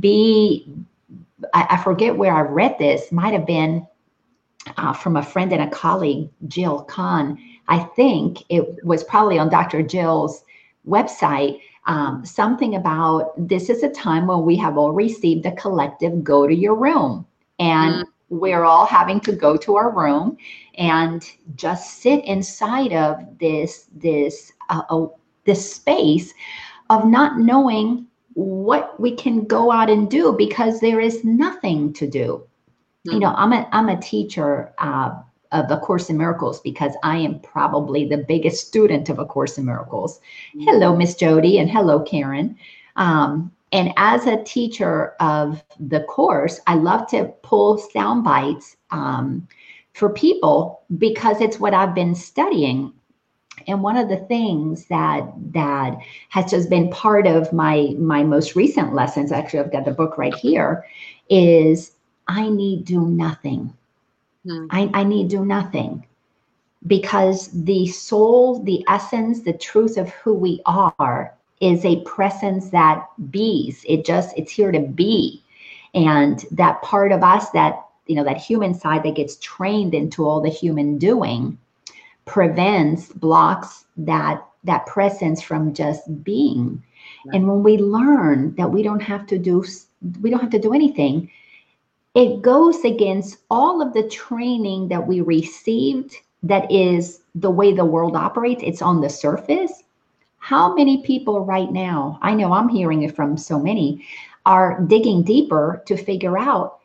be 0.00 0.66
I, 1.54 1.66
I 1.70 1.76
forget 1.82 2.16
where 2.16 2.34
I 2.34 2.40
read 2.40 2.76
this, 2.78 3.12
might 3.12 3.32
have 3.32 3.46
been 3.46 3.86
uh, 4.76 4.92
from 4.92 5.16
a 5.16 5.22
friend 5.22 5.52
and 5.52 5.62
a 5.62 5.70
colleague, 5.70 6.28
Jill 6.48 6.82
Kahn. 6.82 7.38
I 7.68 7.80
think 7.80 8.42
it 8.48 8.84
was 8.84 9.04
probably 9.04 9.38
on 9.38 9.48
Dr. 9.48 9.82
Jill's 9.82 10.42
website. 10.86 11.60
Um, 11.86 12.24
something 12.24 12.74
about 12.74 13.32
this 13.48 13.70
is 13.70 13.82
a 13.82 13.88
time 13.88 14.26
when 14.26 14.42
we 14.42 14.56
have 14.56 14.76
all 14.76 14.92
received 14.92 15.46
a 15.46 15.52
collective 15.52 16.22
go 16.24 16.46
to 16.46 16.54
your 16.54 16.74
room. 16.74 17.26
And 17.58 18.04
mm 18.04 18.08
we're 18.30 18.64
all 18.64 18.86
having 18.86 19.20
to 19.20 19.32
go 19.32 19.56
to 19.56 19.76
our 19.76 19.90
room 19.90 20.36
and 20.76 21.30
just 21.56 22.00
sit 22.00 22.24
inside 22.24 22.92
of 22.92 23.38
this 23.38 23.88
this 23.96 24.52
uh, 24.68 24.82
uh, 24.90 25.06
this 25.44 25.74
space 25.74 26.34
of 26.90 27.06
not 27.06 27.38
knowing 27.38 28.06
what 28.34 28.98
we 29.00 29.14
can 29.14 29.44
go 29.44 29.72
out 29.72 29.90
and 29.90 30.10
do 30.10 30.34
because 30.36 30.80
there 30.80 31.00
is 31.00 31.24
nothing 31.24 31.92
to 31.92 32.06
do. 32.06 32.46
Mm-hmm. 33.06 33.14
You 33.14 33.20
know, 33.20 33.34
I'm 33.36 33.52
a 33.52 33.68
I'm 33.72 33.88
a 33.88 34.00
teacher 34.00 34.72
uh, 34.78 35.14
of 35.52 35.70
A 35.70 35.78
Course 35.78 36.10
in 36.10 36.18
Miracles 36.18 36.60
because 36.60 36.92
I 37.02 37.16
am 37.16 37.40
probably 37.40 38.06
the 38.06 38.18
biggest 38.18 38.66
student 38.66 39.08
of 39.08 39.18
A 39.18 39.24
Course 39.24 39.58
in 39.58 39.64
Miracles. 39.64 40.20
Mm-hmm. 40.54 40.60
Hello, 40.68 40.94
Miss 40.94 41.14
Jody, 41.14 41.58
and 41.58 41.70
hello, 41.70 42.00
Karen. 42.00 42.56
Um, 42.96 43.52
and 43.72 43.92
as 43.96 44.26
a 44.26 44.42
teacher 44.44 45.14
of 45.20 45.62
the 45.78 46.00
course, 46.00 46.60
I 46.66 46.74
love 46.74 47.06
to 47.08 47.26
pull 47.42 47.78
sound 47.78 48.24
bites 48.24 48.76
um, 48.90 49.46
for 49.92 50.10
people 50.10 50.82
because 50.96 51.40
it's 51.40 51.60
what 51.60 51.74
I've 51.74 51.94
been 51.94 52.14
studying. 52.14 52.92
And 53.66 53.82
one 53.82 53.96
of 53.96 54.08
the 54.08 54.16
things 54.16 54.86
that 54.86 55.28
that 55.52 55.98
has 56.30 56.50
just 56.50 56.70
been 56.70 56.90
part 56.90 57.26
of 57.26 57.52
my 57.52 57.94
my 57.98 58.22
most 58.22 58.56
recent 58.56 58.94
lessons, 58.94 59.32
actually, 59.32 59.60
I've 59.60 59.72
got 59.72 59.84
the 59.84 59.90
book 59.90 60.16
right 60.16 60.34
here, 60.34 60.86
is 61.28 61.92
I 62.28 62.48
need 62.48 62.84
do 62.84 63.06
nothing. 63.06 63.74
Hmm. 64.46 64.66
I, 64.70 64.90
I 64.94 65.04
need 65.04 65.28
do 65.28 65.44
nothing 65.44 66.06
because 66.86 67.48
the 67.48 67.88
soul, 67.88 68.62
the 68.62 68.84
essence, 68.88 69.42
the 69.42 69.52
truth 69.52 69.96
of 69.96 70.08
who 70.10 70.32
we 70.32 70.62
are 70.64 71.34
is 71.60 71.84
a 71.84 72.02
presence 72.02 72.70
that 72.70 73.06
bees. 73.30 73.84
It 73.88 74.04
just, 74.04 74.36
it's 74.36 74.52
here 74.52 74.72
to 74.72 74.80
be. 74.80 75.42
And 75.94 76.44
that 76.50 76.82
part 76.82 77.12
of 77.12 77.22
us 77.22 77.50
that, 77.50 77.84
you 78.06 78.14
know, 78.14 78.24
that 78.24 78.36
human 78.36 78.74
side 78.74 79.02
that 79.02 79.16
gets 79.16 79.36
trained 79.36 79.94
into 79.94 80.24
all 80.24 80.40
the 80.40 80.48
human 80.48 80.98
doing 80.98 81.58
prevents, 82.24 83.08
blocks 83.08 83.84
that 83.96 84.44
that 84.64 84.86
presence 84.86 85.40
from 85.40 85.72
just 85.72 86.22
being. 86.24 86.82
Right. 87.26 87.36
And 87.36 87.48
when 87.48 87.62
we 87.62 87.78
learn 87.78 88.54
that 88.56 88.70
we 88.70 88.82
don't 88.82 89.00
have 89.00 89.26
to 89.28 89.38
do 89.38 89.64
we 90.20 90.30
don't 90.30 90.40
have 90.40 90.50
to 90.50 90.58
do 90.58 90.74
anything, 90.74 91.30
it 92.14 92.42
goes 92.42 92.84
against 92.84 93.38
all 93.50 93.80
of 93.80 93.92
the 93.94 94.08
training 94.08 94.88
that 94.88 95.06
we 95.06 95.20
received 95.20 96.16
that 96.42 96.70
is 96.70 97.20
the 97.34 97.50
way 97.50 97.72
the 97.72 97.84
world 97.84 98.14
operates. 98.14 98.62
It's 98.64 98.82
on 98.82 99.00
the 99.00 99.10
surface 99.10 99.82
how 100.48 100.74
many 100.74 101.02
people 101.02 101.44
right 101.44 101.70
now, 101.70 102.18
I 102.22 102.32
know 102.32 102.54
I'm 102.54 102.70
hearing 102.70 103.02
it 103.02 103.14
from 103.14 103.36
so 103.36 103.60
many, 103.60 104.06
are 104.46 104.80
digging 104.86 105.22
deeper 105.22 105.82
to 105.84 105.94
figure 105.94 106.38
out 106.38 106.78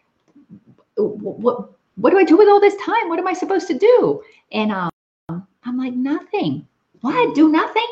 what 0.98 1.70
what 1.96 2.10
do 2.10 2.18
I 2.18 2.26
do 2.26 2.36
with 2.36 2.50
all 2.50 2.60
this 2.60 2.76
time? 2.84 3.08
What 3.08 3.20
am 3.20 3.28
I 3.28 3.32
supposed 3.32 3.68
to 3.68 3.78
do? 3.78 4.22
And 4.52 4.74
um, 4.74 4.90
I'm 5.64 5.78
like, 5.78 5.94
nothing. 5.94 6.68
What? 7.00 7.36
Do 7.36 7.48
nothing? 7.50 7.88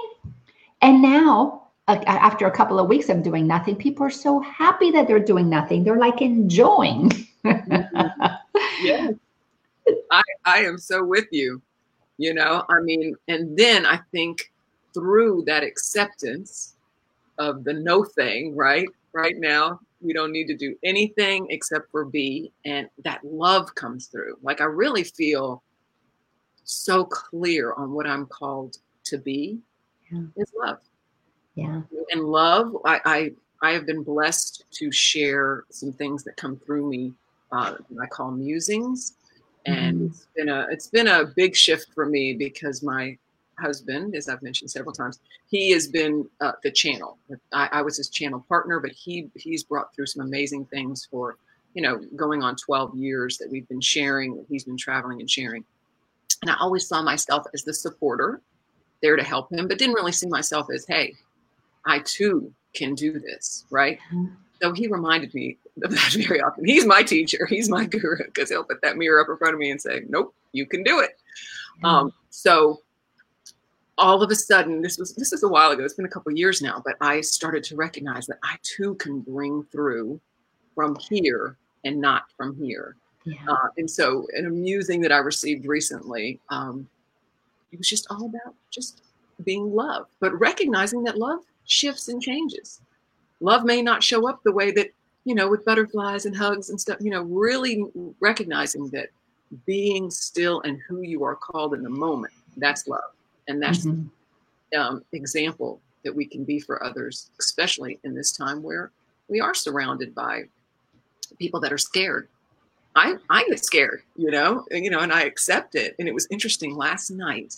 And 0.82 1.02
now, 1.02 1.68
uh, 1.88 2.04
after 2.06 2.48
a 2.48 2.52
couple 2.52 2.78
of 2.78 2.90
weeks 2.90 3.08
of 3.08 3.24
doing 3.24 3.48
nothing, 3.48 3.78
people 3.78 4.06
are 4.06 4.10
so 4.10 4.42
happy 4.42 4.92
that 4.92 5.08
they're 5.08 5.20
doing 5.20 5.50
nothing. 5.50 5.86
They're 5.86 5.98
like 5.98 6.22
enjoying. 6.22 7.14
yeah. 7.46 9.12
I, 10.12 10.22
I 10.44 10.66
am 10.66 10.78
so 10.78 11.02
with 11.02 11.28
you. 11.32 11.62
You 12.18 12.34
know, 12.34 12.66
I 12.68 12.82
mean, 12.82 13.16
and 13.30 13.58
then 13.58 13.86
I 13.86 14.02
think 14.12 14.51
through 14.94 15.44
that 15.48 15.64
acceptance, 15.64 16.76
of 17.38 17.64
the 17.64 17.74
no 17.74 18.04
thing, 18.04 18.56
right? 18.56 18.88
Right 19.14 19.38
now, 19.38 19.80
we 20.00 20.14
don't 20.14 20.32
need 20.32 20.48
to 20.48 20.56
do 20.56 20.76
anything 20.84 21.48
except 21.50 21.90
for 21.92 22.06
be. 22.06 22.52
And 22.66 22.88
that 23.04 23.24
love 23.24 23.74
comes 23.76 24.08
through. 24.08 24.38
Like 24.42 24.62
I 24.62 24.66
really 24.66 25.04
feel 25.04 25.64
so 26.64 27.04
clear 27.06 27.74
on 27.74 27.92
what 27.92 28.08
I'm 28.08 28.28
called 28.28 28.78
to 29.06 29.18
be 29.18 29.60
yeah. 30.12 30.22
is 30.38 30.52
love. 30.58 30.80
Yeah. 31.56 31.82
And 32.12 32.24
love, 32.24 32.78
I, 32.86 33.00
I 33.06 33.32
I 33.64 33.72
have 33.74 33.86
been 33.86 34.04
blessed 34.04 34.64
to 34.72 34.92
share 34.92 35.66
some 35.70 35.92
things 35.94 36.24
that 36.24 36.38
come 36.38 36.58
through 36.58 36.90
me. 36.90 37.14
Uh, 37.52 37.76
I 38.02 38.06
call 38.08 38.32
musings, 38.32 39.16
and 39.66 39.98
mm-hmm. 39.98 40.06
it's 40.08 40.28
been 40.36 40.50
a 40.50 40.68
it's 40.72 40.88
been 40.88 41.08
a 41.08 41.26
big 41.36 41.56
shift 41.56 41.88
for 41.94 42.06
me 42.06 42.34
because 42.34 42.82
my 42.82 43.18
husband, 43.62 44.16
as 44.16 44.28
I've 44.28 44.42
mentioned 44.42 44.72
several 44.72 44.94
times, 44.94 45.20
he 45.48 45.72
has 45.72 45.88
been 45.88 46.28
uh, 46.40 46.54
the 46.64 46.72
channel. 46.72 47.18
I, 47.54 47.70
I, 47.72 47.82
was 47.82 47.98
his 47.98 48.10
channel 48.10 48.46
partner, 48.48 48.80
but 48.80 48.92
he 48.92 49.30
he's 49.36 49.64
brought 49.64 49.94
through 49.94 50.08
some 50.08 50.26
amazing 50.26 50.66
things 50.66 51.08
for 51.10 51.38
you 51.74 51.82
know 51.82 52.02
going 52.16 52.44
on 52.44 52.56
12 52.56 52.96
years 52.96 53.38
that 53.38 53.50
we've 53.50 53.68
been 53.68 53.82
sharing. 53.82 54.46
He's 54.50 54.64
been 54.64 54.78
traveling 54.78 55.20
and 55.20 55.30
sharing, 55.30 55.64
and 56.42 56.52
I 56.52 56.56
always 56.60 56.88
saw 56.88 57.02
myself 57.02 57.46
as 57.54 57.64
the 57.64 57.74
supporter, 57.74 58.42
there 59.02 59.16
to 59.16 59.24
help 59.24 59.52
him, 59.52 59.68
but 59.68 59.78
didn't 59.78 59.96
really 59.96 60.12
see 60.12 60.28
myself 60.28 60.68
as 60.74 60.86
hey, 60.86 61.14
I 61.86 62.00
too 62.00 62.54
can 62.74 62.96
do 62.96 63.20
this, 63.20 63.66
right? 63.70 64.00
Mm-hmm. 64.14 64.34
So 64.62 64.74
he 64.74 64.88
reminded 64.88 65.34
me 65.34 65.58
of 65.84 65.92
that 65.92 66.12
very 66.28 66.42
often. 66.42 66.66
He's 66.66 66.86
my 66.86 67.04
teacher, 67.04 67.46
he's 67.46 67.70
my 67.70 67.86
guru, 67.86 68.26
because 68.26 68.50
he'll 68.50 68.64
put 68.64 68.82
that 68.82 68.98
mirror 68.98 69.22
up 69.22 69.30
in 69.30 69.38
front 69.38 69.54
of 69.54 69.60
me 69.60 69.72
and 69.72 69.82
say, 69.82 70.04
Nope, 70.08 70.34
you 70.52 70.66
can 70.66 70.84
do 70.84 71.00
it. 71.00 71.18
Mm-hmm. 71.78 71.86
Um, 71.86 72.14
so 72.30 72.82
all 74.02 74.22
of 74.22 74.32
a 74.32 74.36
sudden, 74.36 74.82
this 74.82 74.98
was 74.98 75.14
this 75.14 75.32
is 75.32 75.44
a 75.44 75.48
while 75.48 75.72
ago, 75.72 75.84
it's 75.84 75.94
been 75.94 76.06
a 76.06 76.10
couple 76.10 76.32
years 76.34 76.62
now, 76.62 76.82
but 76.84 76.96
I 77.00 77.22
started 77.22 77.64
to 77.66 77.76
recognize 77.76 78.26
that 78.28 78.40
I 78.44 78.58
too 78.64 78.96
can 78.96 79.22
bring 79.22 79.64
through 79.72 80.20
from 80.76 80.98
here 81.10 81.58
and 81.86 82.02
not 82.02 82.24
from 82.36 82.56
here. 82.56 82.96
Yeah. 83.26 83.36
Uh, 83.48 83.68
and 83.78 83.90
so 83.90 84.28
an 84.36 84.48
amusing 84.48 85.02
that 85.02 85.12
I 85.12 85.18
received 85.18 85.66
recently, 85.66 86.40
um, 86.50 86.88
it 87.72 87.78
was 87.78 87.88
just 87.88 88.08
all 88.10 88.26
about 88.26 88.56
just 88.72 89.04
being 89.44 89.74
love, 89.74 90.08
but 90.20 90.38
recognizing 90.40 91.04
that 91.04 91.18
love 91.18 91.40
shifts 91.66 92.08
and 92.08 92.22
changes. 92.22 92.82
Love 93.40 93.64
may 93.64 93.82
not 93.82 94.04
show 94.04 94.28
up 94.28 94.42
the 94.44 94.52
way 94.52 94.72
that, 94.72 94.90
you 95.26 95.36
know, 95.36 95.50
with 95.50 95.64
butterflies 95.64 96.26
and 96.26 96.36
hugs 96.36 96.70
and 96.70 96.82
stuff, 96.82 96.98
you 97.00 97.12
know, 97.12 97.22
really 97.24 97.86
recognizing 98.20 98.90
that 98.90 99.10
being 99.66 100.10
still 100.10 100.62
and 100.62 100.80
who 100.88 101.02
you 101.02 101.24
are 101.24 101.36
called 101.36 101.74
in 101.74 101.84
the 101.84 101.90
moment, 101.90 102.34
that's 102.58 102.88
love. 102.88 103.12
And 103.52 103.62
that's 103.62 103.86
mm-hmm. 103.86 104.80
um, 104.80 105.04
example 105.12 105.80
that 106.04 106.16
we 106.16 106.26
can 106.26 106.44
be 106.44 106.60
for 106.60 106.84
others, 106.84 107.30
especially 107.40 108.00
in 108.04 108.16
this 108.16 108.32
time 108.32 108.64
where 108.64 108.92
we 109.28 109.40
are 109.40 109.54
surrounded 109.54 110.16
by 110.16 110.44
people 111.38 111.60
that 111.60 111.72
are 111.72 111.78
scared. 111.78 112.28
I, 112.96 113.16
I 113.30 113.46
get 113.48 113.64
scared, 113.64 114.02
you 114.16 114.32
know, 114.32 114.66
and, 114.72 114.84
you 114.84 114.90
know, 114.90 115.00
and 115.00 115.14
I 115.14 115.24
accept 115.24 115.76
it. 115.76 115.96
And 116.00 116.08
it 116.08 116.14
was 116.14 116.28
interesting 116.32 116.76
last 116.76 117.10
night. 117.12 117.56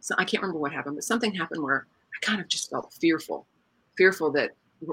So 0.00 0.14
I 0.18 0.24
can't 0.24 0.42
remember 0.42 0.58
what 0.58 0.72
happened, 0.72 0.96
but 0.96 1.04
something 1.04 1.32
happened 1.32 1.62
where 1.62 1.86
I 2.14 2.26
kind 2.26 2.40
of 2.40 2.48
just 2.48 2.70
felt 2.70 2.92
fearful, 2.92 3.46
fearful 3.96 4.30
that 4.32 4.50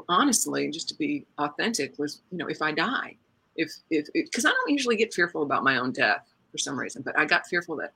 honestly, 0.07 0.69
just 0.69 0.87
to 0.89 0.95
be 0.95 1.25
authentic, 1.37 1.97
was 1.99 2.21
you 2.31 2.37
know 2.37 2.47
if 2.47 2.61
I 2.61 2.71
die, 2.71 3.15
if 3.55 3.71
if 3.89 4.07
because 4.13 4.45
I 4.45 4.49
don't 4.49 4.69
usually 4.69 4.95
get 4.95 5.13
fearful 5.13 5.43
about 5.43 5.63
my 5.63 5.77
own 5.77 5.91
death 5.91 6.25
for 6.51 6.57
some 6.57 6.79
reason, 6.79 7.01
but 7.01 7.17
I 7.17 7.25
got 7.25 7.47
fearful 7.47 7.75
that 7.77 7.93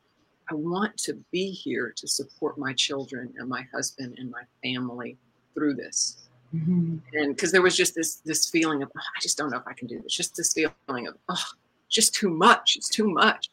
I 0.50 0.56
want 0.56 0.98
to 0.98 1.14
be 1.32 1.50
here 1.52 1.94
to 1.96 2.08
support 2.08 2.58
my 2.58 2.74
children 2.74 3.34
and 3.38 3.50
my 3.50 3.66
husband 3.74 4.16
and 4.18 4.30
my 4.30 4.44
family 4.64 5.18
through 5.54 5.76
this. 5.76 6.28
Mm-hmm. 6.54 6.98
And 7.14 7.36
because 7.36 7.52
there 7.52 7.62
was 7.62 7.76
just 7.76 7.96
this 7.96 8.16
this 8.18 8.50
feeling 8.50 8.84
of 8.84 8.92
oh, 8.96 9.00
I 9.00 9.20
just 9.22 9.38
don't 9.38 9.50
know 9.50 9.58
if 9.58 9.68
I 9.68 9.74
can 9.74 9.88
do 9.88 10.00
this. 10.02 10.14
Just 10.14 10.36
this 10.36 10.54
feeling 10.54 11.08
of 11.08 11.16
oh, 11.30 11.44
just 11.90 12.14
too 12.14 12.30
much. 12.30 12.76
It's 12.76 12.90
too 12.90 13.10
much. 13.10 13.50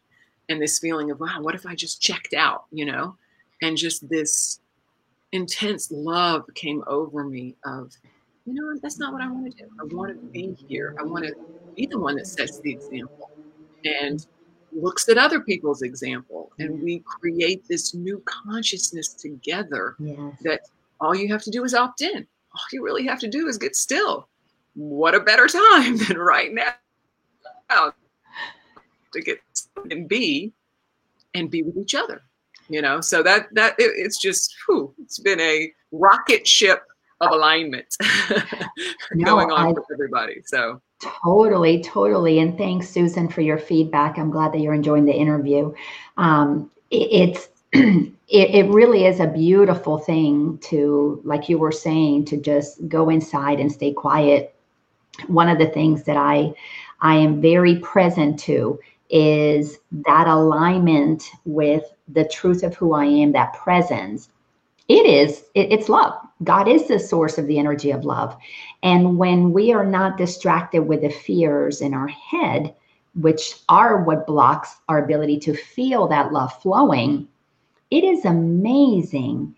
And 0.48 0.60
this 0.60 0.78
feeling 0.78 1.10
of 1.10 1.20
wow, 1.20 1.40
what 1.40 1.54
if 1.54 1.66
I 1.66 1.74
just 1.74 2.02
checked 2.02 2.34
out? 2.34 2.64
You 2.70 2.84
know, 2.84 3.16
and 3.62 3.76
just 3.76 4.08
this 4.08 4.60
intense 5.32 5.90
love 5.90 6.44
came 6.54 6.84
over 6.86 7.24
me 7.24 7.56
of, 7.64 7.92
you 8.44 8.52
know, 8.52 8.78
that's 8.82 8.98
not 8.98 9.14
what 9.14 9.22
I 9.22 9.30
want 9.30 9.50
to 9.50 9.64
do. 9.64 9.70
I 9.80 9.84
want 9.94 10.10
to 10.10 10.26
be 10.26 10.52
here. 10.68 10.94
I 11.00 11.04
want 11.04 11.24
to 11.24 11.34
be 11.74 11.86
the 11.86 11.98
one 11.98 12.16
that 12.16 12.26
sets 12.26 12.60
the 12.60 12.70
example 12.70 13.30
and 13.84 14.26
looks 14.74 15.08
at 15.08 15.18
other 15.18 15.40
people's 15.40 15.82
example. 15.82 16.52
And 16.58 16.82
we 16.82 17.00
create 17.00 17.66
this 17.68 17.94
new 17.94 18.22
consciousness 18.26 19.08
together 19.14 19.96
yes. 19.98 20.18
that 20.42 20.60
all 21.00 21.14
you 21.14 21.28
have 21.28 21.42
to 21.42 21.50
do 21.50 21.64
is 21.64 21.74
opt 21.74 22.02
in. 22.02 22.26
All 22.54 22.60
you 22.72 22.84
really 22.84 23.06
have 23.06 23.18
to 23.20 23.28
do 23.28 23.48
is 23.48 23.58
get 23.58 23.76
still. 23.76 24.28
What 24.74 25.14
a 25.14 25.20
better 25.20 25.48
time 25.48 25.96
than 26.08 26.18
right 26.18 26.52
now 26.52 27.92
to 29.12 29.20
get 29.20 29.40
and 29.90 30.08
be 30.08 30.52
and 31.34 31.50
be 31.50 31.62
with 31.62 31.76
each 31.76 31.94
other 31.94 32.22
you 32.68 32.80
know 32.80 33.00
so 33.00 33.22
that 33.22 33.46
that 33.52 33.74
it, 33.78 33.92
it's 33.96 34.18
just 34.18 34.54
whew, 34.66 34.94
it's 35.02 35.18
been 35.18 35.40
a 35.40 35.72
rocket 35.92 36.46
ship 36.46 36.82
of 37.20 37.30
alignment 37.30 37.86
no, 39.12 39.24
going 39.24 39.50
on 39.50 39.68
I, 39.68 39.72
for 39.72 39.84
everybody 39.92 40.42
so 40.44 40.80
totally 41.02 41.82
totally 41.82 42.38
and 42.38 42.56
thanks 42.56 42.88
susan 42.88 43.28
for 43.28 43.40
your 43.40 43.58
feedback 43.58 44.18
i'm 44.18 44.30
glad 44.30 44.52
that 44.52 44.60
you're 44.60 44.74
enjoying 44.74 45.04
the 45.04 45.12
interview 45.12 45.72
um, 46.16 46.70
it, 46.90 47.08
it's 47.12 47.48
it, 47.72 48.14
it 48.28 48.68
really 48.68 49.06
is 49.06 49.20
a 49.20 49.26
beautiful 49.26 49.98
thing 49.98 50.58
to 50.58 51.20
like 51.24 51.48
you 51.48 51.58
were 51.58 51.72
saying 51.72 52.24
to 52.24 52.36
just 52.36 52.86
go 52.88 53.08
inside 53.08 53.58
and 53.58 53.70
stay 53.70 53.92
quiet 53.92 54.54
one 55.26 55.48
of 55.48 55.58
the 55.58 55.68
things 55.68 56.04
that 56.04 56.16
i 56.16 56.52
i 57.00 57.14
am 57.14 57.40
very 57.40 57.76
present 57.80 58.38
to 58.38 58.78
is 59.12 59.78
that 59.90 60.26
alignment 60.26 61.30
with 61.44 61.84
the 62.08 62.24
truth 62.24 62.62
of 62.62 62.74
who 62.74 62.94
I 62.94 63.04
am, 63.04 63.32
that 63.32 63.52
presence. 63.52 64.30
It 64.88 65.06
is, 65.06 65.44
it, 65.54 65.70
it's 65.70 65.88
love. 65.88 66.14
God 66.44 66.68
is 66.68 66.88
the 66.88 66.98
source 66.98 67.38
of 67.38 67.46
the 67.46 67.58
energy 67.58 67.90
of 67.90 68.04
love. 68.04 68.36
And 68.82 69.18
when 69.18 69.52
we 69.52 69.72
are 69.72 69.84
not 69.84 70.16
distracted 70.16 70.82
with 70.82 71.02
the 71.02 71.10
fears 71.10 71.80
in 71.80 71.94
our 71.94 72.08
head, 72.08 72.74
which 73.14 73.56
are 73.68 74.02
what 74.02 74.26
blocks 74.26 74.76
our 74.88 75.04
ability 75.04 75.38
to 75.40 75.54
feel 75.54 76.08
that 76.08 76.32
love 76.32 76.52
flowing, 76.62 77.28
it 77.90 78.04
is 78.04 78.24
amazing. 78.24 79.54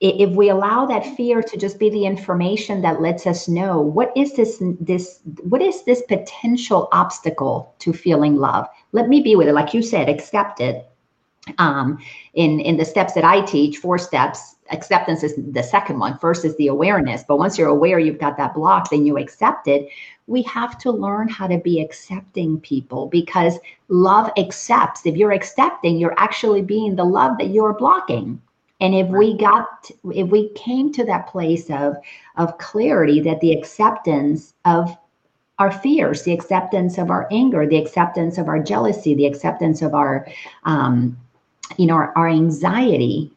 If 0.00 0.30
we 0.36 0.50
allow 0.50 0.84
that 0.86 1.16
fear 1.16 1.42
to 1.42 1.56
just 1.56 1.78
be 1.78 1.88
the 1.88 2.04
information 2.04 2.82
that 2.82 3.00
lets 3.00 3.26
us 3.26 3.48
know 3.48 3.80
what 3.80 4.12
is 4.14 4.34
this 4.34 4.62
this 4.80 5.20
what 5.42 5.62
is 5.62 5.82
this 5.84 6.02
potential 6.02 6.88
obstacle 6.92 7.74
to 7.78 7.92
feeling 7.94 8.36
love? 8.36 8.66
Let 8.92 9.08
me 9.08 9.22
be 9.22 9.34
with 9.34 9.48
it. 9.48 9.54
Like 9.54 9.72
you 9.72 9.82
said 9.82 10.08
accept 10.08 10.60
it. 10.60 10.86
Um, 11.58 11.98
in 12.34 12.60
in 12.60 12.76
the 12.76 12.84
steps 12.84 13.12
that 13.12 13.24
i 13.24 13.40
teach 13.40 13.76
four 13.78 13.98
steps 13.98 14.55
acceptance 14.70 15.22
is 15.22 15.34
the 15.36 15.62
second 15.62 15.98
one 15.98 16.18
first 16.18 16.44
is 16.44 16.56
the 16.56 16.68
awareness. 16.68 17.24
But 17.26 17.38
once 17.38 17.58
you're 17.58 17.68
aware 17.68 17.98
you've 17.98 18.18
got 18.18 18.36
that 18.36 18.54
block 18.54 18.90
then 18.90 19.06
you 19.06 19.18
accept 19.18 19.68
it. 19.68 19.88
We 20.26 20.42
have 20.42 20.76
to 20.78 20.90
learn 20.90 21.28
how 21.28 21.46
to 21.46 21.58
be 21.58 21.80
accepting 21.80 22.60
people 22.60 23.06
because 23.06 23.58
love 23.88 24.30
accepts. 24.36 25.06
If 25.06 25.16
you're 25.16 25.32
accepting 25.32 25.98
you're 25.98 26.18
actually 26.18 26.62
being 26.62 26.96
the 26.96 27.04
love 27.04 27.38
that 27.38 27.50
you're 27.50 27.74
blocking. 27.74 28.40
And 28.80 28.94
if 28.94 29.08
we 29.08 29.36
got, 29.36 29.90
if 30.12 30.28
we 30.28 30.50
came 30.50 30.92
to 30.92 31.04
that 31.04 31.28
place 31.28 31.70
of, 31.70 31.96
of 32.36 32.58
clarity 32.58 33.20
that 33.20 33.40
the 33.40 33.52
acceptance 33.52 34.52
of 34.64 34.94
our 35.58 35.72
fears, 35.72 36.24
the 36.24 36.32
acceptance 36.32 36.98
of 36.98 37.10
our 37.10 37.26
anger, 37.30 37.66
the 37.66 37.78
acceptance 37.78 38.36
of 38.36 38.48
our 38.48 38.62
jealousy, 38.62 39.14
the 39.14 39.26
acceptance 39.26 39.80
of 39.80 39.94
our, 39.94 40.26
um, 40.64 41.16
you 41.78 41.86
know, 41.86 41.94
our, 41.94 42.12
our 42.16 42.28
anxiety. 42.28 43.32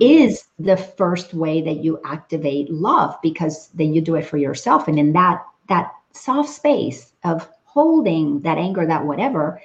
Is 0.00 0.44
the 0.58 0.76
first 0.76 1.34
way 1.34 1.62
that 1.62 1.82
you 1.84 2.00
activate 2.04 2.70
love 2.70 3.16
because 3.22 3.68
then 3.68 3.92
you 3.92 4.00
do 4.00 4.16
it 4.16 4.26
for 4.26 4.36
yourself. 4.36 4.88
And 4.88 4.98
in 4.98 5.12
that, 5.14 5.44
that 5.68 5.92
soft 6.12 6.50
space 6.50 7.12
of 7.24 7.48
holding 7.64 8.40
that 8.42 8.58
anger, 8.58 8.86
that 8.86 9.04
whatever, 9.04 9.60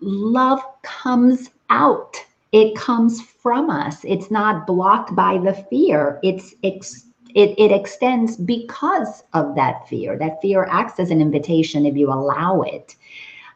love 0.00 0.62
comes 0.82 1.50
out 1.70 2.16
it 2.52 2.76
comes 2.76 3.22
from 3.22 3.70
us. 3.70 4.04
It's 4.04 4.30
not 4.30 4.66
blocked 4.66 5.16
by 5.16 5.38
the 5.38 5.54
fear. 5.54 6.20
It's 6.22 6.54
ex- 6.62 7.06
it, 7.34 7.58
it 7.58 7.72
extends 7.72 8.36
because 8.36 9.24
of 9.32 9.54
that 9.54 9.88
fear. 9.88 10.18
That 10.18 10.40
fear 10.42 10.68
acts 10.70 11.00
as 11.00 11.10
an 11.10 11.22
invitation 11.22 11.86
if 11.86 11.96
you 11.96 12.12
allow 12.12 12.60
it. 12.60 12.94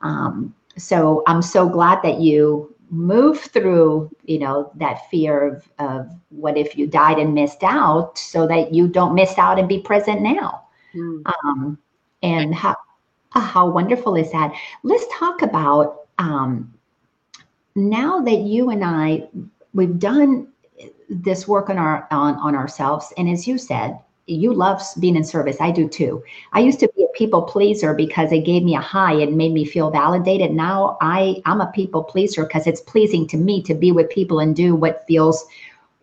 Um, 0.01 0.55
so 0.79 1.23
I'm 1.27 1.43
so 1.43 1.69
glad 1.69 2.01
that 2.03 2.21
you 2.21 2.75
move 2.91 3.41
through, 3.41 4.11
you 4.25 4.39
know, 4.39 4.71
that 4.77 5.09
fear 5.11 5.47
of, 5.47 5.69
of 5.79 6.11
what 6.31 6.57
if 6.57 6.77
you 6.77 6.87
died 6.87 7.19
and 7.19 7.35
missed 7.35 7.63
out, 7.63 8.19
so 8.19 8.47
that 8.47 8.73
you 8.73 8.89
don't 8.89 9.15
miss 9.15 9.37
out 9.39 9.59
and 9.59 9.69
be 9.69 9.81
present 9.81 10.23
now. 10.23 10.63
Mm. 10.95 11.23
Um, 11.27 11.79
and 12.23 12.55
how 12.55 12.77
how 13.31 13.69
wonderful 13.69 14.17
is 14.17 14.33
that? 14.33 14.55
Let's 14.83 15.07
talk 15.13 15.43
about 15.43 16.07
um, 16.19 16.73
now 17.75 18.21
that 18.21 18.39
you 18.39 18.71
and 18.71 18.85
I, 18.85 19.29
we've 19.75 19.99
done 19.99 20.49
this 21.09 21.47
work 21.47 21.71
on 21.71 21.79
our 21.79 22.09
on, 22.11 22.35
on 22.37 22.55
ourselves 22.55 23.13
and 23.17 23.29
as 23.29 23.47
you 23.47 23.59
said 23.59 23.99
you 24.27 24.53
love 24.53 24.83
being 24.99 25.17
in 25.17 25.25
service. 25.25 25.57
I 25.61 25.71
do 25.71 25.89
too. 25.89 26.23
I 26.53 26.61
used 26.61 26.81
to 26.81 26.91
be 26.97 27.05
a 27.05 27.17
people 27.17 27.43
pleaser 27.43 27.95
because 27.95 28.33
it 28.33 28.45
gave 28.45 28.63
me 28.63 28.75
a 28.75 28.81
high. 28.81 29.15
And 29.15 29.37
made 29.37 29.53
me 29.53 29.65
feel 29.65 29.91
validated. 29.91 30.53
Now 30.53 30.99
i 31.01 31.41
i'm 31.45 31.61
a 31.61 31.71
people 31.73 32.03
pleaser 32.03 32.45
because 32.45 32.67
it's 32.67 32.81
pleasing 32.81 33.27
to 33.29 33.37
me 33.37 33.63
to 33.63 33.75
be 33.75 33.93
with 33.93 34.09
people 34.11 34.41
and 34.41 34.55
do 34.57 34.75
what 34.75 35.05
feels 35.07 35.47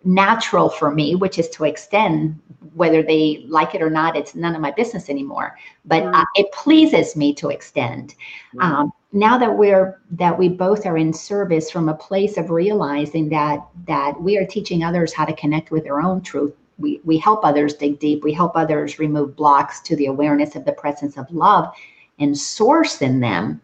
natural 0.06 0.70
for 0.70 0.92
me 0.92 1.16
which 1.16 1.40
is 1.40 1.50
to 1.50 1.64
extend 1.64 2.38
whether 2.74 3.02
they 3.02 3.46
like 3.48 3.74
it 3.74 3.82
or 3.82 3.90
not 3.90 4.18
it's 4.18 4.36
none 4.36 4.56
of 4.56 4.62
my 4.62 4.72
business 4.72 5.10
anymore. 5.10 5.58
But 5.86 6.04
uh, 6.04 6.26
it 6.36 6.52
pleases 6.52 7.16
me 7.16 7.34
to 7.36 7.50
extend. 7.50 8.16
Um, 8.60 8.92
now 9.12 9.38
that 9.38 9.58
we're 9.58 10.02
that 10.12 10.38
we 10.38 10.50
both 10.50 10.86
are 10.86 10.98
in 10.98 11.14
service 11.14 11.70
from 11.70 11.90
a 11.90 11.94
place 11.94 12.38
of 12.38 12.50
realizing 12.50 13.30
that 13.30 13.66
that 13.88 14.20
we 14.20 14.38
are 14.38 14.46
teaching 14.46 14.84
others 14.84 15.14
how 15.14 15.26
to 15.26 15.34
connect 15.34 15.72
with 15.72 15.84
their 15.84 16.02
own 16.02 16.22
truth 16.22 16.54
we, 16.78 17.02
we 17.04 17.18
help 17.18 17.46
others 17.46 17.74
dig 17.74 18.00
deep. 18.00 18.24
We 18.24 18.34
help 18.34 18.56
others 18.56 19.00
remove 19.00 19.36
blocks 19.36 19.80
to 19.82 19.96
the 19.96 20.08
awareness 20.08 20.56
of 20.56 20.66
the 20.66 20.74
presence 20.74 21.18
of 21.18 21.30
love 21.32 21.74
and 22.20 22.38
source 22.38 23.02
in 23.02 23.20
them. 23.20 23.62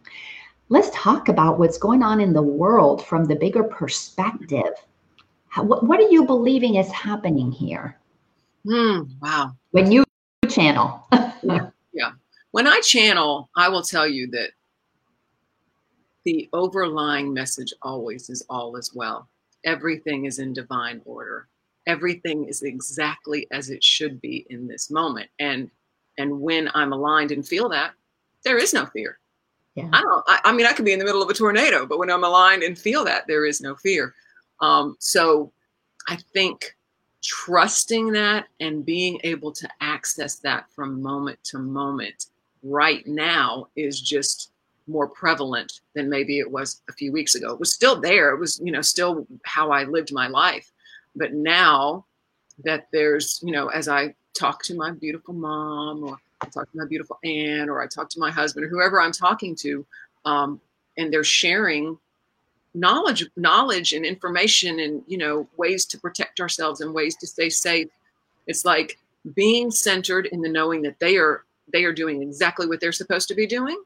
Let's 0.68 0.90
talk 0.92 1.28
about 1.28 1.58
what's 1.58 1.78
going 1.78 2.02
on 2.02 2.20
in 2.20 2.32
the 2.32 2.42
world 2.42 3.04
from 3.04 3.24
the 3.24 3.34
bigger 3.34 3.64
perspective. 3.64 4.72
How, 5.48 5.64
what, 5.64 5.84
what 5.84 5.98
are 5.98 6.08
you 6.08 6.24
believing 6.24 6.76
is 6.76 6.90
happening 6.90 7.50
here? 7.50 7.98
Mm, 8.66 9.08
wow. 9.20 9.56
When 9.72 9.90
you 9.90 10.04
channel. 10.48 11.06
Yeah, 11.42 11.70
yeah. 11.92 12.12
When 12.50 12.66
i 12.66 12.80
channel 12.80 13.48
i 13.56 13.68
will 13.68 13.82
tell 13.82 14.06
you 14.06 14.26
that 14.32 14.50
the 16.24 16.48
overlying 16.52 17.32
message 17.32 17.72
always 17.82 18.28
is 18.28 18.44
all 18.50 18.76
is 18.76 18.94
well. 18.94 19.28
Everything 19.64 20.26
is 20.26 20.38
in 20.38 20.52
divine 20.52 21.00
order. 21.04 21.48
Everything 21.86 22.46
is 22.46 22.62
exactly 22.62 23.46
as 23.50 23.70
it 23.70 23.82
should 23.82 24.20
be 24.20 24.46
in 24.50 24.68
this 24.68 24.90
moment. 24.90 25.30
And 25.38 25.70
and 26.18 26.40
when 26.40 26.70
I'm 26.74 26.92
aligned 26.92 27.32
and 27.32 27.46
feel 27.46 27.68
that, 27.70 27.92
there 28.44 28.58
is 28.58 28.74
no 28.74 28.86
fear. 28.86 29.18
Yeah. 29.74 29.88
I 29.92 30.00
don't. 30.00 30.24
I, 30.26 30.40
I 30.44 30.52
mean, 30.52 30.66
I 30.66 30.72
could 30.72 30.84
be 30.84 30.92
in 30.92 30.98
the 30.98 31.04
middle 31.04 31.22
of 31.22 31.30
a 31.30 31.34
tornado, 31.34 31.86
but 31.86 31.98
when 31.98 32.10
I'm 32.10 32.24
aligned 32.24 32.62
and 32.62 32.78
feel 32.78 33.04
that, 33.04 33.26
there 33.26 33.46
is 33.46 33.60
no 33.60 33.74
fear. 33.76 34.14
Um, 34.60 34.96
so, 34.98 35.52
I 36.08 36.16
think 36.34 36.76
trusting 37.22 38.12
that 38.12 38.46
and 38.60 38.84
being 38.84 39.20
able 39.24 39.52
to 39.52 39.68
access 39.80 40.36
that 40.36 40.70
from 40.70 41.02
moment 41.02 41.38
to 41.44 41.58
moment 41.58 42.26
right 42.62 43.06
now 43.06 43.66
is 43.76 44.00
just 44.00 44.52
more 44.86 45.06
prevalent 45.06 45.80
than 45.94 46.10
maybe 46.10 46.38
it 46.38 46.50
was 46.50 46.82
a 46.88 46.92
few 46.92 47.12
weeks 47.12 47.34
ago. 47.34 47.52
It 47.52 47.60
was 47.60 47.72
still 47.72 48.00
there. 48.00 48.30
It 48.30 48.40
was, 48.40 48.60
you 48.62 48.72
know, 48.72 48.82
still 48.82 49.26
how 49.44 49.70
I 49.70 49.84
lived 49.84 50.12
my 50.12 50.26
life. 50.26 50.72
But 51.16 51.32
now 51.32 52.04
that 52.64 52.88
there's, 52.92 53.40
you 53.42 53.52
know, 53.52 53.68
as 53.68 53.88
I 53.88 54.14
talk 54.34 54.62
to 54.64 54.74
my 54.74 54.90
beautiful 54.90 55.34
mom 55.34 56.04
or 56.04 56.18
I 56.40 56.46
talk 56.46 56.70
to 56.70 56.78
my 56.78 56.86
beautiful 56.86 57.18
aunt 57.24 57.68
or 57.68 57.82
I 57.82 57.86
talk 57.86 58.08
to 58.10 58.20
my 58.20 58.30
husband 58.30 58.64
or 58.64 58.68
whoever 58.68 59.00
I'm 59.00 59.12
talking 59.12 59.54
to, 59.56 59.84
um, 60.24 60.60
and 60.96 61.12
they're 61.12 61.24
sharing 61.24 61.98
knowledge, 62.74 63.26
knowledge 63.36 63.92
and 63.92 64.04
information 64.04 64.80
and, 64.80 65.02
you 65.06 65.18
know, 65.18 65.48
ways 65.56 65.84
to 65.86 65.98
protect 65.98 66.40
ourselves 66.40 66.80
and 66.80 66.94
ways 66.94 67.16
to 67.16 67.26
stay 67.26 67.50
safe. 67.50 67.88
It's 68.46 68.64
like 68.64 68.98
being 69.34 69.70
centered 69.70 70.26
in 70.26 70.40
the 70.40 70.48
knowing 70.48 70.82
that 70.82 70.98
they 70.98 71.16
are 71.16 71.44
they 71.72 71.84
are 71.84 71.92
doing 71.92 72.20
exactly 72.20 72.66
what 72.66 72.80
they're 72.80 72.90
supposed 72.90 73.28
to 73.28 73.34
be 73.34 73.46
doing 73.46 73.80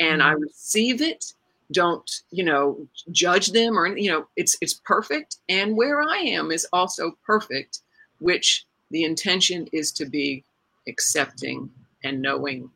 and 0.00 0.22
I 0.22 0.32
mm-hmm. 0.32 0.42
receive 0.42 1.00
it. 1.00 1.34
Don't 1.72 2.10
you 2.30 2.44
know 2.44 2.86
judge 3.12 3.48
them 3.52 3.78
or 3.78 3.96
you 3.96 4.10
know 4.10 4.26
it's 4.36 4.56
it's 4.60 4.74
perfect, 4.84 5.36
and 5.48 5.76
where 5.76 6.02
I 6.02 6.18
am 6.18 6.50
is 6.50 6.66
also 6.72 7.12
perfect, 7.24 7.80
which 8.18 8.66
the 8.90 9.04
intention 9.04 9.68
is 9.72 9.92
to 9.92 10.06
be 10.06 10.44
accepting 10.88 11.70
and 12.02 12.20
knowing 12.20 12.70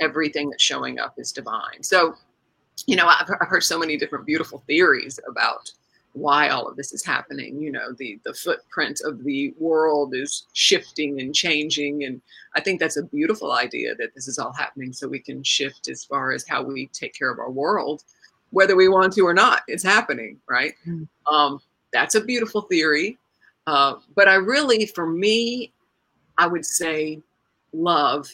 everything 0.00 0.50
that's 0.50 0.62
showing 0.62 0.98
up 0.98 1.14
is 1.18 1.32
divine. 1.32 1.82
So, 1.82 2.14
you 2.86 2.96
know, 2.96 3.06
I've, 3.06 3.28
I've 3.40 3.48
heard 3.48 3.64
so 3.64 3.78
many 3.78 3.96
different 3.96 4.26
beautiful 4.26 4.62
theories 4.66 5.18
about 5.28 5.72
why 6.18 6.48
all 6.48 6.66
of 6.66 6.76
this 6.76 6.92
is 6.92 7.04
happening. 7.04 7.60
You 7.60 7.72
know, 7.72 7.92
the 7.92 8.18
the 8.24 8.34
footprint 8.34 9.00
of 9.04 9.24
the 9.24 9.54
world 9.58 10.14
is 10.14 10.46
shifting 10.52 11.20
and 11.20 11.34
changing, 11.34 12.04
and 12.04 12.20
I 12.54 12.60
think 12.60 12.80
that's 12.80 12.96
a 12.96 13.04
beautiful 13.04 13.52
idea 13.52 13.94
that 13.96 14.14
this 14.14 14.28
is 14.28 14.38
all 14.38 14.52
happening 14.52 14.92
so 14.92 15.08
we 15.08 15.20
can 15.20 15.42
shift 15.42 15.88
as 15.88 16.04
far 16.04 16.32
as 16.32 16.46
how 16.46 16.62
we 16.62 16.88
take 16.88 17.14
care 17.14 17.30
of 17.30 17.38
our 17.38 17.50
world, 17.50 18.04
whether 18.50 18.76
we 18.76 18.88
want 18.88 19.12
to 19.14 19.26
or 19.26 19.34
not. 19.34 19.62
It's 19.68 19.84
happening, 19.84 20.38
right? 20.48 20.74
Mm. 20.86 21.08
Um, 21.30 21.60
that's 21.92 22.14
a 22.14 22.20
beautiful 22.20 22.62
theory, 22.62 23.18
uh, 23.66 23.94
but 24.14 24.28
I 24.28 24.34
really, 24.34 24.86
for 24.86 25.06
me, 25.06 25.72
I 26.36 26.46
would 26.46 26.64
say, 26.64 27.20
love, 27.72 28.30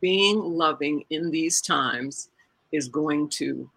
being 0.00 0.40
loving 0.40 1.04
in 1.10 1.30
these 1.30 1.60
times, 1.60 2.28
is 2.72 2.88
going 2.88 3.28
to 3.28 3.68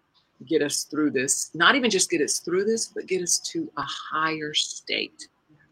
get 0.46 0.62
us 0.62 0.84
through 0.84 1.10
this, 1.10 1.50
not 1.54 1.74
even 1.74 1.90
just 1.90 2.10
get 2.10 2.20
us 2.20 2.38
through 2.38 2.64
this, 2.64 2.88
but 2.88 3.06
get 3.06 3.22
us 3.22 3.38
to 3.38 3.70
a 3.76 3.82
higher 3.82 4.52
state, 4.54 5.28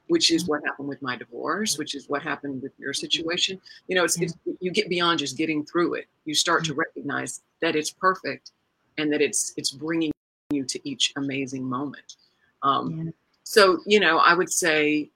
which 0.08 0.30
is 0.30 0.46
what 0.46 0.62
happened 0.64 0.88
with 0.88 1.02
my 1.02 1.16
divorce, 1.16 1.78
which 1.78 1.94
is 1.94 2.08
what 2.08 2.22
happened 2.22 2.62
with 2.62 2.72
your 2.78 2.92
situation. 2.92 3.60
You 3.88 3.96
know, 3.96 4.04
it's, 4.04 4.20
it's 4.20 4.34
you 4.60 4.70
get 4.70 4.88
beyond 4.88 5.18
just 5.18 5.36
getting 5.36 5.64
through 5.64 5.94
it. 5.94 6.06
You 6.24 6.34
start 6.34 6.64
to 6.64 6.74
recognize 6.74 7.42
that 7.60 7.76
it's 7.76 7.90
perfect 7.90 8.52
and 8.98 9.12
that 9.12 9.20
it's 9.20 9.52
it's 9.56 9.70
bringing 9.70 10.12
you 10.50 10.64
to 10.64 10.88
each 10.88 11.12
amazing 11.16 11.64
moment. 11.64 12.16
Um, 12.62 13.12
so, 13.44 13.80
you 13.86 14.00
know, 14.00 14.18
I 14.18 14.34
would 14.34 14.50
say 14.50 15.10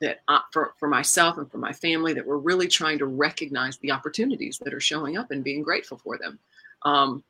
that 0.00 0.20
uh, 0.28 0.40
for, 0.52 0.74
for 0.78 0.88
myself 0.88 1.38
and 1.38 1.50
for 1.50 1.58
my 1.58 1.72
family 1.72 2.12
that 2.12 2.26
we're 2.26 2.36
really 2.36 2.68
trying 2.68 2.98
to 2.98 3.06
recognize 3.06 3.78
the 3.78 3.90
opportunities 3.90 4.58
that 4.58 4.74
are 4.74 4.80
showing 4.80 5.16
up 5.16 5.30
and 5.30 5.42
being 5.42 5.62
grateful 5.62 5.98
for 5.98 6.18
them. 6.18 6.38
Um, 6.82 7.24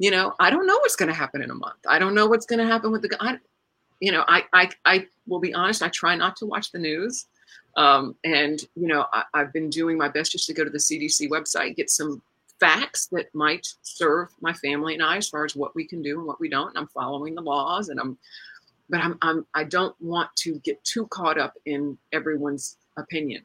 you 0.00 0.10
know 0.10 0.34
i 0.40 0.50
don't 0.50 0.66
know 0.66 0.78
what's 0.78 0.96
going 0.96 1.08
to 1.08 1.14
happen 1.14 1.42
in 1.42 1.50
a 1.50 1.54
month. 1.54 1.78
I 1.86 1.98
don't 2.00 2.14
know 2.14 2.26
what's 2.26 2.46
going 2.46 2.58
to 2.58 2.66
happen 2.66 2.90
with 2.90 3.02
the 3.02 3.16
I, 3.20 3.38
you 4.00 4.10
know 4.10 4.24
I, 4.26 4.44
I 4.52 4.70
i 4.86 5.06
will 5.28 5.38
be 5.38 5.54
honest 5.54 5.82
i 5.82 5.88
try 5.88 6.16
not 6.16 6.34
to 6.36 6.46
watch 6.46 6.72
the 6.72 6.78
news. 6.80 7.26
Um, 7.76 8.16
and 8.24 8.58
you 8.74 8.88
know 8.88 9.06
I, 9.12 9.24
i've 9.34 9.52
been 9.52 9.70
doing 9.70 9.96
my 9.96 10.08
best 10.08 10.32
just 10.32 10.46
to 10.46 10.54
go 10.54 10.64
to 10.64 10.70
the 10.70 10.78
cdc 10.78 11.28
website 11.28 11.76
get 11.76 11.88
some 11.88 12.20
facts 12.58 13.06
that 13.12 13.32
might 13.32 13.66
serve 13.82 14.28
my 14.40 14.52
family 14.54 14.94
and 14.94 15.02
i 15.04 15.18
as 15.18 15.28
far 15.28 15.44
as 15.44 15.54
what 15.54 15.76
we 15.76 15.86
can 15.86 16.02
do 16.02 16.18
and 16.18 16.26
what 16.26 16.40
we 16.40 16.48
don't. 16.48 16.70
And 16.70 16.78
i'm 16.78 16.88
following 16.88 17.34
the 17.34 17.42
laws 17.42 17.90
and 17.90 18.00
i'm 18.00 18.18
but 18.88 19.00
i'm, 19.00 19.18
I'm 19.22 19.46
i 19.54 19.64
don't 19.64 19.94
want 20.00 20.34
to 20.36 20.58
get 20.60 20.82
too 20.82 21.06
caught 21.08 21.38
up 21.38 21.54
in 21.66 21.96
everyone's 22.12 22.76
opinion. 22.96 23.42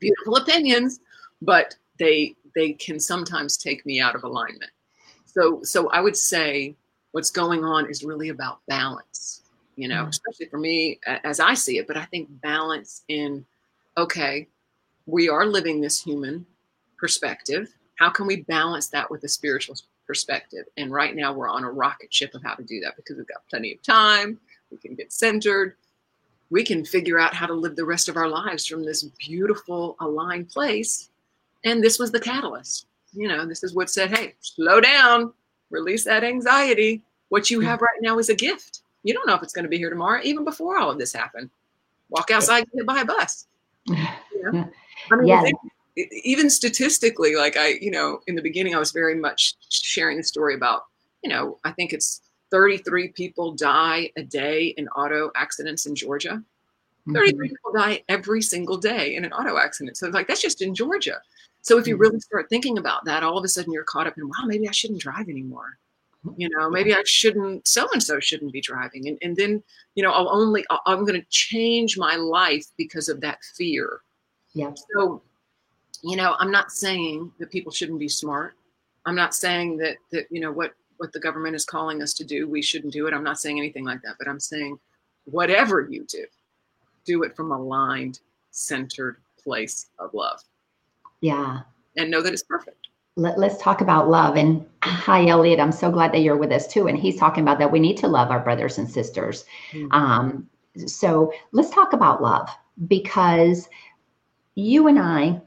Beautiful 0.00 0.36
opinions 0.36 1.00
but 1.42 1.76
they 1.98 2.34
they 2.54 2.72
can 2.72 2.98
sometimes 2.98 3.56
take 3.56 3.84
me 3.84 4.00
out 4.00 4.16
of 4.16 4.24
alignment 4.24 4.72
so 5.32 5.60
so 5.62 5.88
i 5.90 6.00
would 6.00 6.16
say 6.16 6.74
what's 7.12 7.30
going 7.30 7.64
on 7.64 7.88
is 7.88 8.04
really 8.04 8.28
about 8.28 8.60
balance 8.68 9.42
you 9.76 9.88
know 9.88 10.00
mm-hmm. 10.00 10.08
especially 10.08 10.46
for 10.46 10.58
me 10.58 10.98
as 11.24 11.40
i 11.40 11.54
see 11.54 11.78
it 11.78 11.86
but 11.86 11.96
i 11.96 12.04
think 12.06 12.28
balance 12.40 13.02
in 13.08 13.44
okay 13.96 14.46
we 15.06 15.28
are 15.28 15.46
living 15.46 15.80
this 15.80 16.00
human 16.00 16.46
perspective. 17.02 17.74
How 17.96 18.10
can 18.10 18.26
we 18.26 18.42
balance 18.42 18.88
that 18.88 19.10
with 19.10 19.24
a 19.24 19.28
spiritual 19.28 19.76
perspective? 20.06 20.66
And 20.76 20.92
right 20.92 21.14
now 21.14 21.32
we're 21.32 21.48
on 21.48 21.64
a 21.64 21.70
rocket 21.70 22.14
ship 22.14 22.34
of 22.34 22.42
how 22.42 22.54
to 22.54 22.62
do 22.62 22.80
that 22.80 22.96
because 22.96 23.16
we've 23.16 23.26
got 23.26 23.46
plenty 23.50 23.74
of 23.74 23.82
time. 23.82 24.38
We 24.70 24.78
can 24.78 24.94
get 24.94 25.12
centered. 25.12 25.76
We 26.50 26.64
can 26.64 26.84
figure 26.84 27.18
out 27.18 27.34
how 27.34 27.46
to 27.46 27.54
live 27.54 27.76
the 27.76 27.84
rest 27.84 28.08
of 28.08 28.16
our 28.16 28.28
lives 28.28 28.66
from 28.66 28.84
this 28.84 29.02
beautiful 29.02 29.96
aligned 30.00 30.50
place. 30.50 31.10
And 31.64 31.82
this 31.82 31.98
was 31.98 32.12
the 32.12 32.20
catalyst 32.20 32.86
you 33.12 33.28
know, 33.28 33.46
this 33.46 33.62
is 33.62 33.74
what 33.74 33.90
said, 33.90 34.10
hey, 34.10 34.34
slow 34.40 34.80
down, 34.80 35.32
release 35.70 36.04
that 36.04 36.24
anxiety. 36.24 37.02
What 37.28 37.50
you 37.50 37.60
have 37.60 37.80
right 37.80 38.00
now 38.00 38.18
is 38.18 38.28
a 38.28 38.34
gift. 38.34 38.82
You 39.02 39.14
don't 39.14 39.26
know 39.26 39.34
if 39.34 39.42
it's 39.42 39.52
going 39.52 39.64
to 39.64 39.68
be 39.68 39.78
here 39.78 39.90
tomorrow, 39.90 40.20
even 40.22 40.44
before 40.44 40.78
all 40.78 40.90
of 40.90 40.98
this 40.98 41.12
happened. 41.12 41.50
Walk 42.10 42.30
outside, 42.30 42.66
get 42.74 42.86
by 42.86 43.00
a 43.00 43.04
bus. 43.04 43.46
You 44.34 44.50
know? 44.50 44.70
I 45.12 45.16
mean, 45.16 45.28
yeah. 45.28 46.04
even 46.24 46.50
statistically, 46.50 47.36
like 47.36 47.56
I, 47.56 47.74
you 47.80 47.92
know, 47.92 48.20
in 48.26 48.34
the 48.34 48.42
beginning, 48.42 48.74
I 48.74 48.78
was 48.78 48.90
very 48.90 49.14
much 49.14 49.54
sharing 49.68 50.16
the 50.16 50.24
story 50.24 50.56
about, 50.56 50.82
you 51.22 51.30
know, 51.30 51.58
I 51.62 51.70
think 51.70 51.92
it's 51.92 52.22
33 52.50 53.08
people 53.08 53.52
die 53.52 54.10
a 54.16 54.22
day 54.22 54.74
in 54.76 54.88
auto 54.88 55.30
accidents 55.36 55.86
in 55.86 55.94
Georgia. 55.94 56.42
33 57.12 57.32
mm-hmm. 57.32 57.54
people 57.54 57.72
die 57.72 58.02
every 58.08 58.42
single 58.42 58.76
day 58.76 59.16
in 59.16 59.24
an 59.24 59.32
auto 59.32 59.58
accident. 59.58 59.96
So 59.96 60.06
it's 60.06 60.14
like, 60.14 60.28
that's 60.28 60.42
just 60.42 60.62
in 60.62 60.74
Georgia. 60.74 61.20
So 61.62 61.78
if 61.78 61.86
you 61.86 61.94
mm-hmm. 61.94 62.02
really 62.02 62.20
start 62.20 62.48
thinking 62.48 62.78
about 62.78 63.04
that, 63.06 63.22
all 63.22 63.38
of 63.38 63.44
a 63.44 63.48
sudden 63.48 63.72
you're 63.72 63.84
caught 63.84 64.06
up 64.06 64.18
in, 64.18 64.28
wow, 64.28 64.44
maybe 64.46 64.68
I 64.68 64.72
shouldn't 64.72 65.00
drive 65.00 65.28
anymore. 65.28 65.78
You 66.36 66.48
know, 66.50 66.70
maybe 66.70 66.94
I 66.94 67.02
shouldn't, 67.04 67.66
so 67.66 67.88
and 67.92 68.02
so 68.02 68.20
shouldn't 68.20 68.52
be 68.52 68.60
driving. 68.60 69.08
And, 69.08 69.18
and 69.22 69.36
then, 69.36 69.62
you 69.96 70.04
know, 70.04 70.12
I'll 70.12 70.28
only, 70.28 70.64
I'm 70.86 71.04
going 71.04 71.20
to 71.20 71.26
change 71.30 71.98
my 71.98 72.14
life 72.14 72.66
because 72.76 73.08
of 73.08 73.20
that 73.22 73.38
fear. 73.56 74.02
Yeah. 74.54 74.72
So, 74.94 75.22
you 76.02 76.16
know, 76.16 76.36
I'm 76.38 76.52
not 76.52 76.70
saying 76.70 77.32
that 77.40 77.50
people 77.50 77.72
shouldn't 77.72 77.98
be 77.98 78.08
smart. 78.08 78.54
I'm 79.04 79.16
not 79.16 79.34
saying 79.34 79.78
that, 79.78 79.96
that, 80.12 80.26
you 80.30 80.40
know, 80.40 80.52
what, 80.52 80.74
what 80.98 81.12
the 81.12 81.18
government 81.18 81.56
is 81.56 81.64
calling 81.64 82.02
us 82.02 82.14
to 82.14 82.24
do, 82.24 82.48
we 82.48 82.62
shouldn't 82.62 82.92
do 82.92 83.08
it. 83.08 83.14
I'm 83.14 83.24
not 83.24 83.40
saying 83.40 83.58
anything 83.58 83.84
like 83.84 84.02
that, 84.02 84.14
but 84.18 84.28
I'm 84.28 84.38
saying 84.38 84.78
whatever 85.24 85.88
you 85.90 86.04
do, 86.08 86.24
do 87.04 87.24
it 87.24 87.34
from 87.34 87.50
a 87.50 87.56
aligned, 87.56 88.20
centered 88.52 89.16
place 89.42 89.86
of 89.98 90.14
love. 90.14 90.40
Yeah. 91.22 91.60
And 91.96 92.10
know 92.10 92.20
that 92.20 92.32
it's 92.32 92.42
perfect. 92.42 92.88
Let, 93.16 93.38
us 93.38 93.60
talk 93.60 93.80
about 93.80 94.10
love. 94.10 94.36
And 94.36 94.66
hi, 94.82 95.26
Elliot. 95.26 95.60
I'm 95.60 95.72
so 95.72 95.90
glad 95.90 96.12
that 96.12 96.20
you're 96.20 96.36
with 96.36 96.52
us 96.52 96.66
too. 96.66 96.88
And 96.88 96.98
he's 96.98 97.18
talking 97.18 97.42
about 97.42 97.58
that 97.58 97.72
we 97.72 97.80
need 97.80 97.96
to 97.98 98.08
love 98.08 98.30
our 98.30 98.40
brothers 98.40 98.78
and 98.78 98.90
sisters. 98.90 99.44
Mm-hmm. 99.72 99.92
Um, 99.92 100.48
so 100.86 101.32
let's 101.52 101.70
talk 101.70 101.92
about 101.92 102.22
love 102.22 102.48
because 102.88 103.68
you 104.54 104.88
and 104.88 104.98
I 104.98 105.40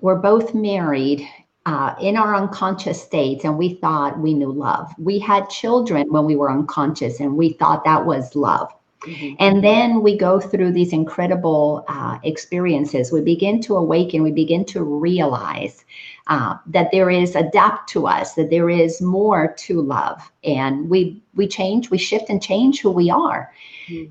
were 0.00 0.16
both 0.16 0.54
married 0.54 1.26
uh, 1.66 1.94
in 2.00 2.16
our 2.16 2.34
unconscious 2.34 3.02
states 3.02 3.44
and 3.44 3.56
we 3.56 3.74
thought 3.74 4.18
we 4.18 4.34
knew 4.34 4.52
love. 4.52 4.92
We 4.98 5.18
had 5.18 5.48
children 5.48 6.10
when 6.12 6.24
we 6.24 6.36
were 6.36 6.50
unconscious 6.50 7.20
and 7.20 7.36
we 7.36 7.52
thought 7.52 7.84
that 7.84 8.04
was 8.04 8.34
love. 8.34 8.72
Mm-hmm. 9.06 9.34
And 9.38 9.64
then 9.64 10.02
we 10.02 10.16
go 10.16 10.38
through 10.38 10.72
these 10.72 10.92
incredible 10.92 11.84
uh, 11.88 12.18
experiences. 12.22 13.10
We 13.10 13.22
begin 13.22 13.60
to 13.62 13.76
awaken, 13.76 14.22
we 14.22 14.32
begin 14.32 14.64
to 14.66 14.82
realize 14.82 15.84
uh, 16.26 16.56
that 16.66 16.90
there 16.92 17.10
is 17.10 17.34
a 17.34 17.44
depth 17.50 17.86
to 17.88 18.06
us, 18.06 18.34
that 18.34 18.50
there 18.50 18.68
is 18.68 19.00
more 19.00 19.54
to 19.58 19.80
love. 19.80 20.30
And 20.44 20.88
we 20.90 21.22
we 21.34 21.48
change, 21.48 21.90
we 21.90 21.98
shift 21.98 22.28
and 22.28 22.42
change 22.42 22.80
who 22.80 22.90
we 22.90 23.10
are. 23.10 23.52
Mm-hmm. 23.88 24.10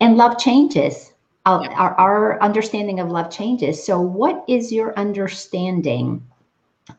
And 0.00 0.16
love 0.16 0.38
changes. 0.38 1.12
Our, 1.44 1.64
yeah. 1.64 1.72
our, 1.72 1.94
our 1.98 2.42
understanding 2.42 3.00
of 3.00 3.10
love 3.10 3.30
changes. 3.30 3.84
So, 3.84 4.00
what 4.00 4.44
is 4.48 4.70
your 4.70 4.96
understanding 4.98 6.22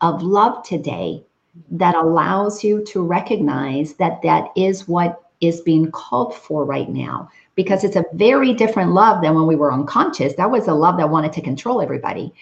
of 0.02 0.22
love 0.22 0.64
today 0.64 1.24
that 1.72 1.96
allows 1.96 2.64
you 2.64 2.84
to 2.86 3.04
recognize 3.04 3.94
that 3.96 4.22
that 4.24 4.50
is 4.56 4.88
what 4.88 5.23
is 5.44 5.62
being 5.62 5.92
called 5.92 6.34
for 6.34 6.64
right 6.64 6.90
now 6.90 7.30
because 7.56 7.84
it's 7.84 7.96
a 7.96 8.06
very 8.14 8.54
different 8.54 8.92
love 8.92 9.22
than 9.22 9.36
when 9.36 9.46
we 9.46 9.56
were 9.56 9.72
unconscious. 9.72 10.34
That 10.36 10.50
was 10.50 10.68
a 10.68 10.74
love 10.74 10.98
that 10.98 11.10
wanted 11.10 11.34
to 11.34 11.42
control 11.42 11.82
everybody. 11.82 12.34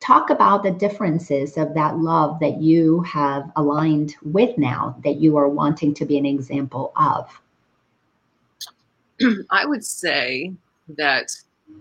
Talk 0.00 0.30
about 0.30 0.62
the 0.62 0.70
differences 0.70 1.56
of 1.56 1.74
that 1.74 1.98
love 1.98 2.38
that 2.40 2.60
you 2.60 3.00
have 3.02 3.50
aligned 3.56 4.14
with 4.22 4.56
now, 4.58 4.96
that 5.04 5.16
you 5.16 5.36
are 5.36 5.48
wanting 5.48 5.94
to 5.94 6.04
be 6.04 6.18
an 6.18 6.26
example 6.26 6.92
of. 6.96 7.40
I 9.50 9.64
would 9.64 9.84
say 9.84 10.52
that 10.96 11.30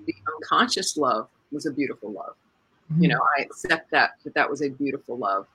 the 0.05 0.15
unconscious 0.35 0.97
love 0.97 1.29
was 1.51 1.65
a 1.65 1.71
beautiful 1.71 2.11
love. 2.11 2.35
Mm-hmm. 2.91 3.03
You 3.03 3.07
know, 3.09 3.21
I 3.37 3.41
accept 3.41 3.91
that 3.91 4.11
that 4.23 4.33
that 4.33 4.49
was 4.49 4.61
a 4.61 4.69
beautiful 4.69 5.17
love. 5.17 5.47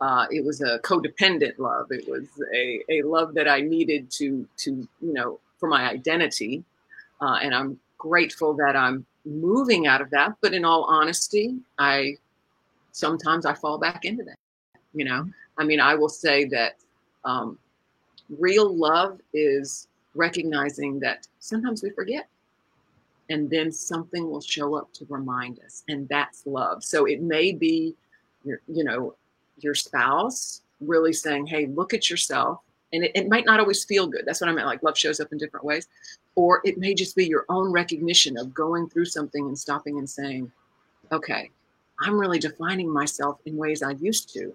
Uh, 0.00 0.26
it 0.30 0.44
was 0.44 0.62
a 0.62 0.78
codependent 0.80 1.58
love. 1.58 1.86
It 1.90 2.08
was 2.08 2.26
a, 2.54 2.82
a 2.88 3.02
love 3.02 3.34
that 3.34 3.48
I 3.48 3.60
needed 3.60 4.10
to 4.12 4.46
to 4.58 4.88
you 5.00 5.12
know 5.12 5.40
for 5.58 5.68
my 5.68 5.90
identity, 5.90 6.64
uh, 7.20 7.38
and 7.42 7.54
I'm 7.54 7.78
grateful 7.98 8.54
that 8.54 8.76
I'm 8.76 9.04
moving 9.26 9.86
out 9.86 10.00
of 10.00 10.10
that. 10.10 10.36
But 10.40 10.54
in 10.54 10.64
all 10.64 10.84
honesty, 10.84 11.56
I 11.78 12.16
sometimes 12.92 13.44
I 13.44 13.54
fall 13.54 13.78
back 13.78 14.04
into 14.04 14.24
that. 14.24 14.38
You 14.94 15.04
know, 15.04 15.28
I 15.58 15.64
mean, 15.64 15.80
I 15.80 15.94
will 15.94 16.08
say 16.08 16.46
that 16.46 16.76
um, 17.24 17.58
real 18.38 18.74
love 18.74 19.20
is 19.34 19.88
recognizing 20.14 20.98
that 21.00 21.26
sometimes 21.38 21.82
we 21.82 21.90
forget 21.90 22.28
and 23.28 23.48
then 23.48 23.70
something 23.70 24.28
will 24.28 24.40
show 24.40 24.74
up 24.74 24.92
to 24.92 25.06
remind 25.08 25.60
us 25.60 25.84
and 25.88 26.08
that's 26.08 26.46
love 26.46 26.82
so 26.82 27.04
it 27.06 27.22
may 27.22 27.52
be 27.52 27.94
you 28.44 28.84
know 28.84 29.14
your 29.62 29.74
spouse 29.74 30.62
really 30.80 31.12
saying, 31.12 31.46
hey, 31.46 31.66
look 31.66 31.94
at 31.94 32.10
yourself. 32.10 32.60
And 32.92 33.04
it, 33.04 33.12
it 33.14 33.28
might 33.28 33.46
not 33.46 33.60
always 33.60 33.84
feel 33.84 34.06
good. 34.06 34.22
That's 34.26 34.40
what 34.40 34.50
I 34.50 34.52
meant. 34.52 34.66
Like 34.66 34.82
love 34.82 34.98
shows 34.98 35.20
up 35.20 35.32
in 35.32 35.38
different 35.38 35.64
ways. 35.64 35.86
Or 36.34 36.60
it 36.64 36.78
may 36.78 36.94
just 36.94 37.14
be 37.14 37.26
your 37.26 37.44
own 37.48 37.70
recognition 37.72 38.36
of 38.36 38.54
going 38.54 38.88
through 38.88 39.04
something 39.06 39.46
and 39.46 39.58
stopping 39.58 39.98
and 39.98 40.08
saying, 40.08 40.50
okay, 41.12 41.50
I'm 42.00 42.18
really 42.18 42.38
defining 42.38 42.90
myself 42.90 43.38
in 43.44 43.56
ways 43.56 43.82
I 43.82 43.92
used 43.92 44.32
to. 44.34 44.54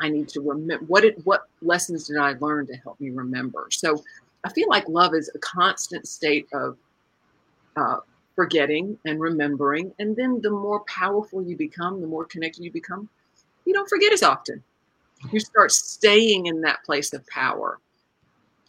I 0.00 0.08
need 0.08 0.28
to 0.30 0.40
remember 0.40 0.84
what 0.86 1.04
it 1.04 1.24
what 1.24 1.46
lessons 1.60 2.08
did 2.08 2.16
I 2.16 2.32
learn 2.40 2.66
to 2.66 2.76
help 2.76 3.00
me 3.00 3.10
remember. 3.10 3.68
So 3.70 4.02
I 4.44 4.50
feel 4.50 4.68
like 4.68 4.88
love 4.88 5.14
is 5.14 5.30
a 5.34 5.38
constant 5.38 6.08
state 6.08 6.48
of 6.52 6.76
uh, 7.76 7.98
forgetting 8.34 8.98
and 9.06 9.20
remembering, 9.20 9.94
and 10.00 10.16
then 10.16 10.40
the 10.40 10.50
more 10.50 10.80
powerful 10.80 11.42
you 11.42 11.56
become, 11.56 12.00
the 12.00 12.06
more 12.06 12.24
connected 12.24 12.64
you 12.64 12.72
become, 12.72 13.08
you 13.64 13.72
don't 13.72 13.88
forget 13.88 14.12
as 14.12 14.22
often. 14.22 14.62
You 15.30 15.40
start 15.40 15.72
staying 15.72 16.46
in 16.46 16.60
that 16.62 16.82
place 16.84 17.12
of 17.12 17.26
power. 17.28 17.78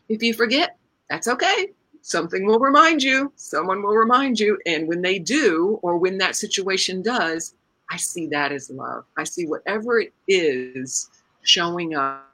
If 0.09 0.21
you 0.21 0.33
forget, 0.33 0.77
that's 1.09 1.27
okay. 1.27 1.69
Something 2.01 2.45
will 2.45 2.59
remind 2.59 3.01
you, 3.01 3.31
someone 3.35 3.81
will 3.81 3.95
remind 3.95 4.39
you. 4.39 4.59
And 4.65 4.87
when 4.87 5.01
they 5.01 5.19
do, 5.19 5.79
or 5.81 5.97
when 5.97 6.17
that 6.17 6.35
situation 6.35 7.01
does, 7.01 7.55
I 7.89 7.97
see 7.97 8.27
that 8.27 8.51
as 8.51 8.69
love. 8.69 9.05
I 9.17 9.23
see 9.23 9.47
whatever 9.47 9.99
it 9.99 10.13
is 10.27 11.09
showing 11.43 11.95
up. 11.95 12.29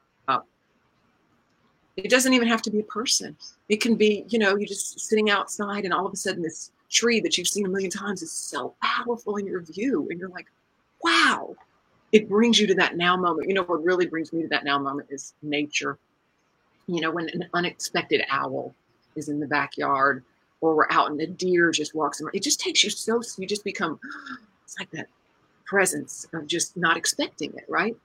It 1.95 2.09
doesn't 2.09 2.33
even 2.33 2.47
have 2.47 2.61
to 2.63 2.71
be 2.71 2.79
a 2.79 2.83
person. 2.83 3.35
It 3.67 3.81
can 3.81 3.95
be, 3.95 4.25
you 4.29 4.39
know, 4.39 4.55
you're 4.55 4.67
just 4.67 4.99
sitting 5.01 5.29
outside 5.29 5.83
and 5.83 5.93
all 5.93 6.05
of 6.05 6.13
a 6.13 6.15
sudden 6.15 6.41
this 6.41 6.71
tree 6.89 7.19
that 7.19 7.37
you've 7.37 7.47
seen 7.47 7.65
a 7.65 7.69
million 7.69 7.91
times 7.91 8.21
is 8.21 8.31
so 8.31 8.73
powerful 8.81 9.35
in 9.35 9.45
your 9.45 9.61
view. 9.61 10.07
And 10.09 10.19
you're 10.19 10.29
like, 10.29 10.47
wow, 11.03 11.55
it 12.11 12.27
brings 12.27 12.59
you 12.59 12.67
to 12.67 12.75
that 12.75 12.97
now 12.97 13.15
moment. 13.15 13.47
You 13.47 13.55
know, 13.55 13.63
what 13.63 13.83
really 13.83 14.07
brings 14.07 14.33
me 14.33 14.41
to 14.41 14.47
that 14.49 14.63
now 14.63 14.79
moment 14.79 15.09
is 15.11 15.33
nature. 15.41 15.97
You 16.87 17.01
know, 17.01 17.11
when 17.11 17.29
an 17.29 17.47
unexpected 17.53 18.23
owl 18.29 18.73
is 19.15 19.29
in 19.29 19.39
the 19.39 19.47
backyard 19.47 20.23
or 20.61 20.75
we're 20.75 20.91
out 20.91 21.11
and 21.11 21.21
a 21.21 21.27
deer 21.27 21.71
just 21.71 21.93
walks 21.93 22.19
around, 22.19 22.35
it 22.35 22.43
just 22.43 22.59
takes 22.59 22.83
you 22.83 22.89
so, 22.89 23.21
you 23.37 23.47
just 23.47 23.63
become, 23.63 23.99
it's 24.63 24.77
like 24.79 24.89
that 24.91 25.07
presence 25.65 26.25
of 26.33 26.47
just 26.47 26.75
not 26.75 26.97
expecting 26.97 27.53
it, 27.55 27.65
right? 27.69 27.95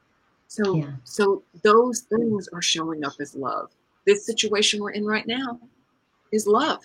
So, 0.49 0.77
yeah. 0.77 0.93
so 1.05 1.43
those 1.63 2.01
things 2.01 2.49
are 2.49 2.63
showing 2.63 3.05
up 3.05 3.15
as 3.21 3.35
love. 3.35 3.71
This 4.07 4.27
situation 4.27 4.83
we're 4.83 4.91
in 4.91 5.07
right 5.07 5.27
now 5.27 5.59
is 6.31 6.47
love. 6.47 6.83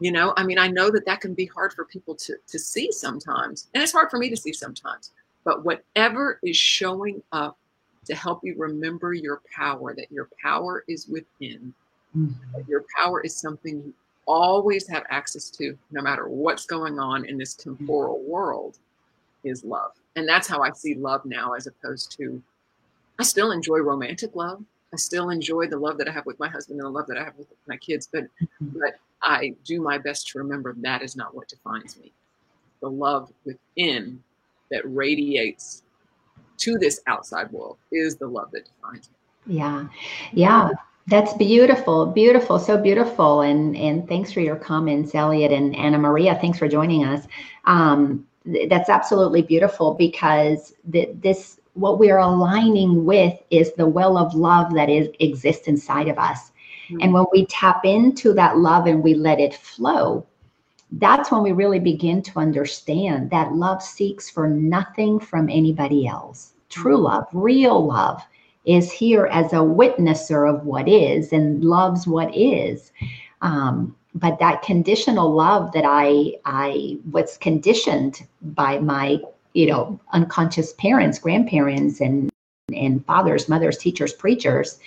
You 0.00 0.12
know, 0.12 0.34
I 0.36 0.44
mean, 0.44 0.58
I 0.58 0.66
know 0.68 0.90
that 0.90 1.06
that 1.06 1.20
can 1.20 1.32
be 1.32 1.46
hard 1.46 1.72
for 1.72 1.84
people 1.84 2.16
to 2.16 2.34
to 2.48 2.58
see 2.58 2.90
sometimes, 2.90 3.68
and 3.72 3.82
it's 3.82 3.92
hard 3.92 4.10
for 4.10 4.18
me 4.18 4.28
to 4.30 4.36
see 4.36 4.52
sometimes. 4.52 5.12
But 5.44 5.64
whatever 5.64 6.38
is 6.42 6.56
showing 6.56 7.22
up 7.32 7.58
to 8.04 8.14
help 8.14 8.40
you 8.42 8.54
remember 8.56 9.12
your 9.12 9.40
power, 9.54 9.94
that 9.94 10.10
your 10.10 10.28
power 10.42 10.84
is 10.88 11.06
within, 11.08 11.72
mm-hmm. 12.16 12.60
your 12.68 12.84
power 12.96 13.20
is 13.20 13.36
something 13.36 13.82
you 13.82 13.94
always 14.26 14.88
have 14.88 15.04
access 15.10 15.50
to, 15.50 15.76
no 15.90 16.02
matter 16.02 16.28
what's 16.28 16.66
going 16.66 16.98
on 16.98 17.24
in 17.24 17.38
this 17.38 17.54
temporal 17.54 18.18
mm-hmm. 18.18 18.30
world, 18.30 18.78
is 19.44 19.64
love. 19.64 19.92
And 20.16 20.28
that's 20.28 20.46
how 20.46 20.62
I 20.62 20.70
see 20.70 20.94
love 20.94 21.24
now, 21.24 21.52
as 21.54 21.66
opposed 21.66 22.12
to, 22.18 22.40
I 23.18 23.24
still 23.24 23.50
enjoy 23.50 23.78
romantic 23.78 24.36
love. 24.36 24.62
I 24.92 24.96
still 24.96 25.30
enjoy 25.30 25.66
the 25.66 25.78
love 25.78 25.98
that 25.98 26.08
I 26.08 26.12
have 26.12 26.26
with 26.26 26.38
my 26.38 26.48
husband 26.48 26.78
and 26.78 26.86
the 26.86 26.90
love 26.90 27.06
that 27.06 27.18
I 27.18 27.24
have 27.24 27.36
with 27.38 27.48
my 27.66 27.76
kids, 27.76 28.08
but 28.12 28.24
mm-hmm. 28.24 28.78
but 28.78 28.98
I 29.22 29.54
do 29.64 29.80
my 29.80 29.98
best 29.98 30.28
to 30.28 30.38
remember 30.38 30.74
that 30.78 31.02
is 31.02 31.16
not 31.16 31.34
what 31.34 31.48
defines 31.48 31.96
me. 31.98 32.12
The 32.80 32.90
love 32.90 33.32
within 33.44 34.22
that 34.72 34.82
radiates 34.84 35.84
to 36.58 36.78
this 36.78 37.00
outside 37.06 37.50
world 37.52 37.78
is 37.92 38.16
the 38.16 38.26
love 38.26 38.50
that 38.52 38.64
defines 38.66 39.08
me. 39.08 39.56
Yeah. 39.56 39.86
Yeah. 40.32 40.70
That's 41.08 41.34
beautiful, 41.34 42.06
beautiful, 42.06 42.60
so 42.60 42.80
beautiful, 42.80 43.40
and 43.40 43.76
and 43.76 44.06
thanks 44.08 44.30
for 44.30 44.38
your 44.38 44.54
comments, 44.54 45.16
Elliot 45.16 45.50
and 45.50 45.74
Anna 45.74 45.98
Maria. 45.98 46.38
Thanks 46.40 46.58
for 46.58 46.68
joining 46.68 47.04
us. 47.04 47.26
Um, 47.64 48.24
th- 48.44 48.68
that's 48.68 48.88
absolutely 48.88 49.42
beautiful 49.42 49.94
because 49.94 50.74
th- 50.92 51.10
this 51.20 51.58
what 51.74 51.98
we 51.98 52.12
are 52.12 52.20
aligning 52.20 53.04
with 53.04 53.36
is 53.50 53.72
the 53.72 53.86
well 53.86 54.16
of 54.16 54.32
love 54.34 54.72
that 54.74 54.88
is 54.88 55.08
exists 55.18 55.66
inside 55.66 56.06
of 56.06 56.18
us, 56.18 56.52
mm-hmm. 56.88 56.98
and 57.00 57.12
when 57.12 57.24
we 57.32 57.46
tap 57.46 57.84
into 57.84 58.32
that 58.34 58.58
love 58.58 58.86
and 58.86 59.02
we 59.02 59.14
let 59.14 59.40
it 59.40 59.54
flow, 59.54 60.24
that's 60.98 61.30
when 61.30 61.42
we 61.42 61.52
really 61.52 61.78
begin 61.78 62.22
to 62.22 62.38
understand 62.38 63.30
that 63.30 63.54
love 63.54 63.82
seeks 63.82 64.28
for 64.28 64.48
nothing 64.48 65.18
from 65.18 65.48
anybody 65.48 66.06
else. 66.06 66.52
True 66.68 66.96
mm-hmm. 66.96 67.04
love, 67.04 67.26
real 67.32 67.86
love, 67.86 68.22
is 68.64 68.92
here 68.92 69.26
as 69.26 69.52
a 69.52 69.56
witnesser 69.56 70.48
of 70.48 70.64
what 70.64 70.88
is 70.88 71.32
and 71.32 71.64
loves 71.64 72.06
what 72.06 72.34
is. 72.36 72.92
Um, 73.40 73.96
but 74.14 74.38
that 74.38 74.62
conditional 74.62 75.32
love 75.32 75.72
that 75.72 75.84
I 75.86 76.34
I 76.44 76.98
was 77.10 77.38
conditioned 77.38 78.26
by 78.42 78.78
my 78.78 79.18
you 79.54 79.66
know 79.66 79.98
unconscious 80.12 80.74
parents, 80.74 81.18
grandparents, 81.18 82.00
and 82.00 82.30
and 82.74 83.04
fathers, 83.06 83.48
mothers, 83.48 83.78
teachers, 83.78 84.12
preachers, 84.12 84.78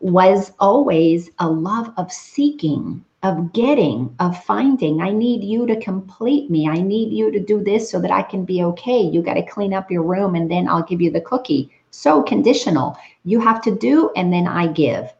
was 0.00 0.52
always 0.58 1.30
a 1.38 1.48
love 1.48 1.92
of 1.98 2.10
seeking 2.10 3.04
of 3.24 3.54
getting, 3.54 4.14
of 4.20 4.44
finding. 4.44 5.00
I 5.00 5.10
need 5.10 5.42
you 5.42 5.66
to 5.66 5.80
complete 5.80 6.50
me. 6.50 6.68
I 6.68 6.74
need 6.74 7.10
you 7.10 7.32
to 7.32 7.40
do 7.40 7.64
this 7.64 7.90
so 7.90 7.98
that 8.00 8.10
I 8.10 8.22
can 8.22 8.44
be 8.44 8.62
okay. 8.62 9.00
You 9.00 9.22
got 9.22 9.34
to 9.34 9.46
clean 9.46 9.72
up 9.72 9.90
your 9.90 10.02
room 10.02 10.34
and 10.34 10.50
then 10.50 10.68
I'll 10.68 10.82
give 10.82 11.00
you 11.00 11.10
the 11.10 11.22
cookie. 11.22 11.70
So 11.90 12.22
conditional. 12.22 12.98
You 13.24 13.40
have 13.40 13.62
to 13.62 13.74
do 13.74 14.10
and 14.14 14.30
then 14.30 14.46
I 14.46 14.66
give. 14.66 15.10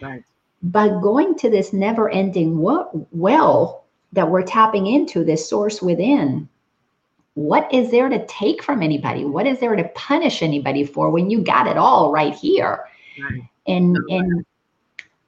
Right. 0.00 0.24
But 0.64 1.00
going 1.00 1.36
to 1.36 1.50
this 1.50 1.72
never 1.72 2.10
ending 2.10 2.58
well 2.58 3.84
that 4.12 4.28
we're 4.28 4.42
tapping 4.42 4.88
into 4.88 5.22
this 5.22 5.48
source 5.48 5.80
within 5.80 6.48
what 7.34 7.72
is 7.72 7.92
there 7.92 8.08
to 8.08 8.26
take 8.26 8.62
from 8.62 8.82
anybody 8.82 9.24
what 9.24 9.46
is 9.46 9.58
there 9.58 9.74
to 9.74 9.88
punish 9.94 10.42
anybody 10.42 10.84
for 10.84 11.08
when 11.08 11.30
you 11.30 11.40
got 11.40 11.66
it 11.66 11.78
all 11.78 12.12
right 12.12 12.34
here 12.34 12.84
right. 13.18 13.40
and 13.66 13.96
and 14.10 14.44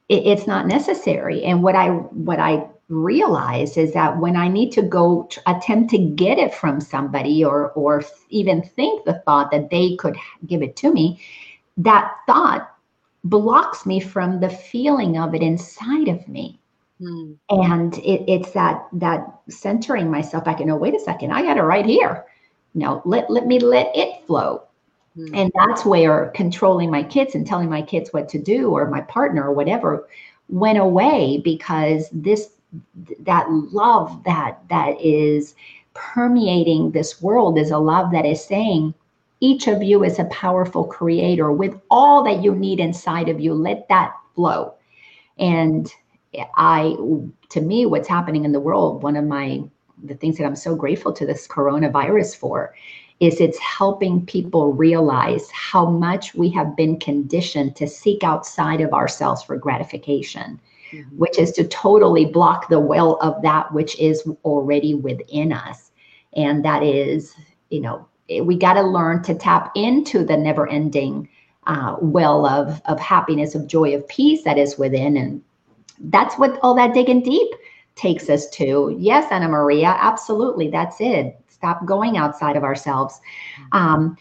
it, 0.08 0.26
it's 0.26 0.46
not 0.46 0.66
necessary 0.66 1.42
and 1.44 1.62
what 1.62 1.74
i 1.74 1.88
what 1.88 2.38
i 2.38 2.66
realize 2.88 3.76
is 3.76 3.92
that 3.94 4.18
when 4.18 4.36
i 4.36 4.48
need 4.48 4.70
to 4.70 4.82
go 4.82 5.28
attempt 5.46 5.90
to 5.90 5.98
get 5.98 6.38
it 6.38 6.54
from 6.54 6.80
somebody 6.80 7.44
or 7.44 7.70
or 7.72 8.04
even 8.28 8.62
think 8.62 9.04
the 9.04 9.20
thought 9.24 9.50
that 9.50 9.70
they 9.70 9.96
could 9.96 10.16
give 10.46 10.62
it 10.62 10.76
to 10.76 10.92
me 10.92 11.20
that 11.76 12.12
thought 12.26 12.76
blocks 13.24 13.86
me 13.86 13.98
from 13.98 14.40
the 14.40 14.50
feeling 14.50 15.18
of 15.18 15.34
it 15.34 15.42
inside 15.42 16.08
of 16.08 16.28
me 16.28 16.58
Mm. 17.00 17.36
And 17.50 17.98
it, 17.98 18.24
it's 18.28 18.52
that 18.52 18.86
that 18.92 19.26
centering 19.48 20.10
myself 20.10 20.44
back 20.44 20.60
and 20.60 20.70
oh 20.70 20.76
wait 20.76 20.94
a 20.94 21.00
second, 21.00 21.32
I 21.32 21.42
got 21.42 21.58
it 21.58 21.62
right 21.62 21.84
here. 21.84 22.24
No, 22.74 23.02
let 23.04 23.30
let 23.30 23.46
me 23.46 23.58
let 23.58 23.94
it 23.94 24.24
flow. 24.26 24.62
Mm. 25.16 25.30
And 25.34 25.52
that's 25.54 25.84
where 25.84 26.30
controlling 26.34 26.90
my 26.90 27.02
kids 27.02 27.34
and 27.34 27.46
telling 27.46 27.68
my 27.68 27.82
kids 27.82 28.12
what 28.12 28.28
to 28.30 28.38
do 28.38 28.70
or 28.70 28.88
my 28.90 29.00
partner 29.02 29.44
or 29.44 29.52
whatever 29.52 30.08
went 30.48 30.78
away 30.78 31.40
because 31.44 32.08
this 32.12 32.50
that 33.20 33.48
love 33.50 34.24
that 34.24 34.58
that 34.68 35.00
is 35.00 35.54
permeating 35.94 36.90
this 36.90 37.22
world 37.22 37.56
is 37.56 37.70
a 37.70 37.78
love 37.78 38.10
that 38.10 38.26
is 38.26 38.44
saying 38.44 38.92
each 39.40 39.68
of 39.68 39.82
you 39.82 40.02
is 40.02 40.18
a 40.18 40.24
powerful 40.24 40.84
creator 40.84 41.52
with 41.52 41.80
all 41.88 42.24
that 42.24 42.42
you 42.42 42.52
need 42.54 42.80
inside 42.80 43.28
of 43.28 43.40
you 43.40 43.54
let 43.54 43.88
that 43.88 44.12
flow 44.34 44.74
and 45.38 45.92
I, 46.56 46.96
to 47.50 47.60
me, 47.60 47.86
what's 47.86 48.08
happening 48.08 48.44
in 48.44 48.52
the 48.52 48.60
world, 48.60 49.02
one 49.02 49.16
of 49.16 49.24
my, 49.24 49.62
the 50.02 50.14
things 50.14 50.38
that 50.38 50.44
I'm 50.44 50.56
so 50.56 50.74
grateful 50.74 51.12
to 51.12 51.26
this 51.26 51.46
coronavirus 51.46 52.36
for 52.36 52.74
is 53.20 53.40
it's 53.40 53.58
helping 53.58 54.24
people 54.26 54.72
realize 54.72 55.50
how 55.50 55.88
much 55.88 56.34
we 56.34 56.50
have 56.50 56.76
been 56.76 56.98
conditioned 56.98 57.76
to 57.76 57.86
seek 57.86 58.24
outside 58.24 58.80
of 58.80 58.92
ourselves 58.92 59.42
for 59.42 59.56
gratification, 59.56 60.60
mm-hmm. 60.90 61.16
which 61.16 61.38
is 61.38 61.52
to 61.52 61.64
totally 61.68 62.24
block 62.24 62.68
the 62.68 62.80
well 62.80 63.16
of 63.20 63.40
that 63.42 63.72
which 63.72 63.98
is 63.98 64.28
already 64.44 64.94
within 64.94 65.52
us. 65.52 65.92
And 66.34 66.64
that 66.64 66.82
is, 66.82 67.34
you 67.70 67.80
know, 67.80 68.06
we 68.42 68.56
got 68.56 68.74
to 68.74 68.82
learn 68.82 69.22
to 69.24 69.34
tap 69.34 69.70
into 69.74 70.24
the 70.24 70.36
never 70.36 70.68
ending 70.68 71.28
uh, 71.66 71.96
well 72.00 72.46
of, 72.46 72.80
of 72.86 72.98
happiness, 72.98 73.54
of 73.54 73.66
joy, 73.66 73.94
of 73.94 74.06
peace 74.08 74.42
that 74.44 74.58
is 74.58 74.76
within. 74.76 75.16
And 75.16 75.42
that's 75.98 76.36
what 76.36 76.58
all 76.62 76.74
that 76.74 76.94
digging 76.94 77.22
deep 77.22 77.48
takes 77.94 78.28
us 78.28 78.48
to. 78.50 78.94
Yes, 78.98 79.30
Anna 79.30 79.48
Maria, 79.48 79.96
absolutely. 79.98 80.68
That's 80.68 80.96
it. 81.00 81.38
Stop 81.64 81.86
going 81.86 82.18
outside 82.18 82.56
of 82.56 82.62
ourselves. 82.62 83.20
Um, 83.72 84.18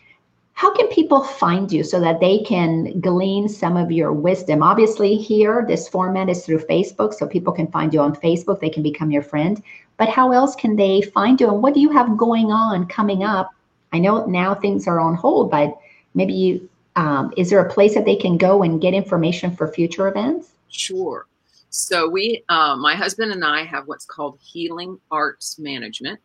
how 0.54 0.74
can 0.74 0.88
people 0.88 1.26
find 1.26 1.70
you 1.70 1.84
so 1.84 2.00
that 2.00 2.22
they 2.22 2.40
can 2.40 3.02
glean 3.02 3.50
some 3.50 3.76
of 3.76 3.92
your 3.92 4.14
wisdom? 4.14 4.64
Obviously, 4.64 5.16
here, 5.16 5.66
this 5.68 5.90
format 5.90 6.30
is 6.30 6.46
through 6.46 6.60
Facebook, 6.60 7.14
so 7.14 7.28
people 7.28 7.52
can 7.52 7.68
find 7.68 7.94
you 7.94 8.00
on 8.00 8.16
Facebook. 8.16 8.62
They 8.62 8.70
can 8.70 8.82
become 8.82 9.12
your 9.12 9.24
friend. 9.24 9.62
But 9.98 10.08
how 10.08 10.32
else 10.32 10.56
can 10.56 10.78
they 10.78 11.02
find 11.02 11.42
you? 11.42 11.50
And 11.50 11.62
what 11.62 11.74
do 11.74 11.82
you 11.82 11.92
have 11.92 12.16
going 12.16 12.50
on 12.50 12.88
coming 12.88 13.26
up? 13.26 13.54
I 13.92 14.00
know 14.00 14.26
now 14.26 14.56
things 14.56 14.88
are 14.88 15.02
on 15.02 15.16
hold, 15.16 15.52
but 15.52 15.78
maybe 16.14 16.34
you, 16.34 16.70
um, 16.96 17.34
is 17.36 17.50
there 17.50 17.60
a 17.60 17.70
place 17.70 17.94
that 17.96 18.06
they 18.06 18.16
can 18.16 18.38
go 18.38 18.64
and 18.64 18.80
get 18.80 18.94
information 18.94 19.54
for 19.54 19.68
future 19.68 20.08
events? 20.08 20.52
Sure. 20.70 21.28
So 21.72 22.08
we, 22.08 22.46
uh, 22.48 22.78
my 22.78 22.96
husband 22.96 23.34
and 23.34 23.44
I 23.44 23.66
have 23.66 23.88
what's 23.88 24.06
called 24.06 24.40
Healing 24.42 24.98
Arts 25.12 25.60
Management, 25.60 26.22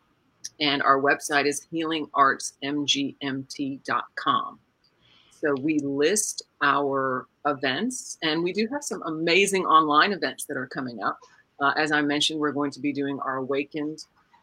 and 0.59 0.81
our 0.81 1.01
website 1.01 1.45
is 1.45 1.67
healingartsmgmt.com. 1.73 4.59
So 5.39 5.55
we 5.61 5.79
list 5.79 6.43
our 6.61 7.27
events, 7.45 8.17
and 8.21 8.43
we 8.43 8.51
do 8.51 8.67
have 8.71 8.83
some 8.83 9.01
amazing 9.03 9.65
online 9.65 10.11
events 10.11 10.45
that 10.45 10.57
are 10.57 10.67
coming 10.67 11.01
up. 11.01 11.17
Uh, 11.61 11.73
as 11.77 11.91
I 11.91 12.01
mentioned, 12.01 12.39
we're 12.39 12.51
going 12.51 12.71
to 12.71 12.79
be 12.79 12.91
doing 12.91 13.19
our 13.21 13.37
Awakened 13.37 13.99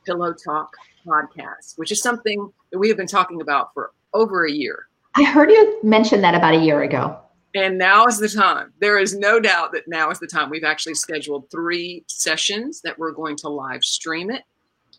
Pillow 0.07 0.33
Talk 0.33 0.71
podcast, 1.07 1.77
which 1.77 1.93
is 1.93 2.03
something 2.03 2.51
that 2.73 2.79
we 2.79 2.89
have 2.89 2.97
been 2.97 3.07
talking 3.07 3.43
about 3.43 3.75
for 3.75 3.93
over 4.15 4.47
a 4.47 4.51
year. 4.51 4.87
I 5.17 5.25
heard 5.25 5.51
you 5.51 5.79
mention 5.83 6.21
that 6.23 6.35
about 6.35 6.55
a 6.55 6.59
year 6.59 6.83
ago. 6.83 7.19
And 7.55 7.79
now 7.79 8.07
is 8.07 8.19
the 8.19 8.29
time. 8.29 8.73
There 8.81 8.99
is 8.99 9.17
no 9.17 9.41
doubt 9.41 9.73
that 9.73 9.89
now 9.89 10.11
is 10.11 10.19
the 10.19 10.27
time. 10.27 10.51
We've 10.51 10.65
actually 10.65 10.95
scheduled 10.95 11.51
three 11.51 12.05
sessions 12.07 12.83
that 12.83 12.99
we're 12.99 13.13
going 13.13 13.37
to 13.39 13.49
live 13.49 13.83
stream 13.83 14.31
it. 14.31 14.43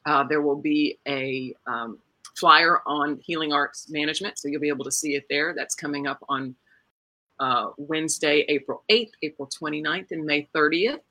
Uh, 0.08 0.24
there 0.24 0.41
will 0.41 0.55
be 0.55 0.97
a 1.08 1.53
um, 1.68 1.99
flyer 2.36 2.82
on 2.88 3.20
Healing 3.22 3.51
Arts 3.51 3.89
Management, 3.91 4.39
so 4.39 4.47
you'll 4.47 4.62
be 4.62 4.70
able 4.70 4.86
to 4.86 4.91
see 4.91 5.16
it 5.16 5.26
there. 5.30 5.53
That's 5.53 5.76
coming 5.76 6.08
up 6.08 6.24
on 6.30 6.55
uh, 7.39 7.68
Wednesday, 7.78 8.45
April 8.47 8.84
8th, 8.89 9.12
April 9.22 9.49
29th, 9.62 10.12
and 10.12 10.26
May 10.26 10.47
30th. 10.55 11.01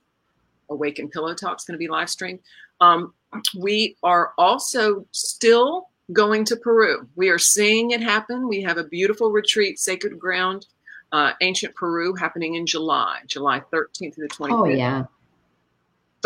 Awaken 0.71 1.09
Pillow 1.09 1.35
Talk 1.35 1.59
is 1.61 1.65
going 1.65 1.75
to 1.75 1.79
be 1.79 1.89
live 1.89 2.11
streamed. 2.11 2.41
Um, 2.81 3.13
we 3.57 3.97
are 4.03 4.33
also 4.39 5.07
still 5.13 5.89
going 6.13 6.45
to 6.47 6.57
Peru. 6.57 7.07
We 7.17 7.29
are 7.29 7.39
seeing 7.39 7.91
it 7.91 8.03
happen. 8.03 8.49
We 8.49 8.63
have 8.63 8.79
a 8.79 8.85
beautiful 8.85 9.31
retreat, 9.31 9.79
Sacred 9.79 10.19
Ground 10.19 10.67
uh, 11.13 11.33
Ancient 11.41 11.75
Peru 11.75 12.15
happening 12.15 12.55
in 12.55 12.67
July, 12.67 13.21
July 13.27 13.61
13th 13.73 14.15
to 14.15 14.21
the 14.21 14.29
25th. 14.29 14.51
Oh, 14.51 14.65
yeah. 14.65 15.05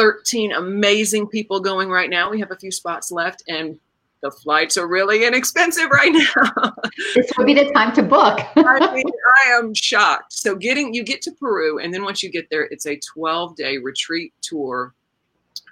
13 0.01 0.53
amazing 0.53 1.27
people 1.27 1.61
going 1.61 1.91
right 1.91 2.09
now. 2.09 2.31
We 2.31 2.41
have 2.41 2.51
a 2.51 2.57
few 2.57 2.71
spots 2.71 3.13
left, 3.13 3.43
and 3.49 3.79
the 4.23 4.31
flights 4.31 4.79
are 4.79 4.89
really 4.89 5.27
inexpensive 5.27 5.91
right 5.91 6.11
now. 6.11 6.73
this 7.15 7.31
would 7.37 7.47
be 7.47 7.53
the 7.53 7.71
time 7.73 7.95
to 7.97 8.03
book. 8.03 8.41
I 8.57 8.95
mean, 8.95 9.05
I 9.45 9.49
am 9.51 9.75
shocked. 9.75 10.33
So 10.33 10.57
getting 10.57 10.95
you 10.95 11.05
get 11.05 11.21
to 11.23 11.33
Peru, 11.33 11.81
and 11.81 11.93
then 11.93 12.03
once 12.03 12.23
you 12.23 12.31
get 12.31 12.49
there, 12.49 12.63
it's 12.71 12.87
a 12.87 12.99
12 13.13 13.57
day 13.57 13.77
retreat 13.77 14.33
tour 14.41 14.95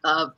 of 0.04 0.34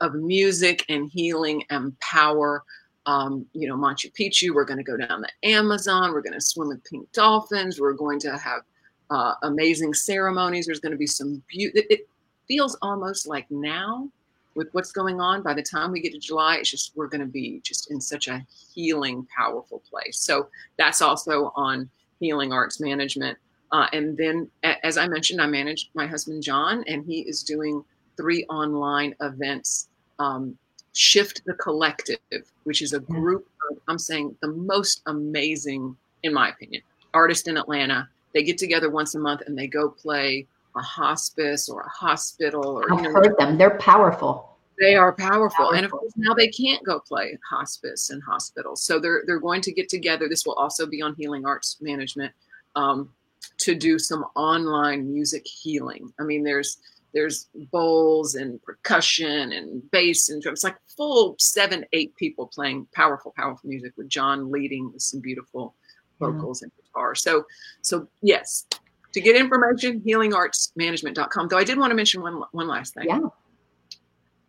of 0.00 0.14
music 0.14 0.84
and 0.88 1.08
healing 1.08 1.62
and 1.70 1.98
power 2.00 2.64
um, 3.06 3.46
you 3.54 3.68
know, 3.68 3.76
Machu 3.76 4.12
Picchu. 4.12 4.52
We're 4.52 4.64
going 4.64 4.78
to 4.78 4.84
go 4.84 4.96
down 4.96 5.22
the 5.22 5.48
Amazon. 5.48 6.12
We're 6.12 6.22
going 6.22 6.34
to 6.34 6.40
swim 6.40 6.68
with 6.68 6.84
pink 6.84 7.10
dolphins. 7.12 7.80
We're 7.80 7.94
going 7.94 8.18
to 8.20 8.36
have 8.36 8.62
uh, 9.10 9.34
amazing 9.44 9.94
ceremonies. 9.94 10.66
There's 10.66 10.80
going 10.80 10.92
to 10.92 10.98
be 10.98 11.06
some 11.06 11.42
beauty. 11.48 12.02
Feels 12.48 12.76
almost 12.82 13.28
like 13.28 13.50
now 13.50 14.08
with 14.54 14.68
what's 14.72 14.90
going 14.90 15.20
on. 15.20 15.42
By 15.42 15.54
the 15.54 15.62
time 15.62 15.92
we 15.92 16.00
get 16.00 16.12
to 16.12 16.18
July, 16.18 16.56
it's 16.56 16.70
just 16.70 16.92
we're 16.96 17.06
going 17.06 17.20
to 17.20 17.26
be 17.26 17.60
just 17.62 17.90
in 17.90 18.00
such 18.00 18.26
a 18.26 18.44
healing, 18.74 19.26
powerful 19.36 19.82
place. 19.88 20.18
So 20.18 20.48
that's 20.78 21.00
also 21.00 21.52
on 21.54 21.88
healing 22.18 22.52
arts 22.52 22.80
management. 22.80 23.38
Uh, 23.70 23.86
and 23.92 24.16
then, 24.16 24.50
as 24.82 24.96
I 24.96 25.06
mentioned, 25.06 25.40
I 25.40 25.46
manage 25.46 25.90
my 25.94 26.06
husband 26.06 26.42
John, 26.42 26.82
and 26.88 27.04
he 27.04 27.20
is 27.20 27.42
doing 27.42 27.84
three 28.16 28.44
online 28.46 29.14
events 29.20 29.88
um, 30.18 30.58
Shift 30.94 31.42
the 31.46 31.54
Collective, 31.54 32.18
which 32.64 32.82
is 32.82 32.92
a 32.92 32.98
group 32.98 33.46
of, 33.70 33.78
I'm 33.86 33.98
saying, 33.98 34.36
the 34.40 34.48
most 34.48 35.02
amazing, 35.06 35.96
in 36.24 36.34
my 36.34 36.48
opinion, 36.48 36.82
artists 37.14 37.46
in 37.46 37.56
Atlanta. 37.56 38.08
They 38.34 38.42
get 38.42 38.58
together 38.58 38.90
once 38.90 39.14
a 39.14 39.18
month 39.18 39.42
and 39.46 39.56
they 39.56 39.68
go 39.68 39.88
play 39.88 40.46
a 40.78 40.82
hospice 40.82 41.68
or 41.68 41.82
a 41.82 41.88
hospital. 41.88 42.78
Or, 42.78 42.92
I've 42.92 42.98
you 42.98 43.04
know, 43.04 43.12
heard 43.12 43.36
them. 43.38 43.58
They're 43.58 43.78
powerful. 43.78 44.56
They 44.80 44.94
are 44.94 45.12
powerful. 45.12 45.50
powerful. 45.56 45.74
And 45.74 45.84
of 45.84 45.90
course, 45.90 46.12
now 46.16 46.34
they 46.34 46.48
can't 46.48 46.84
go 46.84 47.00
play 47.00 47.36
hospice 47.48 48.10
and 48.10 48.22
hospitals. 48.22 48.82
So 48.82 49.00
they're, 49.00 49.22
they're 49.26 49.40
going 49.40 49.60
to 49.62 49.72
get 49.72 49.88
together. 49.88 50.28
This 50.28 50.46
will 50.46 50.54
also 50.54 50.86
be 50.86 51.02
on 51.02 51.14
Healing 51.16 51.44
Arts 51.44 51.78
Management 51.80 52.32
um, 52.76 53.10
to 53.58 53.74
do 53.74 53.98
some 53.98 54.24
online 54.36 55.12
music 55.12 55.46
healing. 55.46 56.12
I 56.20 56.22
mean, 56.22 56.44
there's 56.44 56.78
there's 57.14 57.48
bowls 57.72 58.34
and 58.34 58.62
percussion 58.62 59.52
and 59.52 59.90
bass 59.90 60.28
and 60.28 60.42
drums, 60.42 60.62
like 60.62 60.76
full 60.96 61.36
seven, 61.38 61.84
eight 61.92 62.14
people 62.16 62.46
playing 62.46 62.86
powerful, 62.94 63.32
powerful 63.36 63.68
music 63.68 63.92
with 63.96 64.08
John 64.08 64.50
leading 64.50 64.92
with 64.92 65.02
some 65.02 65.20
beautiful 65.20 65.74
vocals 66.20 66.60
yeah. 66.60 66.66
and 66.66 66.72
guitar. 66.76 67.14
So, 67.14 67.44
so 67.80 68.06
yes, 68.20 68.66
to 69.12 69.20
get 69.20 69.36
information, 69.36 70.00
healingartsmanagement.com. 70.00 71.48
Though 71.48 71.58
I 71.58 71.64
did 71.64 71.78
want 71.78 71.90
to 71.90 71.94
mention 71.94 72.22
one, 72.22 72.42
one 72.52 72.68
last 72.68 72.94
thing. 72.94 73.06
Yeah. 73.08 73.20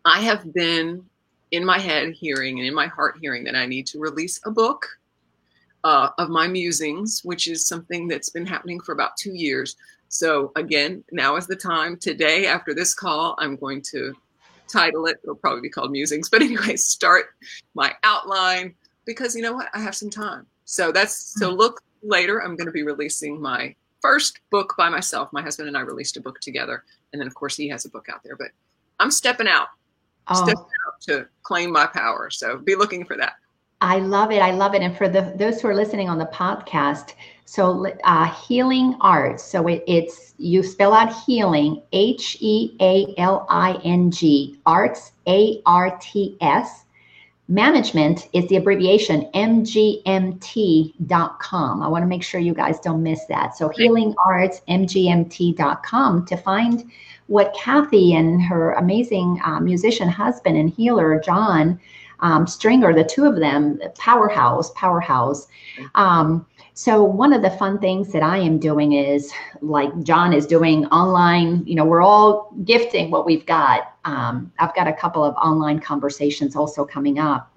I 0.04 0.20
have 0.20 0.52
been 0.52 1.04
in 1.50 1.64
my 1.64 1.78
head 1.78 2.12
hearing 2.12 2.58
and 2.58 2.66
in 2.66 2.74
my 2.74 2.86
heart 2.86 3.18
hearing 3.20 3.44
that 3.44 3.56
I 3.56 3.66
need 3.66 3.86
to 3.88 3.98
release 3.98 4.40
a 4.44 4.50
book 4.50 4.86
uh, 5.84 6.10
of 6.18 6.28
my 6.28 6.46
musings, 6.46 7.22
which 7.24 7.48
is 7.48 7.66
something 7.66 8.06
that's 8.06 8.30
been 8.30 8.46
happening 8.46 8.80
for 8.80 8.92
about 8.92 9.16
two 9.16 9.32
years. 9.32 9.76
So 10.08 10.52
again, 10.56 11.04
now 11.12 11.36
is 11.36 11.46
the 11.46 11.56
time. 11.56 11.96
Today, 11.96 12.46
after 12.46 12.74
this 12.74 12.94
call, 12.94 13.34
I'm 13.38 13.56
going 13.56 13.82
to 13.92 14.14
title 14.68 15.06
it. 15.06 15.18
It'll 15.22 15.34
probably 15.34 15.62
be 15.62 15.70
called 15.70 15.90
Musings. 15.90 16.28
But 16.28 16.42
anyway, 16.42 16.76
start 16.76 17.26
my 17.74 17.94
outline 18.04 18.74
because 19.04 19.34
you 19.34 19.42
know 19.42 19.52
what? 19.52 19.68
I 19.74 19.80
have 19.80 19.94
some 19.94 20.10
time. 20.10 20.46
So 20.64 20.92
that's 20.92 21.38
so 21.38 21.50
hmm. 21.50 21.56
look 21.56 21.82
later. 22.02 22.42
I'm 22.42 22.56
going 22.56 22.66
to 22.66 22.72
be 22.72 22.82
releasing 22.82 23.40
my 23.40 23.74
first 24.00 24.40
book 24.50 24.74
by 24.76 24.88
myself. 24.88 25.32
My 25.32 25.42
husband 25.42 25.68
and 25.68 25.76
I 25.76 25.80
released 25.80 26.16
a 26.16 26.20
book 26.20 26.40
together. 26.40 26.84
And 27.12 27.20
then 27.20 27.26
of 27.26 27.34
course 27.34 27.56
he 27.56 27.68
has 27.68 27.84
a 27.84 27.90
book 27.90 28.08
out 28.12 28.22
there. 28.24 28.36
But 28.36 28.48
I'm 28.98 29.10
stepping 29.10 29.48
out. 29.48 29.68
oh. 30.28 30.44
step 30.44 30.56
out 30.58 31.00
to 31.02 31.28
claim 31.42 31.72
my 31.72 31.86
power. 31.86 32.30
So 32.30 32.58
be 32.58 32.74
looking 32.74 33.04
for 33.04 33.16
that. 33.16 33.34
I 33.80 33.98
love 33.98 34.30
it. 34.30 34.42
I 34.42 34.50
love 34.50 34.74
it. 34.74 34.82
And 34.82 34.96
for 34.96 35.08
the 35.08 35.32
those 35.36 35.60
who 35.60 35.68
are 35.68 35.74
listening 35.74 36.08
on 36.08 36.18
the 36.18 36.26
podcast, 36.26 37.14
so 37.46 37.86
uh, 38.04 38.32
healing 38.34 38.94
arts. 39.00 39.42
So 39.42 39.66
it, 39.68 39.82
it's 39.86 40.34
you 40.36 40.62
spell 40.62 40.92
out 40.92 41.12
healing 41.24 41.82
H 41.92 42.36
E 42.40 42.76
A 42.80 43.14
L 43.16 43.46
I 43.48 43.80
N 43.82 44.10
G 44.10 44.58
arts 44.66 45.12
A 45.26 45.62
R 45.64 45.98
T 46.00 46.36
S. 46.40 46.84
Management 47.50 48.28
is 48.32 48.46
the 48.46 48.56
abbreviation 48.56 49.28
mgmt.com. 49.34 51.02
I 51.82 51.88
want 51.88 52.02
to 52.02 52.06
make 52.06 52.22
sure 52.22 52.38
you 52.40 52.54
guys 52.54 52.78
don't 52.78 53.02
miss 53.02 53.24
that. 53.24 53.56
So 53.56 53.68
healing 53.70 54.14
arts 54.24 54.62
mgmt.com 54.68 56.26
to 56.26 56.36
find 56.36 56.88
what 57.26 57.52
Kathy 57.60 58.14
and 58.14 58.40
her 58.40 58.74
amazing 58.74 59.40
uh, 59.44 59.58
musician 59.58 60.08
husband 60.08 60.56
and 60.56 60.70
healer 60.70 61.20
John 61.20 61.80
um, 62.20 62.46
Stringer, 62.46 62.94
the 62.94 63.02
two 63.02 63.24
of 63.24 63.34
them, 63.40 63.80
powerhouse, 63.98 64.70
powerhouse. 64.76 65.48
Um, 65.96 66.46
so 66.74 67.02
one 67.02 67.32
of 67.32 67.42
the 67.42 67.50
fun 67.50 67.80
things 67.80 68.12
that 68.12 68.22
I 68.22 68.38
am 68.38 68.60
doing 68.60 68.92
is 68.92 69.32
like 69.60 69.90
John 70.04 70.32
is 70.32 70.46
doing 70.46 70.86
online, 70.86 71.66
you 71.66 71.74
know, 71.74 71.84
we're 71.84 72.02
all 72.02 72.54
gifting 72.64 73.10
what 73.10 73.26
we've 73.26 73.44
got. 73.44 73.89
Um, 74.04 74.52
I've 74.58 74.74
got 74.74 74.88
a 74.88 74.92
couple 74.92 75.24
of 75.24 75.34
online 75.36 75.80
conversations 75.80 76.56
also 76.56 76.84
coming 76.84 77.18
up. 77.18 77.50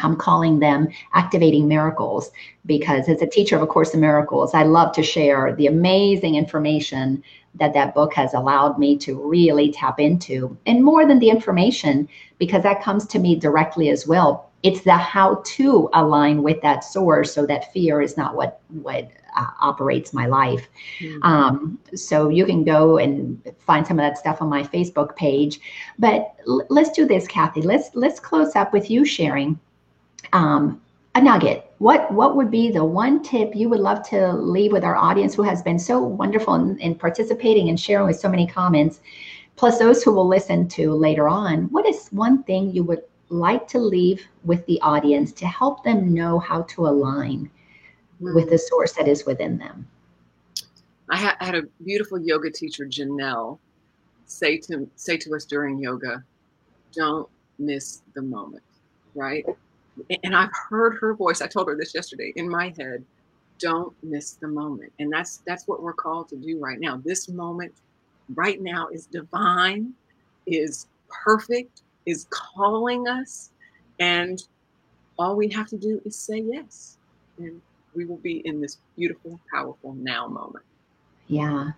I'm 0.00 0.16
calling 0.16 0.58
them 0.58 0.88
activating 1.12 1.68
miracles 1.68 2.32
because 2.66 3.08
as 3.08 3.22
a 3.22 3.26
teacher 3.26 3.54
of 3.54 3.62
a 3.62 3.66
course 3.66 3.94
in 3.94 4.00
miracles, 4.00 4.52
I 4.52 4.64
love 4.64 4.92
to 4.94 5.04
share 5.04 5.54
the 5.54 5.68
amazing 5.68 6.34
information 6.34 7.22
that 7.54 7.74
that 7.74 7.94
book 7.94 8.12
has 8.14 8.34
allowed 8.34 8.78
me 8.78 8.96
to 8.98 9.14
really 9.14 9.70
tap 9.70 10.00
into 10.00 10.56
and 10.66 10.82
more 10.82 11.06
than 11.06 11.20
the 11.20 11.30
information 11.30 12.08
because 12.38 12.64
that 12.64 12.82
comes 12.82 13.06
to 13.06 13.18
me 13.18 13.36
directly 13.36 13.88
as 13.88 14.06
well 14.06 14.50
it's 14.64 14.80
the 14.80 14.96
how 14.96 15.42
to 15.44 15.90
align 15.92 16.42
with 16.42 16.60
that 16.62 16.82
source 16.82 17.32
so 17.32 17.46
that 17.46 17.72
fear 17.72 18.00
is 18.00 18.16
not 18.16 18.34
what 18.34 18.60
what 18.68 19.08
uh, 19.36 19.46
operates 19.60 20.12
my 20.12 20.26
life 20.26 20.68
mm-hmm. 21.00 21.22
um, 21.22 21.78
so 21.94 22.28
you 22.28 22.44
can 22.46 22.64
go 22.64 22.98
and 22.98 23.40
find 23.58 23.86
some 23.86 23.98
of 23.98 24.02
that 24.02 24.18
stuff 24.18 24.40
on 24.40 24.48
my 24.48 24.62
facebook 24.62 25.14
page 25.16 25.60
but 25.98 26.34
l- 26.48 26.66
let's 26.70 26.90
do 26.90 27.06
this 27.06 27.26
kathy 27.26 27.62
let's 27.62 27.90
let's 27.94 28.20
close 28.20 28.56
up 28.56 28.72
with 28.72 28.90
you 28.90 29.04
sharing 29.04 29.58
um, 30.32 30.80
a 31.14 31.20
nugget 31.20 31.70
what 31.78 32.10
what 32.12 32.36
would 32.36 32.50
be 32.50 32.70
the 32.70 32.84
one 32.84 33.22
tip 33.22 33.54
you 33.54 33.68
would 33.68 33.80
love 33.80 34.02
to 34.08 34.32
leave 34.32 34.72
with 34.72 34.84
our 34.84 34.96
audience 34.96 35.34
who 35.34 35.42
has 35.42 35.62
been 35.62 35.78
so 35.78 36.00
wonderful 36.00 36.54
in, 36.54 36.78
in 36.78 36.94
participating 36.94 37.68
and 37.68 37.78
sharing 37.78 38.06
with 38.06 38.18
so 38.18 38.28
many 38.28 38.46
comments 38.46 39.00
plus 39.56 39.78
those 39.78 40.02
who 40.02 40.12
will 40.12 40.26
listen 40.26 40.68
to 40.68 40.92
later 40.92 41.28
on 41.28 41.64
what 41.70 41.86
is 41.86 42.08
one 42.08 42.42
thing 42.42 42.70
you 42.70 42.82
would 42.82 43.02
like 43.34 43.66
to 43.68 43.78
leave 43.78 44.26
with 44.44 44.64
the 44.66 44.80
audience 44.80 45.32
to 45.32 45.46
help 45.46 45.82
them 45.84 46.12
know 46.12 46.38
how 46.38 46.62
to 46.62 46.86
align. 46.86 47.50
With 48.20 48.50
the 48.50 48.58
source 48.58 48.92
that 48.92 49.08
is 49.08 49.26
within 49.26 49.58
them 49.58 49.86
i 51.10 51.16
ha- 51.16 51.36
had 51.40 51.54
a 51.54 51.62
beautiful 51.84 52.18
yoga 52.18 52.50
teacher 52.50 52.86
janelle 52.86 53.58
say 54.26 54.56
to 54.56 54.88
say 54.96 55.16
to 55.16 55.34
us 55.34 55.44
during 55.44 55.78
yoga 55.78 56.22
don't 56.94 57.28
miss 57.58 58.02
the 58.14 58.22
moment 58.22 58.62
right 59.14 59.44
and 60.22 60.34
I've 60.34 60.50
heard 60.68 60.96
her 61.00 61.14
voice. 61.14 61.40
I 61.40 61.46
told 61.46 61.68
her 61.68 61.76
this 61.76 61.94
yesterday 61.94 62.32
in 62.36 62.48
my 62.48 62.74
head. 62.78 63.04
Don't 63.60 63.94
miss 64.02 64.32
the 64.32 64.48
moment, 64.48 64.92
and 64.98 65.12
that's 65.12 65.38
that's 65.46 65.68
what 65.68 65.80
we're 65.80 65.92
called 65.92 66.28
to 66.30 66.36
do 66.36 66.58
right 66.58 66.80
now. 66.80 67.00
This 67.04 67.28
moment, 67.28 67.72
right 68.34 68.60
now, 68.60 68.88
is 68.88 69.06
divine, 69.06 69.92
is 70.46 70.88
perfect, 71.08 71.82
is 72.04 72.26
calling 72.30 73.06
us, 73.06 73.50
and 74.00 74.42
all 75.18 75.36
we 75.36 75.48
have 75.50 75.68
to 75.68 75.78
do 75.78 76.02
is 76.04 76.16
say 76.16 76.38
yes, 76.38 76.98
and 77.38 77.62
we 77.94 78.04
will 78.04 78.18
be 78.18 78.42
in 78.44 78.60
this 78.60 78.78
beautiful, 78.96 79.40
powerful 79.52 79.94
now 79.94 80.26
moment. 80.26 80.64
Yeah, 81.26 81.70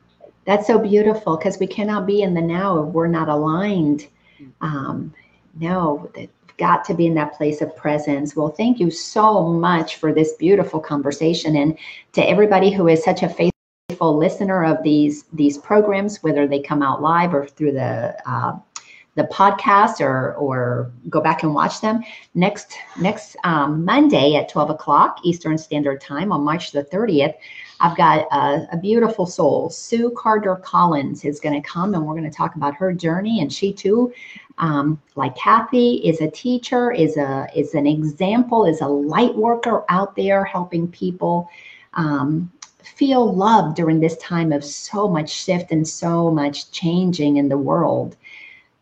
that's 0.44 0.66
so 0.66 0.78
beautiful 0.78 1.36
because 1.36 1.58
we 1.58 1.66
cannot 1.66 2.06
be 2.06 2.22
in 2.22 2.34
the 2.34 2.40
now 2.40 2.82
if 2.82 2.92
we're 2.92 3.06
not 3.06 3.28
aligned. 3.28 4.08
Mm. 4.40 4.52
Um, 4.60 5.14
no, 5.58 6.10
that 6.14 6.28
got 6.58 6.84
to 6.86 6.94
be 6.94 7.06
in 7.06 7.14
that 7.14 7.34
place 7.34 7.60
of 7.60 7.74
presence. 7.76 8.34
Well, 8.34 8.48
thank 8.48 8.80
you 8.80 8.90
so 8.90 9.42
much 9.42 9.96
for 9.96 10.12
this 10.12 10.32
beautiful 10.34 10.80
conversation. 10.80 11.56
And 11.56 11.78
to 12.12 12.28
everybody 12.28 12.70
who 12.72 12.88
is 12.88 13.04
such 13.04 13.22
a 13.22 13.28
faithful 13.28 14.16
listener 14.16 14.64
of 14.64 14.82
these 14.82 15.24
these 15.32 15.58
programs, 15.58 16.22
whether 16.22 16.46
they 16.46 16.60
come 16.60 16.82
out 16.82 17.02
live 17.02 17.34
or 17.34 17.46
through 17.46 17.72
the 17.72 18.16
uh, 18.26 18.56
the 19.16 19.24
podcast 19.24 20.00
or 20.00 20.34
or 20.34 20.92
go 21.10 21.20
back 21.20 21.42
and 21.42 21.52
watch 21.52 21.80
them 21.80 22.02
next 22.34 22.76
next 23.00 23.36
um, 23.44 23.84
Monday 23.84 24.36
at 24.36 24.48
12 24.48 24.70
o'clock 24.70 25.18
Eastern 25.24 25.58
Standard 25.58 26.00
Time 26.00 26.32
on 26.32 26.42
March 26.42 26.70
the 26.70 26.84
30th. 26.84 27.34
I've 27.80 27.96
got 27.96 28.26
a, 28.32 28.68
a 28.72 28.78
beautiful 28.78 29.26
soul, 29.26 29.68
Sue 29.68 30.10
Carter 30.16 30.56
Collins, 30.56 31.26
is 31.26 31.40
going 31.40 31.60
to 31.60 31.68
come 31.68 31.94
and 31.94 32.06
we're 32.06 32.14
going 32.14 32.30
to 32.30 32.34
talk 32.34 32.54
about 32.54 32.74
her 32.76 32.92
journey. 32.92 33.40
And 33.40 33.52
she 33.52 33.70
too 33.72 34.14
um, 34.58 35.00
like 35.16 35.36
Kathy 35.36 35.96
is 35.96 36.20
a 36.20 36.30
teacher, 36.30 36.90
is 36.92 37.16
a 37.16 37.46
is 37.54 37.74
an 37.74 37.86
example, 37.86 38.64
is 38.64 38.80
a 38.80 38.88
light 38.88 39.34
worker 39.34 39.84
out 39.88 40.16
there 40.16 40.44
helping 40.44 40.88
people 40.88 41.50
um, 41.94 42.50
feel 42.82 43.34
love 43.34 43.74
during 43.74 44.00
this 44.00 44.16
time 44.18 44.52
of 44.52 44.64
so 44.64 45.08
much 45.08 45.30
shift 45.30 45.72
and 45.72 45.86
so 45.86 46.30
much 46.30 46.70
changing 46.70 47.36
in 47.36 47.48
the 47.48 47.58
world. 47.58 48.16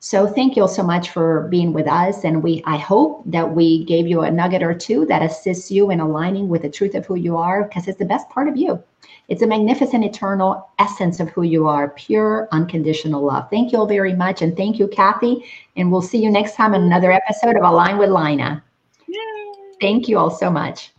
So 0.05 0.27
thank 0.27 0.55
you 0.55 0.61
all 0.61 0.69
so 0.69 0.83
much 0.83 1.09
for 1.09 1.49
being 1.49 1.73
with 1.73 1.89
us. 1.89 2.25
And 2.25 2.43
we 2.43 2.63
I 2.67 2.77
hope 2.77 3.23
that 3.25 3.55
we 3.55 3.85
gave 3.87 4.07
you 4.07 4.21
a 4.21 4.31
nugget 4.31 4.63
or 4.63 4.75
two 4.75 5.07
that 5.07 5.23
assists 5.23 5.71
you 5.71 5.91
in 5.91 5.99
aligning 5.99 6.51
with 6.51 6.61
the 6.61 6.69
truth 6.69 6.95
of 6.95 7.07
who 7.07 7.15
you 7.15 7.39
are, 7.39 7.65
because 7.65 7.89
it's 7.89 7.99
the 7.99 8.05
best 8.05 8.29
part 8.29 8.47
of 8.47 8.55
you. 8.55 8.83
It's 9.29 9.41
a 9.41 9.47
magnificent 9.47 10.05
eternal 10.05 10.69
essence 10.79 11.21
of 11.21 11.31
who 11.31 11.43
you 11.43 11.67
are, 11.67 11.89
pure 11.89 12.49
unconditional 12.53 13.25
love. 13.25 13.49
Thank 13.49 13.73
you 13.73 13.79
all 13.79 13.87
very 13.87 14.15
much. 14.15 14.43
And 14.43 14.55
thank 14.55 14.79
you, 14.79 14.89
Kathy. 14.89 15.47
And 15.77 15.91
we'll 15.91 16.03
see 16.03 16.23
you 16.23 16.31
next 16.31 16.55
time 16.55 16.75
in 16.75 16.83
another 16.83 17.11
episode 17.11 17.57
of 17.57 17.63
Align 17.63 17.97
with 17.97 18.11
Lina. 18.11 18.63
Yay. 19.09 19.53
Thank 19.81 20.07
you 20.07 20.19
all 20.19 20.31
so 20.31 20.51
much. 20.51 20.94